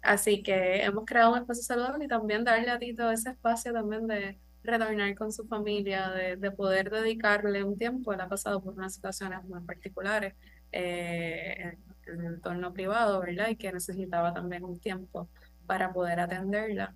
así 0.01 0.43
que 0.43 0.83
hemos 0.83 1.05
creado 1.05 1.33
un 1.33 1.39
espacio 1.39 1.63
saludable 1.63 2.05
y 2.05 2.07
también 2.07 2.43
darle 2.43 2.69
a 2.71 2.79
Tito 2.79 3.11
ese 3.11 3.31
espacio 3.31 3.73
también 3.73 4.07
de 4.07 4.39
retornar 4.63 5.15
con 5.15 5.31
su 5.31 5.47
familia, 5.47 6.09
de, 6.11 6.35
de 6.37 6.51
poder 6.51 6.89
dedicarle 6.89 7.63
un 7.63 7.77
tiempo. 7.77 8.13
Él 8.13 8.21
ha 8.21 8.29
pasado 8.29 8.61
por 8.63 8.73
unas 8.73 8.95
situaciones 8.95 9.43
muy 9.45 9.61
particulares 9.61 10.35
en 10.71 12.19
el 12.19 12.25
entorno 12.25 12.73
privado, 12.73 13.19
¿verdad? 13.21 13.49
Y 13.49 13.55
que 13.57 13.71
necesitaba 13.71 14.33
también 14.33 14.63
un 14.63 14.79
tiempo 14.79 15.29
para 15.65 15.93
poder 15.93 16.19
atenderla. 16.19 16.95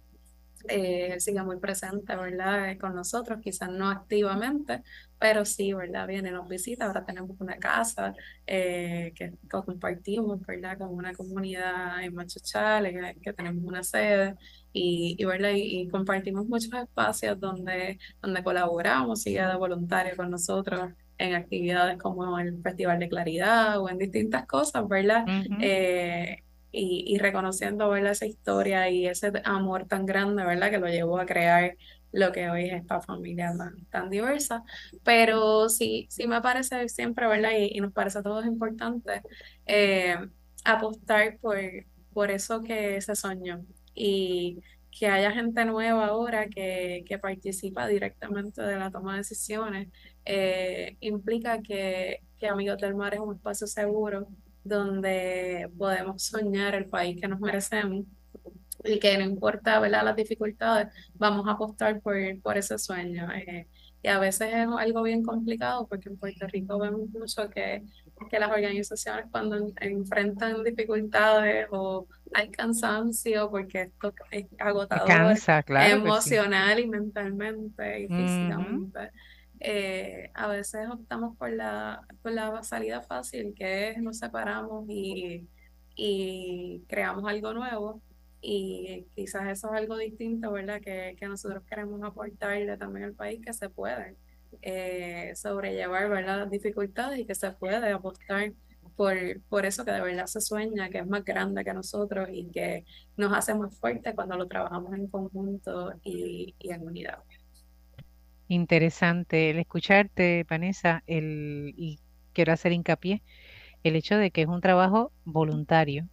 Eh, 0.68 1.14
él 1.14 1.22
sigue 1.22 1.41
muy 1.43 1.57
presente, 1.57 2.16
¿verdad? 2.16 2.72
Eh, 2.72 2.78
con 2.78 2.95
nosotros, 2.95 3.39
quizás 3.41 3.70
no 3.70 3.89
activamente, 3.89 4.84
pero 5.20 5.45
sí, 5.45 5.74
¿verdad? 5.74 6.07
Viene, 6.07 6.32
nos 6.32 6.47
visita, 6.47 6.86
ahora 6.86 7.05
tenemos 7.05 7.39
una 7.39 7.57
casa 7.57 8.14
eh, 8.45 9.14
que, 9.16 9.34
compartimos, 9.49 10.41
¿verdad? 10.45 10.78
Con 10.78 10.89
una 10.93 11.14
comunidad 11.14 12.03
en 12.03 12.16
Machuchal, 12.16 12.86
que, 13.22 13.34
tenemos 13.34 13.64
una 13.64 13.84
sede 13.84 14.36
y, 14.74 15.16
y 15.18 15.26
¿verdad? 15.26 15.51
Y, 15.55 15.88
compartimos 15.89 16.47
muchos 16.47 16.74
espacios 16.74 17.39
donde, 17.39 17.99
donde 18.22 18.43
colaboramos, 18.43 19.22
sigue 19.22 19.41
de 19.41 19.55
voluntario 19.55 20.16
con 20.16 20.30
nosotros 20.32 20.91
en 21.18 21.36
actividades 21.36 21.97
como 21.99 22.39
el 22.39 22.62
Festival 22.64 22.99
de 22.99 23.09
Claridad 23.09 23.80
o 23.80 23.89
en 23.89 23.97
distintas 23.99 24.47
cosas, 24.47 24.88
¿verdad? 24.88 25.26
Y, 26.72 27.03
y 27.07 27.17
reconociendo 27.17 27.89
¿verdad? 27.89 28.11
esa 28.11 28.26
historia 28.26 28.89
y 28.89 29.07
ese 29.07 29.32
amor 29.43 29.86
tan 29.88 30.05
grande, 30.05 30.45
¿verdad? 30.45 30.69
Que 30.72 30.80
lo 30.80 30.88
llevó 30.88 31.19
a 31.19 31.26
crear 31.26 31.76
lo 32.11 32.32
que 32.32 32.49
hoy 32.49 32.65
es 32.65 32.74
esta 32.74 33.01
familia 33.01 33.53
tan, 33.89 34.09
diversa. 34.09 34.63
Pero 35.03 35.69
sí, 35.69 36.07
sí 36.09 36.28
me 36.28 36.41
parece 36.41 36.89
siempre, 36.89 37.28
¿verdad? 37.28 37.51
Y, 37.57 37.78
y 37.78 37.82
nos 37.82 37.93
parece 37.93 38.19
a 38.19 38.24
todos 38.24 38.45
importante 38.45 39.22
eh, 39.65 40.17
apostar 40.65 41.38
por, 41.39 41.57
por 42.13 42.32
eso 42.32 42.61
que 42.61 43.01
se 43.01 43.15
soñó 43.15 43.65
y 43.93 44.61
que 44.91 45.07
haya 45.07 45.32
gente 45.32 45.63
nueva 45.65 46.07
ahora 46.07 46.47
que, 46.49 47.03
que 47.07 47.17
participa 47.17 47.88
directamente 47.88 48.61
de 48.61 48.78
la 48.78 48.91
toma 48.91 49.13
de 49.13 49.19
decisiones, 49.19 49.88
eh, 50.26 50.97
implica 50.99 51.61
que, 51.61 52.22
que 52.38 52.47
Amigos 52.47 52.78
del 52.78 52.95
Mar 52.95 53.13
es 53.13 53.22
un 53.22 53.36
espacio 53.36 53.67
seguro 53.67 54.28
donde 54.64 55.70
podemos 55.78 56.24
soñar 56.24 56.76
el 56.76 56.86
país 56.86 57.20
que 57.20 57.28
nos 57.28 57.39
merecemos 57.39 58.05
y 58.84 58.99
que 58.99 59.18
no 59.18 59.24
importa 59.24 59.80
¿verdad? 59.80 60.05
las 60.05 60.16
dificultades, 60.16 60.88
vamos 61.14 61.47
a 61.47 61.51
apostar 61.51 62.01
por, 62.01 62.16
por 62.41 62.57
ese 62.57 62.78
sueño. 62.78 63.30
Eh, 63.32 63.68
y 64.03 64.07
a 64.07 64.18
veces 64.18 64.49
es 64.51 64.68
algo 64.78 65.03
bien 65.03 65.24
complicado 65.24 65.88
porque 65.88 66.09
en 66.09 66.18
Puerto 66.18 66.47
Rico 66.47 66.80
vemos 66.80 67.07
mucho 67.09 67.49
que, 67.49 67.84
que 68.30 68.39
las 68.39 68.49
organizaciones 68.49 69.26
cuando 69.32 69.72
enfrentan 69.80 70.64
dificultades 70.64 71.68
o 71.70 72.07
hay 72.34 72.49
cansancio 72.49 73.51
porque 73.51 73.82
esto 73.82 74.14
es 74.32 74.47
agotador 74.57 75.36
emocional 75.70 76.80
y 76.80 76.88
mentalmente 76.88 78.01
y 78.01 78.07
físicamente. 78.07 79.12
Eh, 79.64 80.32
a 80.34 80.47
veces 80.47 80.89
optamos 80.89 81.38
por 81.38 81.51
la, 81.51 82.01
por 82.24 82.32
la 82.32 82.64
salida 82.64 83.01
fácil, 83.03 83.53
que 83.55 83.91
es 83.91 83.97
nos 83.99 84.18
separamos 84.18 84.86
y, 84.89 85.47
y 85.95 86.84
creamos 86.88 87.26
algo 87.30 87.53
nuevo. 87.53 88.01
Y 88.41 89.05
quizás 89.16 89.47
eso 89.49 89.68
es 89.70 89.74
algo 89.80 89.97
distinto, 89.97 90.51
¿verdad? 90.51 90.82
Que, 90.82 91.16
que 91.20 91.28
nosotros 91.28 91.64
queremos 91.70 92.01
aportarle 92.03 92.76
también 92.78 93.05
al 93.05 93.14
país, 93.14 93.39
que 93.45 93.53
se 93.53 93.70
puede 93.70 94.18
eh, 94.64 95.34
sobrellevar, 95.36 96.09
¿verdad? 96.09 96.39
Las 96.39 96.51
dificultades 96.51 97.20
y 97.20 97.26
que 97.26 97.36
se 97.36 97.51
puede 97.51 97.91
apostar 97.91 98.53
por, 98.95 99.16
por 99.49 99.66
eso 99.66 99.86
que 99.86 99.91
de 99.91 100.01
verdad 100.01 100.26
se 100.26 100.41
sueña, 100.41 100.89
que 100.89 100.99
es 100.99 101.07
más 101.07 101.24
grande 101.24 101.64
que 101.64 101.74
nosotros 101.74 102.30
y 102.32 102.49
que 102.51 102.86
nos 103.18 103.32
hace 103.34 103.53
más 103.55 103.78
fuertes 103.80 104.16
cuando 104.16 104.38
lo 104.38 104.47
trabajamos 104.47 104.93
en 104.93 105.07
conjunto 105.07 105.93
y 106.03 106.55
en 106.62 106.82
unidad. 106.84 107.20
Interesante 108.52 109.49
el 109.49 109.60
escucharte, 109.60 110.45
Vanessa, 110.49 111.04
el, 111.08 111.74
y 111.78 112.02
quiero 112.34 112.52
hacer 112.52 112.74
hincapié 112.74 113.24
el 113.84 113.95
hecho 113.95 114.18
de 114.18 114.32
que 114.32 114.41
es 114.41 114.47
un 114.49 114.60
trabajo 114.60 115.14
voluntario. 115.24 116.10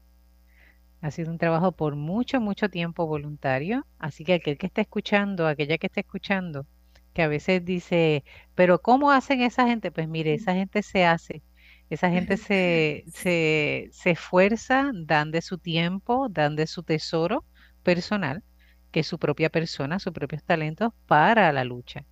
Ha 1.00 1.10
sido 1.10 1.32
un 1.32 1.38
trabajo 1.38 1.72
por 1.72 1.96
mucho, 1.96 2.40
mucho 2.40 2.68
tiempo 2.68 3.08
voluntario. 3.08 3.88
Así 3.98 4.24
que 4.24 4.34
aquel 4.34 4.56
que 4.56 4.66
está 4.68 4.82
escuchando, 4.82 5.48
aquella 5.48 5.78
que 5.78 5.88
está 5.88 5.98
escuchando, 5.98 6.64
que 7.12 7.22
a 7.22 7.28
veces 7.28 7.64
dice, 7.64 8.22
pero 8.54 8.80
¿cómo 8.82 9.10
hacen 9.10 9.42
esa 9.42 9.66
gente? 9.66 9.90
Pues 9.90 10.06
mire, 10.08 10.34
esa 10.34 10.54
gente 10.54 10.84
se 10.84 11.04
hace. 11.06 11.42
Esa 11.90 12.08
gente 12.08 12.36
se, 12.36 13.02
se, 13.08 13.88
se 13.90 14.10
esfuerza, 14.10 14.92
dan 14.94 15.32
de 15.32 15.42
su 15.42 15.58
tiempo, 15.58 16.28
dan 16.30 16.54
de 16.54 16.68
su 16.68 16.84
tesoro 16.84 17.44
personal, 17.82 18.44
que 18.92 19.00
es 19.00 19.08
su 19.08 19.18
propia 19.18 19.50
persona, 19.50 19.98
sus 19.98 20.12
propios 20.12 20.44
talentos 20.44 20.92
para 21.06 21.52
la 21.52 21.64
lucha 21.64 22.06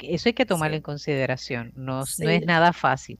eso 0.00 0.28
hay 0.28 0.32
que 0.32 0.46
tomarlo 0.46 0.76
en 0.76 0.82
consideración, 0.82 1.72
no, 1.76 2.04
no 2.18 2.30
es 2.30 2.46
nada 2.46 2.72
fácil. 2.72 3.18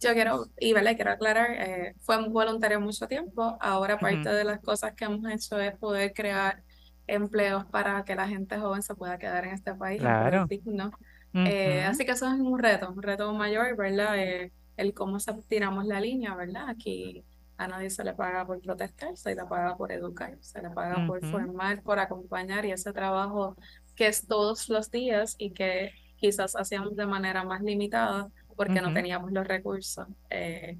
Yo 0.00 0.12
quiero, 0.12 0.48
y 0.58 0.72
vale, 0.72 0.96
quiero 0.96 1.12
aclarar, 1.12 1.50
eh, 1.52 1.94
fue 2.00 2.18
un 2.18 2.32
voluntario 2.32 2.80
mucho 2.80 3.06
tiempo, 3.08 3.56
ahora 3.60 3.98
parte 3.98 4.28
de 4.28 4.44
las 4.44 4.60
cosas 4.60 4.92
que 4.94 5.06
hemos 5.06 5.30
hecho 5.30 5.58
es 5.58 5.74
poder 5.76 6.12
crear 6.12 6.62
empleos 7.06 7.64
para 7.66 8.04
que 8.04 8.14
la 8.14 8.28
gente 8.28 8.58
joven 8.58 8.82
se 8.82 8.94
pueda 8.94 9.18
quedar 9.18 9.44
en 9.44 9.54
este 9.54 9.74
país, 9.74 10.00
claro. 10.00 10.46
digno. 10.46 10.90
Eh, 11.32 11.82
así 11.82 12.04
que 12.04 12.12
eso 12.12 12.26
es 12.26 12.38
un 12.38 12.58
reto, 12.58 12.92
un 12.92 13.02
reto 13.02 13.32
mayor, 13.32 13.76
¿verdad? 13.76 14.18
Eh, 14.18 14.52
el 14.76 14.94
cómo 14.94 15.18
tiramos 15.48 15.84
la 15.86 16.00
línea, 16.00 16.34
¿verdad? 16.34 16.68
Aquí 16.68 17.24
a 17.56 17.68
nadie 17.68 17.90
se 17.90 18.04
le 18.04 18.14
paga 18.14 18.46
por 18.46 18.60
protestar, 18.60 19.16
se 19.16 19.34
le 19.34 19.44
paga 19.44 19.76
por 19.76 19.92
educar, 19.92 20.36
se 20.40 20.60
le 20.60 20.70
paga 20.70 21.06
por 21.06 21.24
formar, 21.30 21.82
por 21.82 21.98
acompañar 21.98 22.64
y 22.64 22.72
ese 22.72 22.92
trabajo 22.92 23.56
que 23.94 24.06
es 24.06 24.26
todos 24.26 24.68
los 24.68 24.90
días 24.90 25.36
y 25.38 25.50
que 25.50 25.92
quizás 26.16 26.56
hacíamos 26.56 26.96
de 26.96 27.06
manera 27.06 27.44
más 27.44 27.62
limitada 27.62 28.28
porque 28.56 28.80
no 28.80 28.92
teníamos 28.92 29.32
los 29.32 29.46
recursos. 29.46 30.06
Eh, 30.30 30.78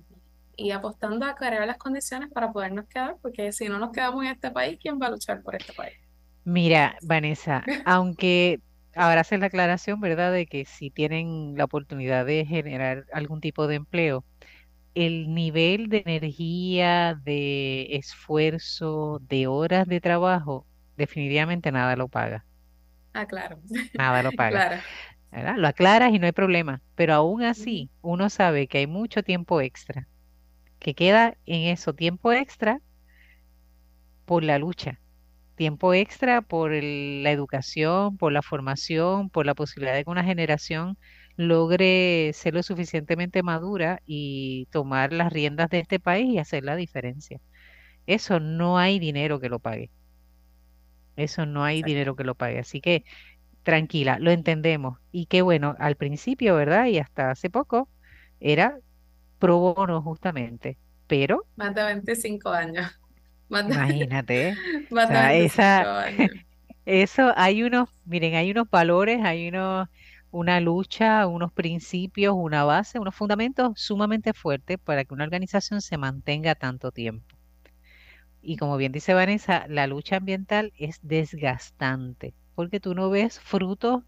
y 0.57 0.71
apostando 0.71 1.27
a 1.27 1.35
crear 1.35 1.67
las 1.67 1.79
condiciones 1.79 2.31
para 2.31 2.53
podernos 2.53 2.87
quedar, 2.87 3.17
porque 3.21 3.53
si 3.53 3.69
no 3.69 3.79
nos 3.79 3.91
quedamos 3.91 4.25
en 4.25 4.31
este 4.31 4.51
país, 4.51 4.79
¿quién 4.81 5.01
va 5.01 5.07
a 5.07 5.11
luchar 5.11 5.43
por 5.43 5.57
este 5.57 5.73
país? 5.73 5.95
Mira, 6.45 6.97
Vanessa, 7.03 7.65
aunque 7.85 8.61
ahora 8.95 9.23
hace 9.23 9.39
la 9.39 9.47
aclaración, 9.47 10.01
¿verdad?, 10.01 10.33
de 10.33 10.47
que 10.47 10.65
si 10.65 10.91
tienen 10.91 11.55
la 11.57 11.65
oportunidad 11.65 12.25
de 12.25 12.47
generar 12.47 13.05
algún 13.13 13.41
tipo 13.41 13.67
de 13.67 13.77
empleo, 13.77 14.25
el 14.95 15.35
nivel 15.35 15.89
de 15.89 16.05
energía, 16.07 17.21
de 17.25 17.97
esfuerzo, 17.97 19.21
de 19.29 19.49
horas 19.49 19.89
de 19.89 20.01
trabajo, 20.01 20.67
definitivamente 20.97 21.73
nada 21.73 21.97
lo 21.97 22.07
paga. 22.07 22.45
Ah, 23.15 23.27
claro. 23.27 23.61
Nada 23.95 24.23
lo 24.23 24.33
paga. 24.33 24.83
Lo 25.57 25.69
aclaras 25.69 26.13
y 26.13 26.19
no 26.19 26.27
hay 26.27 26.33
problema. 26.33 26.81
Pero 26.95 27.15
aún 27.15 27.43
así, 27.43 27.91
uno 28.03 28.29
sabe 28.31 28.67
que 28.67 28.79
hay 28.79 28.87
mucho 28.87 29.23
tiempo 29.23 29.61
extra, 29.61 30.09
que 30.79 30.95
queda 30.95 31.37
en 31.47 31.69
eso, 31.69 31.95
tiempo 31.95 32.33
extra 32.33 32.81
por 34.25 34.43
la 34.43 34.59
lucha, 34.59 35.01
tiempo 35.57 35.95
extra 35.95 36.43
por 36.43 36.73
la 36.73 37.31
educación, 37.31 38.17
por 38.19 38.33
la 38.33 38.43
formación, 38.43 39.31
por 39.31 39.47
la 39.47 39.55
posibilidad 39.55 39.95
de 39.95 40.05
que 40.05 40.11
una 40.11 40.25
generación 40.25 40.99
logre 41.37 42.33
ser 42.35 42.55
lo 42.55 42.63
suficientemente 42.63 43.43
madura 43.43 44.01
y 44.07 44.67
tomar 44.73 45.13
las 45.13 45.33
riendas 45.33 45.71
de 45.71 45.81
este 45.81 46.01
país 46.01 46.29
y 46.29 46.39
hacer 46.39 46.65
la 46.65 46.77
diferencia. 46.77 47.41
Eso 48.07 48.41
no 48.41 48.79
hay 48.79 48.99
dinero 48.99 49.41
que 49.41 49.49
lo 49.49 49.61
pague. 49.61 49.91
Eso 51.17 51.47
no 51.47 51.65
hay 51.65 51.83
dinero 51.83 52.17
que 52.17 52.25
lo 52.25 52.35
pague. 52.35 52.59
Así 52.59 52.81
que 52.81 53.05
tranquila, 53.63 54.19
lo 54.19 54.31
entendemos. 54.31 54.99
Y 55.13 55.27
qué 55.27 55.43
bueno, 55.43 55.77
al 55.79 55.97
principio, 55.97 56.57
¿verdad? 56.57 56.87
Y 56.87 56.99
hasta 56.99 57.31
hace 57.31 57.51
poco 57.51 57.89
era 58.41 58.79
pro 59.39 59.59
bono 59.59 60.03
justamente. 60.03 60.79
Pero. 61.07 61.47
Más 61.57 61.75
de 61.75 61.85
25 61.85 62.51
años. 62.51 62.91
imagínate. 63.51 64.55
Más 64.91 65.09
de 65.09 65.45
esa, 65.45 66.05
años. 66.05 66.31
Eso, 66.87 67.33
hay 67.37 67.63
unos, 67.63 67.89
miren, 68.05 68.35
hay 68.35 68.51
unos 68.51 68.69
valores, 68.71 69.25
hay 69.25 69.49
unos, 69.49 69.89
una 70.31 70.61
lucha, 70.61 71.27
unos 71.27 71.53
principios, 71.53 72.35
una 72.37 72.65
base, 72.65 72.99
unos 72.99 73.15
fundamentos 73.15 73.73
sumamente 73.81 74.35
fuertes 74.35 74.79
para 74.83 75.05
que 75.05 75.15
una 75.15 75.25
organización 75.25 75.81
se 75.81 75.97
mantenga 75.97 76.55
tanto 76.55 76.93
tiempo. 76.93 77.34
Y 78.45 78.57
como 78.57 78.77
bien 78.77 78.93
dice 78.93 79.15
Vanessa, 79.15 79.67
la 79.69 79.87
lucha 79.87 80.17
ambiental 80.17 80.73
es 80.77 81.01
desgastante 81.03 82.35
porque 82.55 82.81
tú 82.81 82.95
no 82.95 83.11
ves 83.11 83.41
frutos 83.41 84.05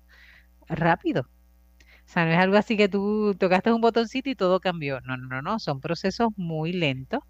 rápido. 0.69 1.23
O 1.23 2.09
sea, 2.09 2.25
no 2.27 2.33
es 2.33 2.39
algo 2.39 2.57
así 2.57 2.77
que 2.77 2.89
tú 2.89 3.35
tocaste 3.39 3.73
un 3.73 3.81
botoncito 3.83 4.31
y 4.31 4.37
todo 4.37 4.61
cambió. 4.61 5.01
No, 5.03 5.17
no, 5.17 5.43
no, 5.43 5.59
son 5.61 5.81
procesos 5.81 6.31
muy 6.37 6.73
lentos, 6.73 7.21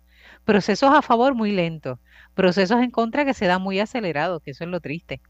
procesos 0.44 0.92
a 0.94 1.02
favor 1.02 1.34
muy 1.34 1.52
lentos, 1.52 1.98
procesos 2.34 2.82
en 2.82 2.90
contra 2.90 3.24
que 3.24 3.34
se 3.34 3.46
dan 3.46 3.62
muy 3.62 3.80
acelerados, 3.80 4.42
que 4.42 4.52
eso 4.52 4.64
es 4.64 4.70
lo 4.70 4.80
triste. 4.80 5.22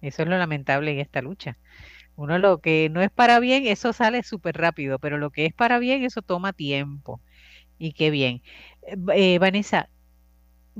Eso 0.00 0.22
es 0.22 0.28
lo 0.28 0.38
lamentable 0.38 0.92
en 0.92 1.00
esta 1.00 1.20
lucha. 1.22 1.58
Uno 2.16 2.38
lo 2.38 2.60
que 2.60 2.90
no 2.90 3.02
es 3.02 3.10
para 3.10 3.40
bien, 3.40 3.66
eso 3.66 3.92
sale 3.92 4.22
súper 4.24 4.56
rápido, 4.58 4.98
pero 4.98 5.18
lo 5.18 5.30
que 5.30 5.46
es 5.46 5.54
para 5.54 5.78
bien, 5.78 6.04
eso 6.04 6.22
toma 6.22 6.52
tiempo. 6.54 7.22
Y 7.78 7.92
qué 7.94 8.10
bien. 8.10 8.42
Eh, 8.82 8.96
eh, 9.14 9.38
Vanessa, 9.40 9.90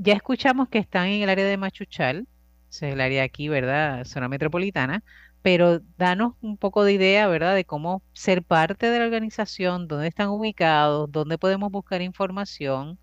ya 0.01 0.13
escuchamos 0.13 0.69
que 0.69 0.79
están 0.79 1.07
en 1.07 1.21
el 1.23 1.29
área 1.29 1.45
de 1.45 1.57
Machuchal, 1.57 2.27
es 2.69 2.81
el 2.83 3.01
área 3.01 3.23
aquí, 3.23 3.49
¿verdad? 3.49 4.03
Zona 4.05 4.27
metropolitana, 4.29 5.03
pero 5.41 5.81
danos 5.97 6.33
un 6.41 6.57
poco 6.57 6.83
de 6.83 6.93
idea, 6.93 7.27
¿verdad? 7.27 7.55
De 7.55 7.65
cómo 7.65 8.03
ser 8.13 8.43
parte 8.43 8.87
de 8.87 8.99
la 8.99 9.05
organización, 9.05 9.87
dónde 9.87 10.07
están 10.07 10.29
ubicados, 10.29 11.11
dónde 11.11 11.37
podemos 11.37 11.71
buscar 11.71 12.01
información 12.01 12.99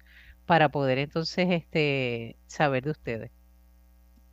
para 0.47 0.71
poder 0.71 0.99
entonces 0.99 1.49
este, 1.51 2.39
saber 2.47 2.85
de 2.85 2.91
ustedes. 2.93 3.38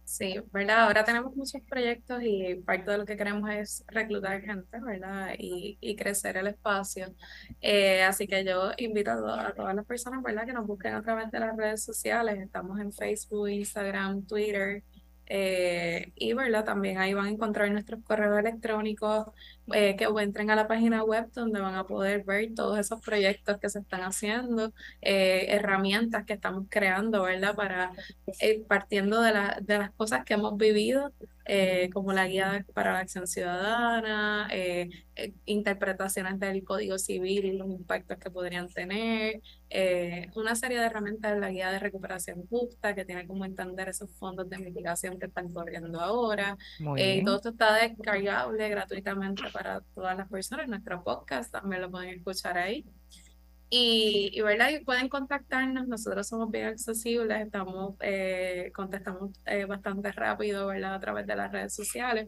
Sí, 0.08 0.36
¿verdad? 0.51 0.84
Ahora 0.84 1.03
tenemos 1.03 1.36
muchos 1.36 1.62
proyectos 1.68 2.22
y 2.24 2.56
parte 2.64 2.91
de 2.91 2.97
lo 2.99 3.06
que 3.06 3.18
queremos 3.18 3.49
es 3.49 3.84
reclutar 3.88 4.39
gente, 4.41 4.80
¿verdad? 4.80 5.34
Y, 5.39 5.80
y 5.82 5.95
crecer 5.95 6.38
el 6.38 6.45
espacio. 6.47 7.16
Eh, 7.60 8.03
así 8.03 8.28
que 8.28 8.45
yo 8.45 8.72
invito 8.78 9.10
a, 9.12 9.18
to- 9.18 9.30
a 9.34 9.53
todas 9.56 9.76
las 9.76 9.86
personas, 9.86 10.22
¿verdad? 10.22 10.45
Que 10.45 10.53
nos 10.53 10.68
busquen 10.68 10.93
a 10.93 11.01
través 11.01 11.32
de 11.32 11.39
las 11.39 11.58
redes 11.58 11.84
sociales. 11.84 12.39
Estamos 12.39 12.80
en 12.80 12.93
Facebook, 12.93 13.49
Instagram, 13.49 14.26
Twitter. 14.28 14.84
eh, 15.26 16.12
y, 16.16 16.34
¿verdad? 16.34 16.64
También 16.66 16.99
ahí 16.99 17.16
van 17.16 17.26
a 17.26 17.30
encontrar 17.32 17.72
nuestros 17.72 18.03
correos 18.03 18.38
electrónicos 18.39 19.26
eh, 19.74 19.95
que 19.97 20.05
entren 20.22 20.51
a 20.51 20.55
la 20.55 20.68
página 20.68 21.03
web 21.03 21.28
donde 21.34 21.59
van 21.59 21.76
a 21.76 21.86
poder 21.86 22.24
ver 22.24 22.53
todos 22.55 22.78
esos 22.80 23.01
proyectos 23.01 23.57
que 23.59 23.70
se 23.70 23.80
están 23.80 24.01
haciendo, 24.01 24.74
eh, 25.01 25.47
herramientas 25.49 26.26
que 26.26 26.34
estamos 26.34 26.66
creando, 26.70 27.24
¿verdad? 27.24 27.55
Para 27.55 27.91
eh, 28.39 28.63
partiendo 28.68 29.22
de, 29.22 29.34
la- 29.34 29.57
de 29.61 29.78
las 29.80 29.91
cosas 29.93 30.24
que 30.26 30.36
hemos 30.36 30.57
vivido, 30.57 31.11
eh, 31.47 31.89
como 31.93 32.11
la 32.13 32.28
guía 32.28 32.66
para 32.74 32.93
la 32.93 32.99
acción 32.99 33.28
ciudadana, 33.28 34.47
interpretaciones 35.45 36.39
del 36.39 36.63
Código 36.63 36.97
Civil 36.97 37.45
y 37.45 37.57
los 37.57 37.68
impactos 37.70 38.18
que 38.18 38.30
podrían 38.32 38.68
tener, 38.70 39.41
una 40.36 40.55
serie 40.55 40.80
de 40.80 40.86
herramientas 40.86 41.34
de 41.34 41.39
la 41.39 41.49
guía 41.51 41.70
de 41.72 41.80
recuperación 41.80 42.45
justa 42.47 42.95
que 42.95 43.03
tiene 43.05 43.28
como 43.28 43.45
entender 43.45 43.89
esos 43.89 44.09
fondos 44.18 44.49
de 44.49 44.57
mitigación 44.59 45.20
que 45.20 45.26
están 45.28 45.51
corriendo 45.51 45.99
ahora. 46.01 46.57
Todo 47.24 47.36
esto 47.38 47.49
está 47.49 47.74
descargable 47.76 48.70
gratuitamente 48.70 49.43
para 49.56 49.82
todas 49.95 50.18
las 50.18 50.30
personas. 50.30 50.68
Nuestro 50.68 51.01
podcast 51.03 51.49
también 51.51 51.82
lo 51.82 51.89
pueden 51.89 52.10
escuchar 52.10 52.58
ahí. 52.58 52.86
Y, 53.70 54.32
y, 54.34 54.41
¿verdad? 54.41 54.70
Y 54.70 54.84
pueden 54.84 55.08
contactarnos, 55.10 55.88
nosotros 55.88 56.28
somos 56.28 56.51
bien 56.51 56.68
accesibles, 56.68 57.45
estamos, 57.45 57.95
eh, 58.01 58.72
contestamos 58.76 59.32
eh, 59.45 59.66
bastante 59.66 60.12
rápido, 60.12 60.68
¿verdad? 60.68 60.95
A 60.95 60.99
través 60.99 61.26
de 61.26 61.36
las 61.36 61.51
redes 61.51 61.74
sociales. 61.74 62.28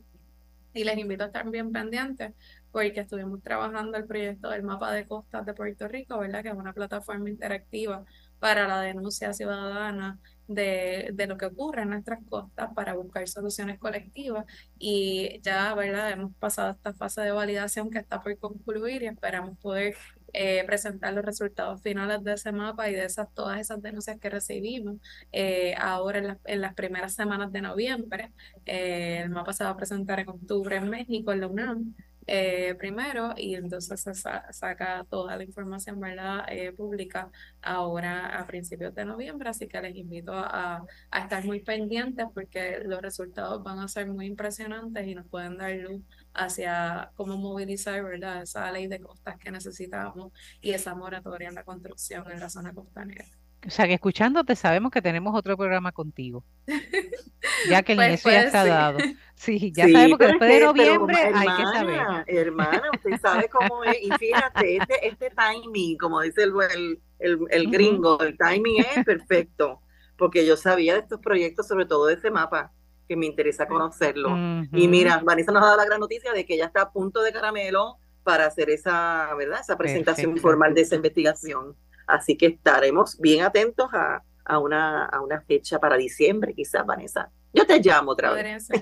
Y 0.74 0.84
les 0.84 0.98
invito 0.98 1.24
a 1.24 1.28
estar 1.28 1.50
bien 1.50 1.72
pendientes 1.72 2.34
porque 2.72 3.02
estuvimos 3.02 3.42
trabajando 3.44 3.98
el 3.98 4.06
proyecto 4.06 4.50
del 4.50 4.64
mapa 4.64 4.92
de 4.94 5.08
costas 5.08 5.46
de 5.46 5.54
Puerto 5.54 5.88
Rico, 5.88 6.18
¿verdad? 6.20 6.44
Que 6.44 6.50
es 6.50 6.56
una 6.56 6.74
plataforma 6.74 7.30
interactiva 7.30 8.06
para 8.40 8.68
la 8.68 8.82
denuncia 8.82 9.34
ciudadana 9.34 10.20
de, 10.48 11.10
de 11.14 11.28
lo 11.28 11.38
que 11.38 11.46
ocurre 11.48 11.84
en 11.84 11.90
nuestras 11.90 12.20
costas 12.30 12.70
para 12.76 12.94
buscar 12.94 13.28
soluciones 13.28 13.80
colectivas. 13.80 14.46
Y 14.78 15.40
ya, 15.42 15.74
¿verdad? 15.76 16.12
Hemos 16.12 16.36
pasado 16.38 16.72
esta 16.72 16.94
fase 16.94 17.22
de 17.22 17.32
validación 17.32 17.90
que 17.90 18.00
está 18.00 18.22
por 18.22 18.38
concluir 18.40 19.04
y 19.04 19.08
esperamos 19.08 19.58
poder 19.60 19.96
eh, 20.34 20.64
presentar 20.66 21.14
los 21.14 21.24
resultados 21.26 21.82
finales 21.82 22.24
de 22.24 22.34
ese 22.34 22.52
mapa 22.52 22.90
y 22.90 22.94
de 22.94 23.06
esas, 23.06 23.34
todas 23.34 23.60
esas 23.60 23.82
denuncias 23.82 24.20
que 24.20 24.30
recibimos 24.30 24.98
eh, 25.32 25.74
ahora 25.80 26.20
en, 26.20 26.28
las- 26.28 26.38
en 26.46 26.62
las 26.62 26.74
primeras 26.74 27.14
semanas 27.16 27.52
de 27.52 27.62
noviembre. 27.62 28.32
Eh, 28.66 29.22
el 29.24 29.30
mapa 29.30 29.54
se 29.54 29.64
va 29.64 29.72
a 29.72 29.78
presentar 29.78 30.20
en 30.20 30.30
octubre 30.30 30.76
en 30.78 30.90
México, 30.90 31.32
en 31.32 31.42
la 31.42 31.48
UNAM, 31.48 31.96
eh, 32.28 32.76
primero, 32.76 33.34
y 33.38 33.56
entonces 33.56 34.02
se 34.02 34.14
sa- 34.14 34.52
saca 34.54 35.06
toda 35.10 35.38
la 35.38 35.44
información, 35.44 36.00
¿verdad? 36.00 36.46
eh, 36.50 36.74
pública 36.74 37.32
ahora 37.62 38.40
a 38.40 38.46
principios 38.48 38.94
de 38.96 39.06
noviembre, 39.06 39.50
así 39.50 39.68
que 39.68 39.82
les 39.82 39.96
invito 39.96 40.34
a, 40.34 40.86
a 41.12 41.20
estar 41.20 41.44
muy 41.46 41.62
pendientes 41.64 42.28
porque 42.34 42.80
los 42.86 43.02
resultados 43.02 43.64
van 43.64 43.80
a 43.80 43.88
ser 43.88 44.08
muy 44.08 44.26
impresionantes 44.28 45.08
y 45.08 45.16
nos 45.16 45.28
pueden 45.28 45.58
dar 45.58 45.74
luz 45.76 46.04
hacia 46.34 47.12
cómo 47.16 47.38
movilizar, 47.38 48.04
¿verdad? 48.04 48.44
Esa 48.44 48.72
ley 48.72 48.88
de 48.88 49.00
costas 49.02 49.38
que 49.38 49.52
necesitamos 49.52 50.32
y 50.62 50.72
esa 50.72 50.96
moratoria 50.96 51.50
en 51.50 51.56
la 51.56 51.64
construcción 51.64 52.30
en 52.32 52.40
la 52.40 52.50
zona 52.50 52.74
costanera. 52.74 53.26
O 53.66 53.70
sea, 53.70 53.88
que 53.88 53.94
escuchándote 53.96 54.56
sabemos 54.56 54.92
que 54.92 55.02
tenemos 55.02 55.36
otro 55.36 55.58
programa 55.58 55.92
contigo. 55.92 56.44
Ya 57.70 57.82
que 57.84 57.96
Pues, 57.96 58.14
eso 58.20 58.30
ya 58.30 58.36
pues 58.38 58.46
está 58.48 58.64
sí. 58.64 58.70
dado. 58.70 58.98
Sí, 59.36 59.72
ya 59.76 59.86
Sí, 59.86 59.94
sabemos 59.94 60.18
que 60.20 60.26
después 60.28 60.50
de 60.50 60.56
pero 60.56 60.68
noviembre 60.68 61.18
hay 61.34 61.48
que 61.56 61.64
saber. 61.66 62.02
hermana, 62.28 62.82
usted 62.94 63.20
sabe 63.22 63.50
cómo 63.52 63.84
es. 63.84 63.98
Y 64.02 64.12
fíjate, 64.12 64.78
este, 64.78 65.08
este 65.08 65.30
timing, 65.32 65.98
como 65.98 66.22
dice 66.22 66.44
el, 66.44 66.54
el, 66.74 67.02
el, 67.20 67.40
el 67.50 67.72
gringo, 67.72 68.20
el 68.22 68.38
timing 68.38 68.82
es 68.82 69.04
perfecto. 69.06 69.82
Porque 70.18 70.46
yo 70.46 70.58
sabía 70.58 70.94
de 70.96 71.00
estos 71.02 71.20
proyectos, 71.20 71.68
sobre 71.68 71.86
todo 71.86 72.08
de 72.08 72.16
ese 72.16 72.32
mapa, 72.32 72.72
que 73.08 73.16
me 73.16 73.28
interesa 73.28 73.68
conocerlo. 73.68 74.30
Y 74.74 74.88
mira, 74.88 75.22
Vanessa 75.24 75.52
nos 75.52 75.62
ha 75.64 75.68
dado 75.68 75.78
la 75.78 75.86
gran 75.86 76.00
noticia 76.00 76.34
de 76.34 76.46
que 76.46 76.56
ella 76.56 76.66
está 76.66 76.82
a 76.82 76.92
punto 76.92 77.22
de 77.22 77.32
caramelo 77.32 77.98
para 78.24 78.46
hacer 78.48 78.70
esa, 78.72 79.34
¿verdad? 79.36 79.62
Esa 79.62 79.78
presentación 79.78 80.32
Perfecto. 80.32 80.42
formal 80.48 80.74
de 80.74 80.82
esa 80.82 80.96
investigación. 80.96 81.76
Así 82.08 82.38
que 82.38 82.48
estaremos 82.48 83.20
bien 83.20 83.44
atentos 83.44 83.90
a, 83.94 84.24
a 84.46 84.60
una, 84.60 85.06
a 85.06 85.22
una 85.22 85.42
fecha 85.42 85.80
para 85.80 85.98
diciembre, 85.98 86.54
quizás, 86.54 86.86
Vanessa. 86.86 87.30
Yo 87.54 87.66
te 87.66 87.80
llamo 87.80 88.12
otra 88.12 88.32
vez. 88.32 88.68
Sí, 88.72 88.80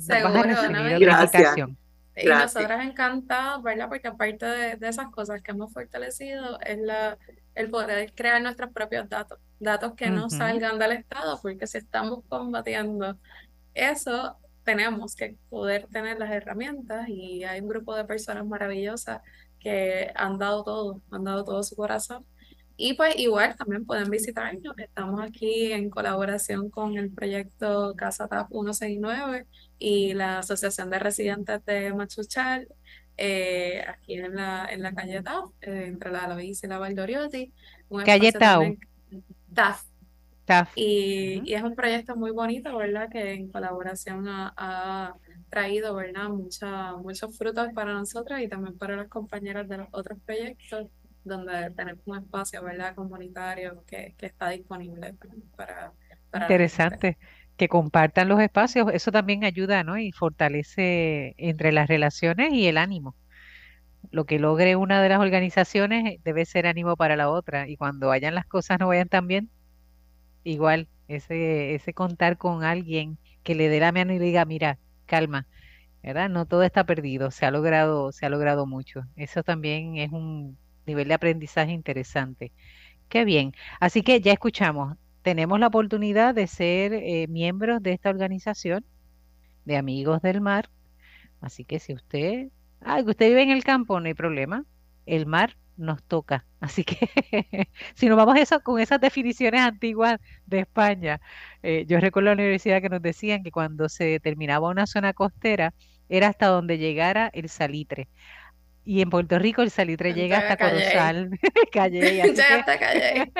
Seguro, 0.00 0.42
Gracias. 1.00 1.56
Y 2.16 2.24
Gracias. 2.24 2.54
nosotras 2.54 2.84
encantadas, 2.84 3.62
¿verdad? 3.62 3.88
Porque 3.88 4.08
aparte 4.08 4.44
de, 4.44 4.76
de 4.76 4.88
esas 4.88 5.08
cosas 5.10 5.40
que 5.40 5.52
hemos 5.52 5.72
fortalecido, 5.72 6.58
es 6.60 6.78
la, 6.78 7.16
el 7.54 7.70
poder 7.70 8.12
crear 8.12 8.42
nuestros 8.42 8.72
propios 8.72 9.08
datos, 9.08 9.38
datos 9.60 9.94
que 9.94 10.10
no 10.10 10.28
salgan 10.30 10.78
del 10.78 10.92
Estado, 10.92 11.38
porque 11.40 11.66
si 11.66 11.78
estamos 11.78 12.24
combatiendo 12.28 13.16
eso, 13.74 14.36
tenemos 14.64 15.14
que 15.14 15.36
poder 15.48 15.86
tener 15.86 16.18
las 16.18 16.30
herramientas 16.30 17.08
y 17.08 17.44
hay 17.44 17.60
un 17.60 17.68
grupo 17.68 17.96
de 17.96 18.04
personas 18.04 18.44
maravillosas 18.46 19.22
que 19.60 20.12
han 20.14 20.38
dado 20.38 20.62
todo, 20.62 21.00
han 21.10 21.24
dado 21.24 21.44
todo 21.44 21.62
su 21.62 21.74
corazón. 21.74 22.24
Y 22.80 22.94
pues 22.94 23.18
igual 23.18 23.56
también 23.56 23.84
pueden 23.84 24.08
visitarnos. 24.08 24.78
Estamos 24.78 25.20
aquí 25.20 25.72
en 25.72 25.90
colaboración 25.90 26.70
con 26.70 26.96
el 26.96 27.10
proyecto 27.10 27.92
Casa 27.96 28.28
TAP 28.28 28.50
169 28.50 29.46
y 29.80 30.14
la 30.14 30.38
Asociación 30.38 30.88
de 30.88 31.00
Residentes 31.00 31.64
de 31.64 31.92
Machuchal, 31.92 32.68
eh, 33.16 33.82
aquí 33.84 34.14
en 34.14 34.36
la, 34.36 34.68
en 34.70 34.82
la 34.82 34.94
calle 34.94 35.20
TAP, 35.22 35.46
eh, 35.60 35.86
entre 35.88 36.12
la 36.12 36.28
Loíza 36.28 36.68
y 36.68 36.70
la 36.70 36.78
Valdoriotti. 36.78 37.52
Calle 38.04 38.30
TAF. 38.32 39.82
Taf. 40.44 40.70
Y, 40.76 41.42
y 41.44 41.54
es 41.54 41.62
un 41.64 41.74
proyecto 41.74 42.14
muy 42.14 42.30
bonito, 42.30 42.76
¿verdad? 42.76 43.08
Que 43.10 43.32
en 43.32 43.48
colaboración 43.48 44.28
ha, 44.28 44.54
ha 44.56 45.14
traído, 45.50 45.96
¿verdad? 45.96 46.28
Mucha, 46.28 46.96
muchos 46.96 47.36
frutos 47.36 47.68
para 47.74 47.92
nosotros 47.92 48.38
y 48.40 48.48
también 48.48 48.78
para 48.78 48.96
las 48.96 49.08
compañeras 49.08 49.68
de 49.68 49.78
los 49.78 49.88
otros 49.90 50.18
proyectos, 50.24 50.86
donde 51.28 51.70
tenemos 51.70 52.02
un 52.06 52.18
espacio, 52.18 52.62
¿verdad? 52.62 52.94
Comunitario 52.94 53.84
que, 53.86 54.14
está 54.18 54.50
disponible 54.50 55.14
para. 55.56 55.92
Interesante 56.32 57.16
que 57.58 57.68
compartan 57.68 58.28
los 58.28 58.40
espacios. 58.40 58.88
Eso 58.94 59.12
también 59.12 59.44
ayuda, 59.44 59.84
¿no? 59.84 59.98
Y 59.98 60.12
fortalece 60.12 61.34
entre 61.38 61.72
las 61.72 61.88
relaciones 61.88 62.52
y 62.54 62.66
el 62.68 62.78
ánimo. 62.78 63.16
Lo 64.10 64.24
que 64.24 64.38
logre 64.38 64.76
una 64.76 65.02
de 65.02 65.08
las 65.10 65.20
organizaciones 65.20 66.06
eh, 66.06 66.20
debe 66.24 66.46
ser 66.46 66.66
ánimo 66.66 66.96
para 66.96 67.16
la 67.16 67.28
otra. 67.28 67.68
Y 67.68 67.76
cuando 67.76 68.08
vayan 68.08 68.34
las 68.34 68.46
cosas 68.46 68.78
no 68.78 68.88
vayan 68.88 69.08
tan 69.08 69.26
bien, 69.26 69.50
igual, 70.44 70.88
ese, 71.08 71.74
ese 71.74 71.92
contar 71.94 72.38
con 72.38 72.64
alguien 72.64 73.18
que 73.42 73.54
le 73.54 73.68
dé 73.68 73.80
la 73.80 73.92
mano 73.92 74.12
y 74.12 74.18
le 74.18 74.26
diga, 74.26 74.44
mira, 74.44 74.78
calma, 75.06 75.46
¿verdad? 76.02 76.28
No 76.30 76.46
todo 76.46 76.62
está 76.62 76.84
perdido, 76.84 77.30
se 77.30 77.44
ha 77.44 77.50
logrado, 77.50 78.12
se 78.12 78.24
ha 78.24 78.30
logrado 78.30 78.66
mucho. 78.66 79.02
Eso 79.16 79.42
también 79.42 79.96
es 79.96 80.12
un 80.12 80.56
nivel 80.88 81.08
de 81.08 81.14
aprendizaje 81.14 81.72
interesante. 81.72 82.52
Qué 83.08 83.24
bien. 83.24 83.52
Así 83.80 84.02
que 84.02 84.20
ya 84.20 84.32
escuchamos, 84.32 84.96
tenemos 85.22 85.60
la 85.60 85.68
oportunidad 85.68 86.34
de 86.34 86.46
ser 86.46 86.92
eh, 86.94 87.26
miembros 87.28 87.82
de 87.82 87.92
esta 87.92 88.10
organización 88.10 88.84
de 89.64 89.76
Amigos 89.76 90.22
del 90.22 90.40
Mar. 90.40 90.70
Así 91.40 91.64
que 91.64 91.78
si 91.78 91.94
usted, 91.94 92.48
ah, 92.80 93.02
que 93.02 93.10
usted 93.10 93.28
vive 93.28 93.42
en 93.42 93.50
el 93.50 93.64
campo, 93.64 94.00
no 94.00 94.06
hay 94.06 94.14
problema. 94.14 94.64
El 95.06 95.26
mar 95.26 95.56
nos 95.76 96.02
toca. 96.04 96.46
Así 96.60 96.84
que 96.84 96.96
si 97.94 98.08
nos 98.08 98.16
vamos 98.16 98.36
eso, 98.38 98.60
con 98.60 98.80
esas 98.80 99.00
definiciones 99.00 99.60
antiguas 99.60 100.18
de 100.46 100.60
España, 100.60 101.20
eh, 101.62 101.84
yo 101.86 102.00
recuerdo 102.00 102.28
la 102.28 102.32
universidad 102.34 102.82
que 102.82 102.88
nos 102.88 103.02
decían 103.02 103.42
que 103.42 103.50
cuando 103.50 103.88
se 103.88 104.20
terminaba 104.20 104.70
una 104.70 104.86
zona 104.86 105.12
costera 105.12 105.74
era 106.08 106.28
hasta 106.28 106.46
donde 106.48 106.78
llegara 106.78 107.30
el 107.32 107.48
salitre. 107.48 108.08
Y 108.88 109.02
en 109.02 109.10
Puerto 109.10 109.38
Rico 109.38 109.60
el 109.60 109.70
salitre 109.70 110.14
llega 110.14 110.38
Llega 110.38 110.52
hasta. 110.52 110.70
Corozal, 110.70 111.38
Calley, 111.72 112.22
así 112.22 112.32
que, 112.32 112.42
hasta 112.42 112.78
Calle. 112.78 113.32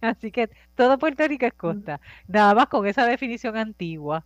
así 0.00 0.30
que 0.30 0.50
todo 0.76 0.98
Puerto 0.98 1.26
Rico 1.26 1.46
es 1.46 1.52
costa. 1.52 2.00
Nada 2.28 2.54
más 2.54 2.68
con 2.68 2.86
esa 2.86 3.04
definición 3.04 3.56
antigua, 3.56 4.24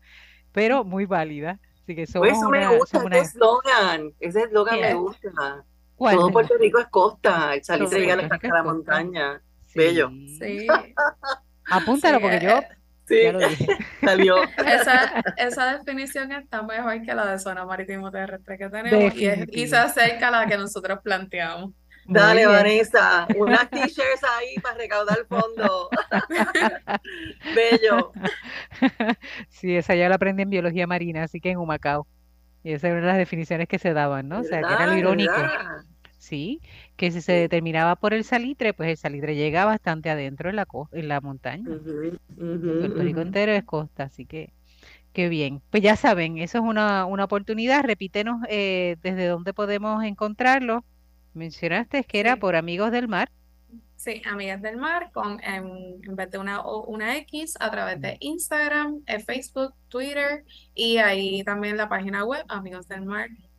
pero 0.52 0.84
muy 0.84 1.06
válida. 1.06 1.58
Así 1.82 1.94
que 1.94 2.02
Pues 2.02 2.10
somos 2.10 2.28
eso 2.28 2.50
me 2.50 2.58
una, 2.58 2.76
gusta, 2.76 2.98
somos 2.98 3.12
ese 3.12 3.22
eslogan, 3.22 4.12
ese 4.20 4.42
eslogan 4.42 4.78
me 4.78 4.92
gusta. 4.92 5.64
¿cuál? 5.94 6.16
Todo 6.16 6.30
Puerto 6.30 6.54
Rico 6.60 6.80
es 6.80 6.88
costa, 6.88 7.54
el 7.54 7.64
salitre 7.64 8.00
llega 8.00 8.14
hasta 8.30 8.48
la 8.48 8.62
montaña. 8.62 9.40
Bello. 9.74 10.10
Sí. 10.38 10.66
Apúntalo 11.70 12.18
sí, 12.18 12.22
porque 12.22 12.40
yo 12.40 12.58
eh, 12.58 12.75
Sí, 13.06 13.22
ya 13.22 13.32
lo 13.32 13.38
dije. 13.38 13.66
salió. 14.02 14.36
esa, 14.66 15.22
esa 15.36 15.78
definición 15.78 16.32
está 16.32 16.62
mejor 16.62 17.02
que 17.02 17.14
la 17.14 17.26
de 17.32 17.38
zona 17.38 17.64
marítimo 17.64 18.10
terrestre 18.10 18.58
que 18.58 18.68
tenemos 18.68 19.14
y, 19.14 19.26
es- 19.26 19.46
y 19.52 19.66
se 19.68 19.76
acerca 19.76 20.28
a 20.28 20.30
la 20.32 20.46
que 20.46 20.56
nosotros 20.56 20.98
planteamos. 21.02 21.72
Muy 22.06 22.20
Dale, 22.20 22.40
bien. 22.42 22.52
Vanessa, 22.52 23.26
unas 23.36 23.68
t-shirts 23.68 24.22
ahí 24.38 24.54
para 24.62 24.76
recaudar 24.78 25.18
fondos. 25.28 25.88
Bello. 27.54 28.12
Sí, 29.48 29.76
esa 29.76 29.94
ya 29.94 30.08
la 30.08 30.14
aprendí 30.16 30.42
en 30.42 30.50
biología 30.50 30.86
marina, 30.86 31.24
así 31.24 31.40
que 31.40 31.50
en 31.50 31.58
Humacao. 31.58 32.06
Y 32.62 32.72
esa 32.72 32.88
era 32.88 32.96
una 32.96 33.06
de 33.06 33.12
las 33.12 33.18
definiciones 33.18 33.68
que 33.68 33.78
se 33.78 33.92
daban, 33.92 34.28
¿no? 34.28 34.40
O 34.40 34.44
sea, 34.44 34.60
que 34.60 34.72
era 34.72 34.86
lo 34.86 34.96
irónico, 34.96 35.32
¿Verdad? 35.32 35.82
¿Sí? 36.26 36.60
Que 36.96 37.10
si 37.12 37.20
se 37.22 37.32
determinaba 37.32 37.96
por 37.96 38.14
el 38.14 38.24
salitre, 38.24 38.74
pues 38.74 38.90
el 38.90 38.96
salitre 38.98 39.36
llega 39.36 39.64
bastante 39.66 40.10
adentro 40.10 40.50
en 40.50 40.56
la, 40.56 40.66
en 40.92 41.08
la 41.08 41.20
montaña. 41.20 41.72
Puerto 42.78 43.02
Rico 43.02 43.20
ujú. 43.20 43.20
entero 43.20 43.52
es 43.52 43.64
costa, 43.64 44.04
así 44.04 44.26
que 44.26 44.54
qué 45.12 45.28
bien. 45.28 45.62
Pues 45.70 45.82
ya 45.82 45.96
saben, 45.96 46.38
eso 46.38 46.58
es 46.58 46.64
una, 46.64 47.06
una 47.06 47.24
oportunidad. 47.24 47.84
Repítenos 47.84 48.42
eh, 48.48 48.96
desde 49.02 49.26
dónde 49.28 49.54
podemos 49.54 50.04
encontrarlo. 50.04 50.84
Mencionaste 51.34 52.04
que 52.04 52.20
era 52.20 52.36
Sí. 52.36 52.40
por 52.40 52.56
Amigos 52.56 52.92
del 52.92 53.08
Mar. 53.08 53.30
Sí, 53.96 54.22
Amigas 54.26 54.62
del 54.62 54.76
Mar, 54.76 55.10
con, 55.12 55.42
en, 55.42 55.66
en 56.04 56.16
vez 56.16 56.30
de 56.30 56.38
una 56.38 56.64
una 56.66 57.16
X, 57.18 57.54
a 57.60 57.70
través 57.70 58.00
de 58.00 58.16
Instagram, 58.20 59.02
eh, 59.06 59.20
Facebook, 59.20 59.74
Twitter 59.88 60.44
y 60.74 60.98
ahí 60.98 61.42
también 61.44 61.76
la 61.76 61.88
página 61.88 62.24
web, 62.24 62.44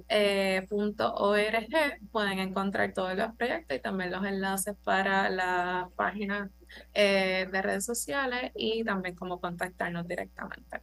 amigosdelmar.org, 0.10 2.10
pueden 2.12 2.40
encontrar 2.40 2.94
todos 2.94 3.16
los 3.16 3.36
proyectos 3.36 3.78
y 3.78 3.82
también 3.82 4.12
los 4.12 4.26
enlaces 4.26 4.76
para 4.84 5.30
la 5.30 5.90
página 5.96 6.50
eh, 6.94 7.48
de 7.52 7.62
redes 7.62 7.86
sociales 7.86 8.52
y 8.56 8.84
también 8.84 9.16
cómo 9.16 9.40
contactarnos 9.40 10.08
directamente. 10.08 10.82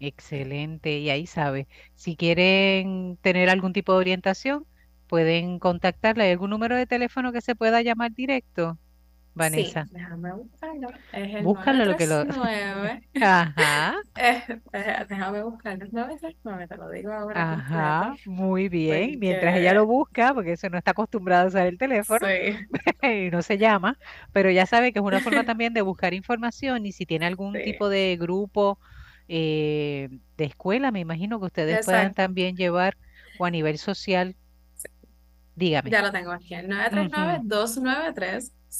Excelente. 0.00 0.98
Y 0.98 1.10
ahí 1.10 1.26
sabe, 1.26 1.68
si 1.94 2.16
quieren 2.16 3.16
tener 3.22 3.48
algún 3.48 3.72
tipo 3.72 3.92
de 3.92 3.98
orientación, 3.98 4.66
pueden 5.06 5.58
contactarla. 5.58 6.24
¿Hay 6.24 6.32
algún 6.32 6.50
número 6.50 6.76
de 6.76 6.86
teléfono 6.86 7.32
que 7.32 7.40
se 7.40 7.54
pueda 7.54 7.82
llamar 7.82 8.12
directo, 8.12 8.78
Sí, 9.36 9.74
Vanessa? 9.74 9.90
déjame 9.90 10.32
buscarlo. 10.32 10.94
Es 11.12 11.34
el 11.34 11.46
Búscalo 11.46 11.84
lo 11.84 11.96
que 11.96 12.06
lo... 12.06 12.24
939. 12.24 13.08
Ajá, 13.20 13.94
Eh, 14.16 15.06
déjame 15.08 15.42
buscarlo. 15.42 15.86
939, 15.90 16.68
te 16.68 16.76
lo 16.76 16.90
digo 16.90 17.12
ahora 17.12 17.52
ajá, 17.52 18.18
completo. 18.22 18.22
muy 18.24 18.68
bien. 18.68 19.18
Mientras 19.18 19.56
ella 19.56 19.74
lo 19.74 19.86
busca, 19.86 20.34
porque 20.34 20.52
eso 20.52 20.68
no 20.70 20.78
está 20.78 20.92
acostumbrado 20.92 21.44
a 21.44 21.48
usar 21.48 21.66
el 21.66 21.78
teléfono 21.78 22.28
sí, 22.28 22.66
y 23.02 23.30
no 23.30 23.42
se 23.42 23.58
llama, 23.58 23.98
pero 24.32 24.50
ya 24.50 24.66
sabe 24.66 24.92
que 24.92 24.98
es 25.00 25.04
una 25.04 25.20
forma 25.20 25.44
también 25.44 25.74
de 25.74 25.82
buscar 25.82 26.14
información 26.14 26.86
y 26.86 26.92
si 26.92 27.06
tiene 27.06 27.26
algún 27.26 27.60
sí, 27.62 27.62
tipo 27.62 27.88
de 27.88 28.16
grupo 28.20 28.78
eh, 29.28 30.10
de 30.36 30.44
escuela, 30.44 30.90
me 30.92 31.00
imagino 31.00 31.38
que 31.40 31.46
ustedes 31.46 31.80
puedan 31.80 32.08
exacto. 32.08 32.16
también 32.16 32.56
llevar 32.56 32.96
o 33.36 33.44
a 33.46 33.50
nivel 33.50 33.78
social, 33.78 34.36
Sí, 34.74 34.88
dígame. 35.54 35.90
ya 35.90 36.02
lo 36.02 36.12
tengo 36.12 36.32
aquí. 36.32 36.54
El 36.54 36.68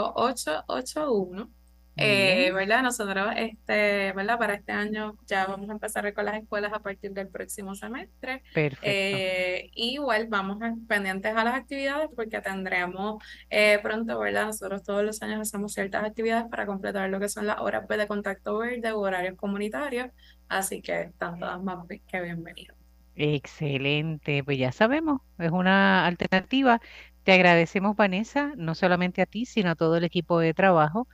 939-293-5881. 0.65 1.53
Muy 1.97 2.17
Eh, 2.47 2.51
bien, 2.51 2.55
¿verdad? 2.55 2.83
Nosotros, 2.85 3.33
este, 3.37 4.13
¿verdad? 4.13 4.39
Para 4.39 4.55
este 4.55 4.71
año 4.73 5.19
ya 5.27 5.47
vamos 5.47 5.69
a 5.69 5.73
empezar 5.73 6.13
con 6.15 6.25
las 6.27 6.37
escuelas 6.41 6.73
a 6.73 6.79
partir 6.81 7.13
del 7.13 7.29
próximo 7.29 7.75
semestre. 7.75 8.43
perfecto. 8.53 9.25
Eh, 9.25 9.71
igual 9.75 10.29
vamos 10.29 10.63
a- 10.63 10.75
pendientes 10.89 11.35
a 11.37 11.43
las 11.45 11.55
actividades 11.57 12.09
porque 12.15 12.41
tendremos 12.41 13.23
eh, 13.51 13.81
pronto, 13.83 14.19
¿verdad? 14.21 14.47
Nosotros 14.47 14.83
todos 14.85 15.03
los 15.05 15.21
años 15.23 15.41
hacemos 15.41 15.73
ciertas 15.75 16.05
actividades 16.05 16.47
para 16.49 16.67
completar 16.67 17.11
lo 17.11 17.19
que 17.21 17.29
son 17.29 17.47
las 17.47 17.59
horas 17.61 17.87
de 17.89 18.07
contacto 18.07 18.59
verde 18.59 18.93
u 18.95 19.01
horarios 19.01 19.37
comunitarios, 19.37 20.09
así 20.49 20.81
que 20.83 21.03
están 21.03 21.39
todas 21.41 21.61
más 21.63 21.79
que 22.07 22.21
bienvenidas. 22.21 22.77
Excelente, 23.21 24.45
pues 24.45 24.59
ya 24.59 24.71
sabemos, 24.71 25.21
es 25.39 25.51
una 25.51 26.07
alternativa. 26.07 26.81
Te 27.23 27.33
agradecemos, 27.33 27.95
Vanessa, 27.97 28.53
no 28.57 28.75
solamente 28.75 29.21
a 29.23 29.27
ti, 29.27 29.45
sino 29.45 29.71
a 29.71 29.75
todo 29.77 29.97
el 29.97 30.05
equipo 30.05 30.39
de 30.41 30.55
trabajo 30.55 31.09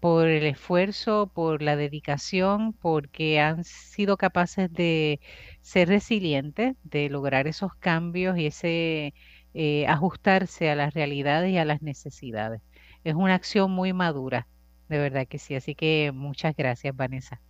por 0.00 0.28
el 0.28 0.46
esfuerzo, 0.46 1.30
por 1.34 1.62
la 1.62 1.76
dedicación, 1.76 2.74
porque 2.74 3.40
han 3.40 3.64
sido 3.64 4.16
capaces 4.18 4.72
de 4.72 5.20
ser 5.62 5.88
resilientes, 5.88 6.76
de 6.84 7.10
lograr 7.10 7.48
esos 7.48 7.74
cambios 7.76 8.38
y 8.38 8.46
ese 8.46 9.14
eh, 9.54 9.86
ajustarse 9.88 10.70
a 10.70 10.76
las 10.76 10.94
realidades 10.94 11.52
y 11.52 11.58
a 11.58 11.64
las 11.66 11.82
necesidades. 11.82 12.62
Es 13.04 13.14
una 13.14 13.34
acción 13.34 13.70
muy 13.72 13.92
madura, 13.94 14.48
de 14.88 14.98
verdad 14.98 15.26
que 15.28 15.38
sí. 15.38 15.54
Así 15.56 15.74
que 15.74 16.12
muchas 16.14 16.56
gracias, 16.56 16.96
Vanessa, 16.96 17.42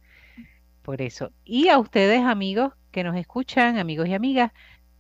por 0.83 1.03
eso. 1.03 1.33
Y 1.45 1.69
a 1.69 1.79
ustedes, 1.79 2.23
amigos 2.25 2.73
que 2.91 3.05
nos 3.05 3.17
escuchan, 3.17 3.79
amigos 3.79 4.09
y 4.09 4.15
amigas, 4.15 4.53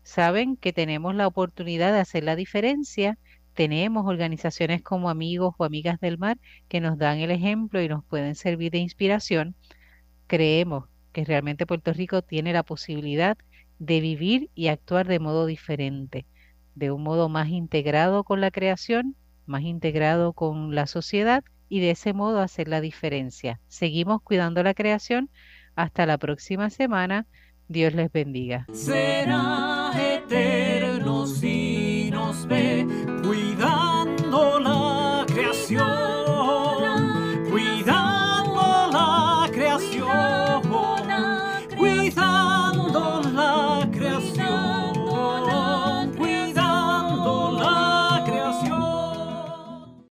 saben 0.08 0.56
que 0.56 0.72
tenemos 0.72 1.14
la 1.14 1.26
oportunidad 1.26 1.92
de 1.92 2.00
hacer 2.00 2.24
la 2.24 2.34
diferencia. 2.34 3.18
Tenemos 3.52 4.06
organizaciones 4.06 4.80
como 4.80 5.10
Amigos 5.10 5.54
o 5.58 5.64
Amigas 5.64 6.00
del 6.00 6.16
Mar 6.16 6.38
que 6.66 6.80
nos 6.80 6.96
dan 6.96 7.18
el 7.18 7.30
ejemplo 7.30 7.82
y 7.82 7.88
nos 7.88 8.04
pueden 8.06 8.34
servir 8.34 8.72
de 8.72 8.78
inspiración. 8.78 9.54
Creemos 10.26 10.86
que 11.12 11.26
realmente 11.26 11.66
Puerto 11.66 11.92
Rico 11.92 12.22
tiene 12.22 12.54
la 12.54 12.62
posibilidad 12.62 13.36
de 13.78 14.00
vivir 14.00 14.48
y 14.54 14.68
actuar 14.68 15.06
de 15.06 15.18
modo 15.18 15.44
diferente, 15.44 16.24
de 16.74 16.90
un 16.90 17.02
modo 17.02 17.28
más 17.28 17.48
integrado 17.50 18.24
con 18.24 18.40
la 18.40 18.50
creación, 18.50 19.14
más 19.44 19.60
integrado 19.60 20.32
con 20.32 20.74
la 20.74 20.86
sociedad 20.86 21.44
y 21.68 21.80
de 21.80 21.90
ese 21.90 22.14
modo 22.14 22.40
hacer 22.40 22.68
la 22.68 22.80
diferencia. 22.80 23.60
Seguimos 23.68 24.22
cuidando 24.22 24.62
la 24.62 24.72
creación. 24.72 25.28
Hasta 25.74 26.06
la 26.06 26.18
próxima 26.18 26.70
semana. 26.70 27.26
Dios 27.68 27.94
les 27.94 28.10
bendiga. 28.10 28.66